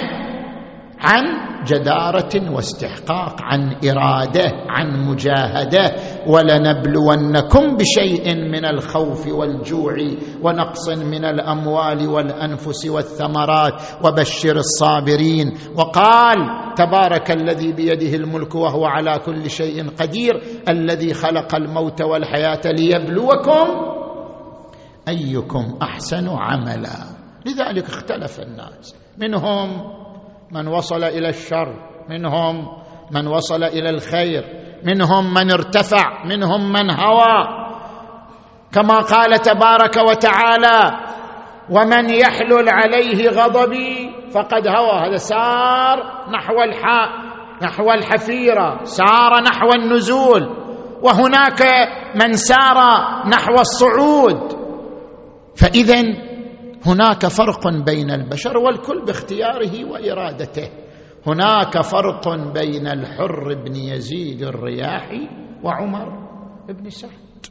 عن 1.01 1.23
جدارة 1.65 2.51
واستحقاق 2.51 3.35
عن 3.41 3.75
إرادة 3.89 4.51
عن 4.69 5.05
مجاهدة. 5.07 5.95
ولنبلونكم 6.27 7.77
بشيء 7.77 8.35
من 8.35 8.65
الخوف 8.65 9.27
والجوع 9.27 9.95
ونقص 10.43 10.89
من 10.89 11.25
الأموال 11.25 12.07
والأنفس 12.07 12.85
والثمرات. 12.85 13.73
وبشر 14.05 14.55
الصابرين. 14.55 15.57
وقال 15.77 16.37
تبارك 16.75 17.31
الذي 17.31 17.71
بيده 17.71 18.15
الملك 18.15 18.55
وهو 18.55 18.85
على 18.85 19.19
كل 19.25 19.49
شيء 19.49 19.89
قدير 19.89 20.41
الذي 20.69 21.13
خلق 21.13 21.55
الموت 21.55 22.01
والحياة 22.01 22.61
ليبلوكم 22.65 23.67
أيكم 25.07 25.77
أحسن 25.81 26.29
عملا. 26.29 26.97
لذلك 27.45 27.85
اختلف 27.89 28.39
الناس. 28.39 28.95
منهم 29.17 29.69
من 30.51 30.67
وصل 30.67 31.03
إلى 31.03 31.29
الشر 31.29 31.73
منهم 32.09 32.67
من 33.11 33.27
وصل 33.27 33.63
إلى 33.63 33.89
الخير 33.89 34.43
منهم 34.83 35.33
من 35.33 35.51
ارتفع 35.51 36.25
منهم 36.25 36.73
من 36.73 36.91
هوى. 36.91 37.61
كما 38.73 38.99
قال 38.99 39.39
تبارك 39.39 39.97
وتعالى 40.09 40.99
ومن 41.69 42.09
يحلل 42.09 42.69
عليه 42.69 43.29
غضبي 43.29 44.11
فقد 44.33 44.67
هوى. 44.67 45.07
هذا 45.07 45.15
سار 45.15 46.27
نحو 46.31 46.61
الحاء 46.63 47.09
نحو 47.61 47.91
الحفيرة 47.91 48.83
سار 48.83 49.43
نحو 49.43 49.69
النزول. 49.75 50.49
وهناك 51.01 51.61
من 52.15 52.33
سار 52.33 52.77
نحو 53.27 53.53
الصعود. 53.53 54.61
فاذا 55.55 56.30
هناك 56.85 57.27
فرق 57.27 57.67
بين 57.85 58.11
البشر 58.11 58.57
والكل 58.57 59.05
باختياره 59.05 59.85
وإرادته. 59.85 60.69
هناك 61.27 61.81
فرق 61.81 62.29
بين 62.53 62.87
الحر 62.87 63.53
بن 63.65 63.75
يزيد 63.75 64.41
الرياحي 64.41 65.29
وعمر 65.63 66.09
بن 66.69 66.89
سعد. 66.89 67.45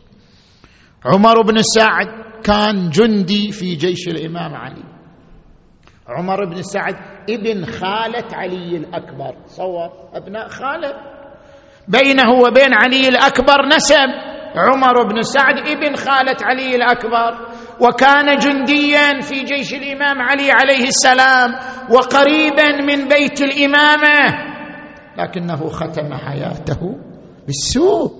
عمر 1.05 1.43
بن 1.43 1.59
سعد 1.59 2.07
كان 2.45 2.91
جندي 2.91 3.53
في 3.53 3.74
جيش 3.74 4.09
الإمام 4.09 4.55
علي. 4.55 4.85
عمر 6.09 6.45
بن 6.45 6.62
سعد 6.62 6.95
ابن 7.31 7.64
خالة 7.64 8.28
علي 8.33 8.76
الأكبر. 8.76 9.37
صور 9.47 9.91
أبناء 10.14 10.49
خالة. 10.49 10.95
بينه 11.89 12.33
وبين 12.33 12.74
علي 12.83 13.09
الأكبر 13.09 13.66
نسب. 13.74 14.11
عمر 14.57 15.03
بن 15.12 15.22
سعد 15.22 15.59
ابن 15.59 15.95
خالة 15.97 16.37
علي 16.43 16.74
الأكبر. 16.74 17.50
وكان 17.81 18.39
جنديا 18.39 19.20
في 19.20 19.45
جيش 19.45 19.74
الإمام 19.74 20.22
علي 20.22 20.51
عليه 20.51 20.89
السلام 20.89 21.51
وقريبا 21.91 22.83
من 22.87 23.09
بيت 23.09 23.41
الإمامة. 23.41 24.51
لكنه 25.18 25.68
ختم 25.68 26.14
حياته 26.14 26.97
بالسوء. 27.47 28.12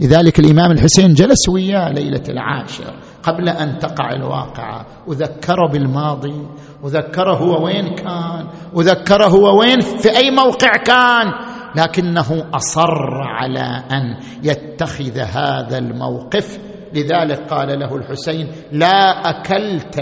لذلك 0.00 0.38
الإمام 0.38 0.72
الحسين 0.72 1.14
جلس 1.14 1.48
وياه 1.48 1.92
ليلة 1.92 2.22
العاشر 2.28 2.94
قبل 3.22 3.48
أن 3.48 3.78
تقع 3.78 4.12
الواقعة. 4.12 4.86
وذكره 5.06 5.68
بالماضي 5.72 6.46
وذكره 6.82 7.36
هو 7.36 7.64
وين 7.66 7.94
كان 7.94 8.46
وذكره 8.74 9.26
هو 9.26 9.60
وين 9.60 9.80
في 9.80 10.16
أي 10.16 10.30
موقع 10.30 10.70
كان. 10.84 11.32
لكنه 11.76 12.46
أصر 12.54 13.22
على 13.22 13.82
أن 13.90 14.16
يتخذ 14.42 15.18
هذا 15.18 15.78
الموقف 15.78 16.58
لذلك 16.96 17.40
قال 17.50 17.78
له 17.78 17.96
الحسين 17.96 18.52
لا 18.72 19.30
أكلت 19.30 20.00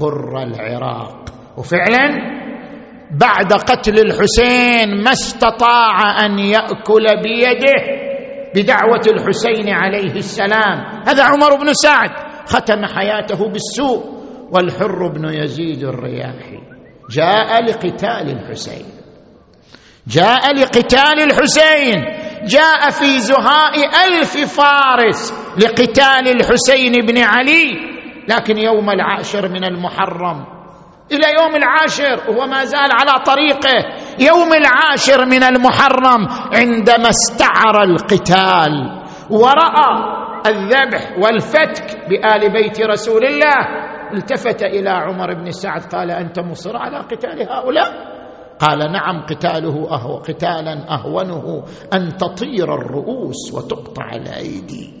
بر 0.00 0.42
العراق. 0.42 1.24
وفعلا 1.56 2.38
بعد 3.20 3.52
قتل 3.52 3.98
الحسين 3.98 5.02
ما 5.04 5.12
استطاع 5.12 6.26
أن 6.26 6.38
يأكل 6.38 7.06
بيده 7.22 7.98
بدعوة 8.54 9.02
الحسين 9.06 9.68
عليه 9.68 10.12
السلام. 10.12 11.02
هذا 11.08 11.24
عمر 11.24 11.56
بن 11.64 11.72
سعد 11.72 12.10
ختم 12.46 12.84
حياته 12.86 13.48
بالسوء. 13.48 14.18
والحر 14.52 15.08
بن 15.08 15.34
يزيد 15.34 15.84
الرياحي. 15.84 16.58
جاء 17.10 17.64
لقتال 17.64 18.30
الحسين. 18.30 18.84
جاء 20.06 20.54
لقتال 20.54 21.22
الحسين. 21.22 22.27
جاء 22.44 22.90
في 22.90 23.18
زهاء 23.18 23.74
ألف 24.06 24.36
فارس 24.60 25.34
لقتال 25.58 26.28
الحسين 26.28 26.92
بن 26.92 27.18
علي 27.18 27.88
لكن 28.28 28.58
يوم 28.58 28.90
العاشر 28.90 29.48
من 29.48 29.64
المحرم. 29.64 30.58
إلى 31.12 31.26
يوم 31.40 31.56
العاشر 31.56 32.30
وهو 32.30 32.46
ما 32.46 32.64
زال 32.64 32.90
على 32.92 33.24
طريقه 33.24 33.84
يوم 34.18 34.52
العاشر 34.54 35.26
من 35.26 35.42
المحرم 35.42 36.28
عندما 36.54 37.08
استعر 37.08 37.82
القتال 37.82 39.02
ورأى 39.30 40.18
الذبح 40.46 41.18
والفتك 41.18 42.08
بآل 42.08 42.52
بيت 42.52 42.80
رسول 42.80 43.24
الله 43.24 43.88
التفت 44.12 44.62
إلى 44.62 44.90
عمر 44.90 45.34
بن 45.34 45.50
سعد 45.50 45.80
قال 45.80 46.10
أنت 46.10 46.38
مصر 46.38 46.76
على 46.76 46.98
قتال 46.98 47.48
هؤلاء؟ 47.50 48.17
قال 48.60 48.92
نعم 48.92 49.26
قتاله 49.26 49.94
أهو 49.94 50.16
قتالا 50.16 50.94
أهونه 50.94 51.64
أن 51.92 52.16
تطير 52.16 52.74
الرؤوس 52.74 53.54
وتقطع 53.54 54.10
الأيدي. 54.12 54.94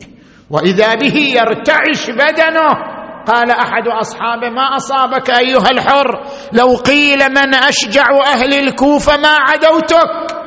وإذا 0.50 0.94
به 0.94 1.16
يرتعش 1.16 2.10
بدنه 2.10 2.98
قال 3.26 3.50
أحد 3.50 3.88
أصحابه 4.00 4.48
ما 4.48 4.76
أصابك 4.76 5.30
أيها 5.30 5.70
الحر؟ 5.70 6.22
لو 6.52 6.76
قيل 6.76 7.18
من 7.28 7.54
أشجع 7.54 8.08
أهل 8.26 8.54
الكوفة 8.54 9.16
ما 9.16 9.36
عدوتك. 9.40 10.38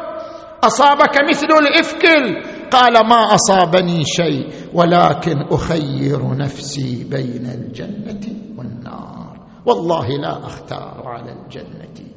أصابك 0.63 1.17
مثل 1.29 1.47
الافكل 1.47 2.43
قال 2.71 3.07
ما 3.07 3.35
أصابني 3.35 4.03
شيء 4.05 4.47
ولكن 4.73 5.41
أخير 5.51 6.37
نفسي 6.37 7.03
بين 7.09 7.45
الجنة 7.45 8.35
والنار. 8.57 9.37
والله 9.65 10.07
لا 10.07 10.45
أختار 10.45 11.03
على 11.05 11.31
الجنة. 11.31 12.10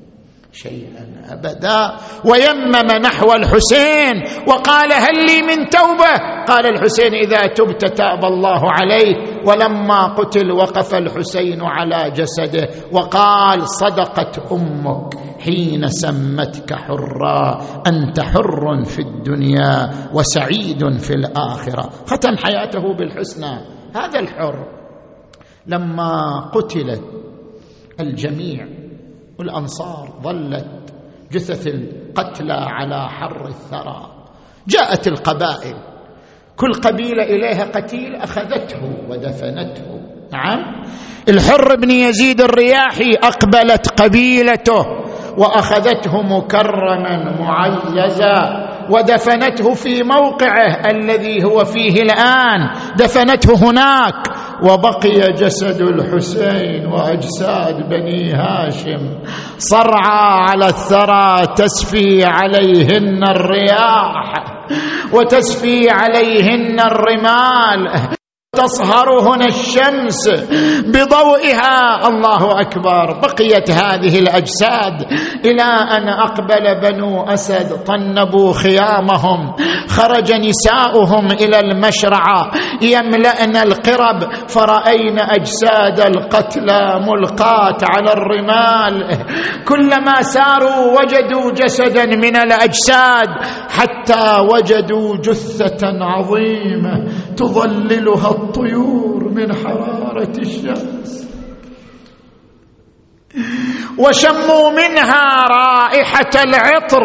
شيئا 0.54 1.04
أبدا. 1.32 1.96
ويمم 2.24 3.02
نحو 3.02 3.32
الحسين 3.32 4.22
وقال 4.48 4.92
هل 4.92 5.26
لي 5.26 5.42
من 5.42 5.68
توبة؟ 5.68 6.44
قال 6.48 6.66
الحسين 6.66 7.14
إذا 7.14 7.46
تبت 7.46 7.84
تاب 7.84 8.24
الله 8.24 8.60
عليك. 8.72 9.46
ولما 9.46 10.06
قتل 10.06 10.52
وقف 10.52 10.94
الحسين 10.94 11.62
على 11.62 12.10
جسده 12.10 12.68
وقال 12.92 13.68
صدقت 13.68 14.52
أمك 14.52 15.14
حين 15.40 15.88
سمتك 15.88 16.74
حرا. 16.74 17.60
أنت 17.86 18.20
حر 18.20 18.84
في 18.84 18.98
الدنيا 18.98 19.90
وسعيد 20.14 20.98
في 20.98 21.14
الآخرة. 21.14 21.90
ختم 22.06 22.36
حياته 22.36 22.94
بالحسنى. 22.94 23.60
هذا 23.96 24.20
الحر. 24.20 24.66
لما 25.66 26.40
قتلت 26.54 27.02
الجميع 28.00 28.83
والأنصار 29.38 30.08
ظلت 30.22 30.94
جثث 31.32 31.66
القتلى 31.66 32.52
على 32.52 33.08
حر 33.08 33.46
الثرى. 33.46 34.10
جاءت 34.68 35.08
القبائل 35.08 35.76
كل 36.56 36.72
قبيلة 36.72 37.22
إليها 37.22 37.64
قتيل 37.64 38.16
أخذته 38.16 38.82
ودفنته. 39.10 40.00
نعم. 40.32 40.84
الحر 41.28 41.76
بن 41.76 41.90
يزيد 41.90 42.40
الرياحي 42.40 43.10
أقبلت 43.22 44.00
قبيلته 44.02 44.86
وأخذته 45.38 46.22
مكرما 46.22 47.40
معززا 47.40 48.64
ودفنته 48.90 49.74
في 49.74 50.02
موقعه 50.02 50.90
الذي 50.90 51.44
هو 51.44 51.64
فيه 51.64 52.02
الآن. 52.02 52.70
دفنته 52.96 53.70
هناك. 53.70 54.33
وبقي 54.62 55.32
جسد 55.32 55.80
الحسين 55.82 56.86
وأجساد 56.86 57.88
بني 57.88 58.32
هاشم. 58.32 59.18
صرعى 59.58 60.48
على 60.48 60.66
الثرى 60.66 61.46
تسفي 61.56 62.24
عليهن 62.24 63.24
الرياح 63.24 64.44
وتسفي 65.12 65.90
عليهن 65.90 66.80
الرمال. 66.80 68.14
تصهر 68.54 69.08
هنا 69.20 69.46
الشمس 69.46 70.28
بضوئها. 70.86 72.08
الله 72.08 72.60
أكبر. 72.60 73.20
بقيت 73.22 73.70
هذه 73.70 74.18
الأجساد 74.18 75.06
إلى 75.44 75.68
أن 75.96 76.08
أقبل 76.08 76.80
بنو 76.82 77.22
أسد 77.22 77.84
طنبوا 77.84 78.52
خيامهم. 78.52 79.54
خرج 79.88 80.32
نساؤهم 80.32 81.26
إلى 81.26 81.60
المشرعه 81.60 82.50
يملأن 82.82 83.56
القرب. 83.56 84.48
فراين 84.48 85.18
أجساد 85.18 86.00
القتلى 86.00 87.00
ملقاة 87.08 87.78
على 87.82 88.12
الرمال. 88.12 89.18
كلما 89.68 90.22
ساروا 90.22 91.00
وجدوا 91.00 91.52
جسدا 91.52 92.06
من 92.06 92.36
الأجساد 92.36 93.28
حتى 93.70 94.38
وجدوا 94.54 95.16
جثة 95.16 95.82
عظيمة. 96.00 96.94
تظللها 97.36 98.30
الطيور 98.30 99.28
من 99.32 99.54
حرارة 99.54 100.32
الشمس. 100.38 101.28
وشموا 103.98 104.70
منها 104.70 105.24
رائحة 105.50 106.30
العطر 106.44 107.02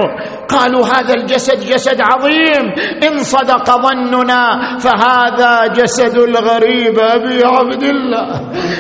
قالوا 0.50 0.86
هذا 0.86 1.14
الجسد 1.14 1.60
جسد 1.74 2.02
عظيم. 2.02 2.64
إن 3.04 3.24
صدق 3.24 3.66
ظننا 3.66 4.78
فهذا 4.80 5.68
جسد 5.68 6.18
الغريب 6.18 7.00
أبي 7.00 7.44
عبد 7.46 7.84
الله. 7.84 8.28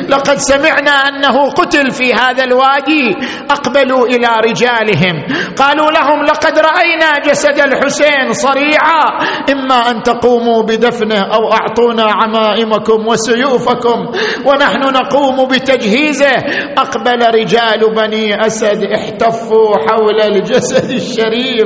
لقد 0.09 0.37
سمعنا 0.37 0.91
أنه 0.91 1.49
قتل 1.49 1.91
في 1.91 2.13
هذا 2.13 2.43
الوادي. 2.43 3.15
أقبلوا 3.51 4.05
إلى 4.07 4.29
رجالهم. 4.49 5.15
قالوا 5.57 5.91
لهم 5.91 6.23
لقد 6.23 6.59
رأينا 6.59 7.09
جسد 7.25 7.59
الحسين 7.59 8.33
صريعا. 8.33 9.03
إما 9.51 9.91
أن 9.91 10.03
تقوموا 10.03 10.63
بدفنه 10.63 11.19
أو 11.19 11.53
أعطونا 11.53 12.05
عمائمكم 12.07 13.07
وسيوفكم 13.07 13.99
ونحن 14.45 14.81
نقوم 14.93 15.47
بتجهيزه. 15.47 16.33
أقبل 16.77 17.19
رجال 17.39 17.93
بني 17.95 18.45
أسد 18.47 18.83
احتفوا 18.83 19.75
حول 19.87 20.21
الجسد 20.21 20.89
الشريف. 20.89 21.58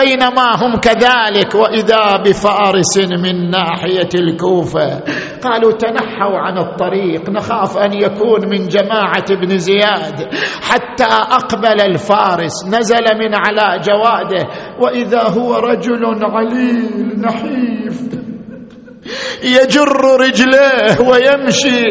بينما 0.00 0.54
هم 0.62 0.76
كذلك 0.76 1.54
وإذا 1.54 2.22
بفارس 2.26 2.98
من 2.98 3.50
ناحية 3.50 4.08
الكوفة. 4.14 5.00
قالوا 5.42 5.72
تنحوا 5.72 6.38
عن 6.38 6.58
الطريق 6.58 7.30
نخاف 7.30 7.78
أن 7.78 7.92
يكون 7.92 8.48
من 8.48 8.68
جماعة 8.68 9.24
ابن 9.30 9.58
زياد 9.58 10.28
حتى 10.62 11.04
أقبل 11.10 11.80
الفارس 11.80 12.66
نزل 12.66 13.04
من 13.18 13.34
على 13.34 13.80
جواده 13.80 14.48
وإذا 14.80 15.22
هو 15.22 15.54
رجل 15.54 16.04
عليل 16.22 17.20
نحيف. 17.20 18.31
يجر 19.42 20.20
رجليه 20.20 21.00
ويمشي. 21.00 21.82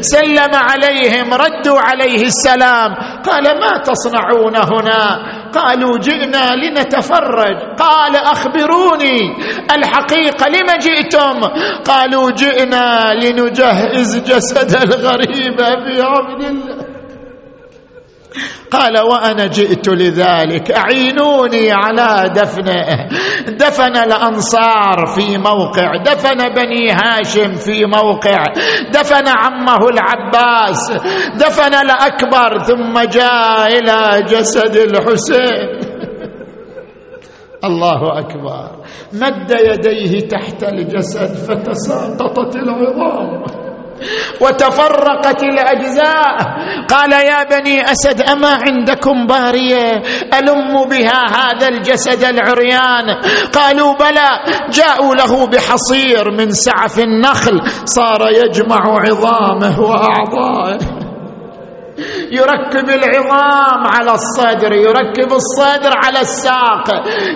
سلم 0.00 0.54
عليهم 0.54 1.34
ردوا 1.34 1.80
عليه 1.80 2.22
السلام. 2.22 2.94
قال 3.24 3.44
ما 3.60 3.82
تصنعون 3.84 4.56
هنا؟ 4.56 5.02
قالوا 5.54 5.98
جئنا 5.98 6.54
لنتفرج. 6.54 7.56
قال 7.78 8.16
أخبروني 8.16 9.18
الحقيقة 9.76 10.46
لم 10.48 10.68
جئتم؟ 10.80 11.40
قالوا 11.84 12.30
جئنا 12.30 13.14
لنجهز 13.14 14.18
جسد 14.18 14.72
الغريب 14.82 15.60
ابي 15.60 16.02
عبد 16.02 16.42
الله. 16.44 16.89
قال 18.70 18.98
وأنا 18.98 19.46
جئت 19.46 19.88
لذلك. 19.88 20.70
أعينوني 20.70 21.70
على 21.72 22.30
دفنه. 22.34 23.08
دفن 23.48 23.96
الأنصار 23.96 25.06
في 25.06 25.38
موقع. 25.38 25.96
دفن 26.02 26.54
بني 26.54 26.90
هاشم 26.90 27.54
في 27.54 27.84
موقع. 27.84 28.44
دفن 28.92 29.28
عمه 29.28 29.78
العباس. 29.92 30.92
دفن 31.36 31.74
الأكبر 31.74 32.58
ثم 32.58 32.98
جاء 32.98 33.66
إلى 33.66 34.22
جسد 34.22 34.76
الحسين. 34.76 35.90
الله 37.64 38.18
أكبر. 38.18 38.70
مد 39.12 39.50
يديه 39.50 40.28
تحت 40.28 40.64
الجسد 40.64 41.34
فتساقطت 41.34 42.56
العظام. 42.56 43.44
وتفرقت 44.40 45.42
الأجزاء. 45.42 46.36
قال 46.88 47.12
يا 47.12 47.44
بني 47.44 47.92
أسد 47.92 48.20
أما 48.20 48.58
عندكم 48.66 49.26
بارية؟ 49.26 50.02
ألم 50.34 50.88
بها 50.90 51.26
هذا 51.28 51.68
الجسد 51.68 52.24
العريان؟ 52.24 53.20
قالوا 53.52 53.94
بلى 53.94 54.30
جاءوا 54.70 55.14
له 55.14 55.46
بحصير 55.46 56.30
من 56.30 56.50
سعف 56.50 56.98
النخل 56.98 57.60
صار 57.84 58.20
يجمع 58.44 58.80
عظامه 58.82 59.80
وأعضائه. 59.80 60.99
يركب 62.30 62.88
العظام 62.90 63.86
على 63.86 64.12
الصدر 64.12 64.72
يركب 64.72 65.32
الصدر 65.32 65.90
على 66.04 66.20
الساق 66.20 66.86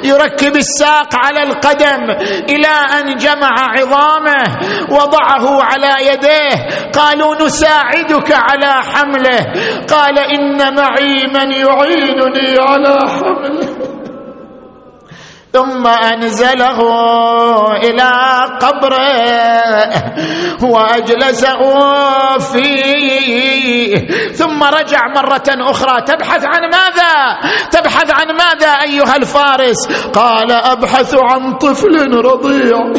يركب 0.05 0.57
الساق 0.57 1.09
على 1.15 1.43
القدم 1.43 2.11
إلى 2.49 2.75
أن 3.01 3.17
جمع 3.17 3.55
عظامه 3.59 4.45
وضعه 4.91 5.63
على 5.63 6.07
يديه. 6.07 6.91
قالوا 6.95 7.35
نساعدك 7.35 8.33
على 8.33 8.73
حمله. 8.83 9.41
قال 9.91 10.19
إن 10.19 10.75
معي 10.75 11.27
من 11.35 11.53
يعينني 11.53 12.59
على 12.59 12.99
حمله. 13.09 13.95
ثم 15.53 15.87
أنزله 15.87 16.79
إلى 17.77 18.11
قبره 18.61 19.15
وأجلسه 20.63 21.61
فيه 22.39 23.54
ثم 24.33 24.63
رجع 24.63 25.01
مرة 25.17 25.71
أخرى. 25.71 26.03
تبحث 26.03 26.45
عن 26.45 26.63
ماذا؟ 26.71 27.15
تبحث 27.71 28.11
عن 28.21 28.37
ماذا 28.37 28.69
أيها 28.69 29.17
الفارس؟ 29.17 29.87
قال 30.13 30.53
أبحث 30.53 31.15
عن 31.15 31.55
طفل 31.59 32.15
رضيع. 32.15 32.93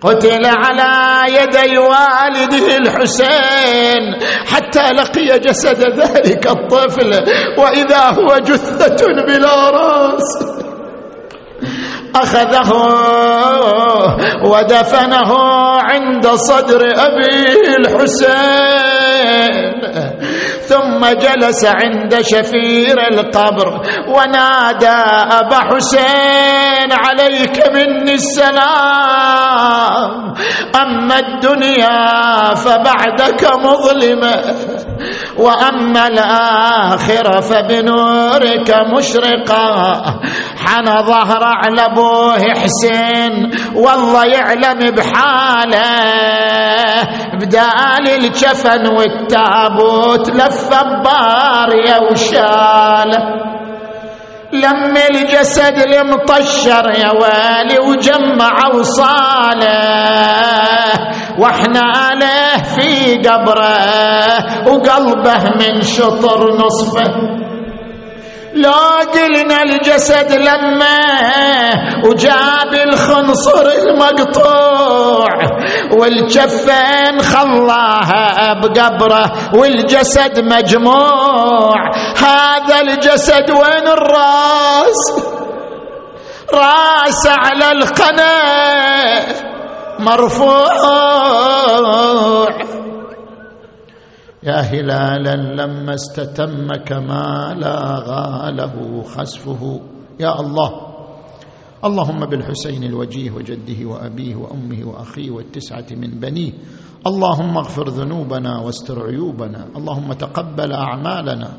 قتل 0.00 0.46
على 0.46 0.92
يدي 1.34 1.78
والده 1.78 2.76
الحسين 2.76 4.02
حتى 4.46 4.92
لقي 4.92 5.38
جسد 5.38 6.00
ذلك 6.00 6.46
الطفل 6.46 7.10
وإذا 7.58 7.98
هو 7.98 8.38
جثة 8.38 9.06
بلا 9.26 9.70
رأس. 9.70 10.67
أخذه 12.16 12.70
ودفنه 14.44 15.30
عند 15.90 16.26
صدر 16.26 16.80
أبي 16.96 17.44
الحسين. 17.78 19.64
ثم 20.68 21.00
جلس 21.06 21.64
عند 21.64 22.12
شفير 22.20 22.96
القبر 23.12 23.80
ونادى 24.08 24.98
أبا 25.40 25.60
حسين 25.70 26.90
عليك 26.92 27.56
مني 27.74 28.14
السلام. 28.14 29.58
أما 30.82 31.18
الدنيا 31.18 32.54
فبعدك 32.54 33.42
مظلمة 33.64 34.34
وأما 35.38 36.06
الآخرة 36.06 37.40
فبنورك 37.40 38.70
مشرقة. 38.96 40.02
حن 40.66 40.84
ظهر 40.84 41.42
على 41.44 41.82
أبوه 41.84 42.42
حسين 42.62 43.50
والله 43.74 44.24
يعلم 44.24 44.90
بحاله. 44.90 45.88
بدال 47.40 48.06
الجفن 48.08 48.84
والتابوت 48.96 50.30
لف 50.30 50.57
باريا 51.04 51.98
وشاله 52.10 53.22
لم 54.52 54.96
الجسد 54.96 55.78
المطشر 55.78 56.90
يا 56.90 57.10
والي 57.12 57.78
وجمع 57.88 58.54
وصاله. 58.74 59.68
وإحنا 61.38 61.80
عليه 61.80 62.62
في 62.62 63.16
قبره 63.28 64.68
وقلبه 64.68 65.44
من 65.60 65.82
شطر 65.82 66.56
نصفه. 66.56 67.37
لو 68.62 69.00
قلنا 69.14 69.62
الجسد 69.62 70.32
لما 70.32 70.98
وجاب 72.04 72.74
الخنصر 72.74 73.66
المقطوع. 73.78 75.28
والجفين 75.98 77.20
خلاها 77.22 78.52
بقبره 78.60 79.32
والجسد 79.54 80.40
مجموع. 80.40 81.74
هذا 82.16 82.80
الجسد 82.80 83.50
وين 83.50 83.86
الراس؟ 83.88 85.00
راس 86.54 87.26
على 87.26 87.72
القناة 87.72 89.24
مرفوع. 89.98 90.68
يا 94.42 94.60
هلالا 94.60 95.34
لما 95.36 95.94
استتم 95.94 96.68
كما 96.86 97.54
لاغى 97.58 98.52
له 98.52 99.02
خسفه. 99.02 99.80
يا 100.20 100.40
الله 100.40 100.70
اللهم 101.84 102.20
بالحسين 102.26 102.84
الوجيه 102.84 103.30
وجده 103.30 103.86
وأبيه 103.86 104.36
وأمه 104.36 104.88
وأخيه 104.88 105.30
والتسعة 105.30 105.86
من 105.90 106.10
بنيه. 106.20 106.52
اللهم 107.06 107.56
اغفر 107.56 107.88
ذنوبنا 107.88 108.58
واستر 108.60 109.06
عيوبنا. 109.06 109.66
اللهم 109.76 110.12
تقبل 110.12 110.72
أعمالنا. 110.72 111.50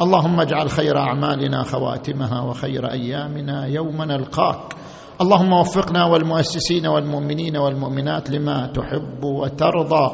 اللهم 0.00 0.40
اجعل 0.40 0.70
خير 0.70 0.98
أعمالنا 0.98 1.62
خواتمها 1.62 2.40
وخير 2.40 2.90
أيامنا 2.90 3.66
يوم 3.66 4.02
نلقاك. 4.02 4.74
اللهم 5.20 5.52
وفقنا 5.52 6.04
والمؤسسين 6.04 6.86
والمؤمنين 6.86 7.56
والمؤمنات 7.56 8.30
لما 8.30 8.66
تحب 8.66 9.24
وترضى. 9.24 10.10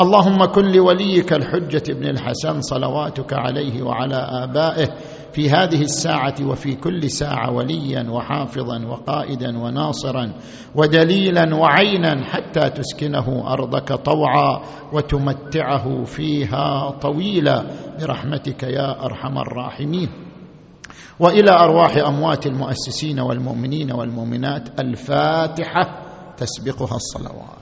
اللهم 0.00 0.44
كن 0.44 0.64
لوليك 0.72 1.32
الحجة 1.32 1.82
ابن 1.90 2.06
الحسن 2.06 2.60
صلواتك 2.60 3.32
عليه 3.32 3.82
وعلى 3.82 4.14
آبائه 4.16 4.88
في 5.32 5.50
هذه 5.50 5.80
الساعة 5.82 6.34
وفي 6.42 6.74
كل 6.74 7.10
ساعة 7.10 7.50
وليا 7.50 8.10
وحافظا 8.10 8.86
وقائدا 8.86 9.58
وناصرا 9.58 10.32
ودليلا 10.74 11.54
وعينا 11.54 12.24
حتى 12.24 12.70
تسكنه 12.70 13.52
أرضك 13.52 13.92
طوعا 13.92 14.62
وتمتعه 14.92 16.04
فيها 16.04 16.90
طويلا 16.90 17.66
برحمتك 18.00 18.62
يا 18.62 19.04
أرحم 19.04 19.38
الراحمين. 19.38 20.08
وإلى 21.20 21.50
أرواح 21.50 21.96
أموات 21.96 22.46
المؤسسين 22.46 23.20
والمؤمنين 23.20 23.92
والمؤمنات 23.92 24.80
الفاتحة 24.80 26.02
تسبقها 26.36 26.96
الصلوات. 26.96 27.61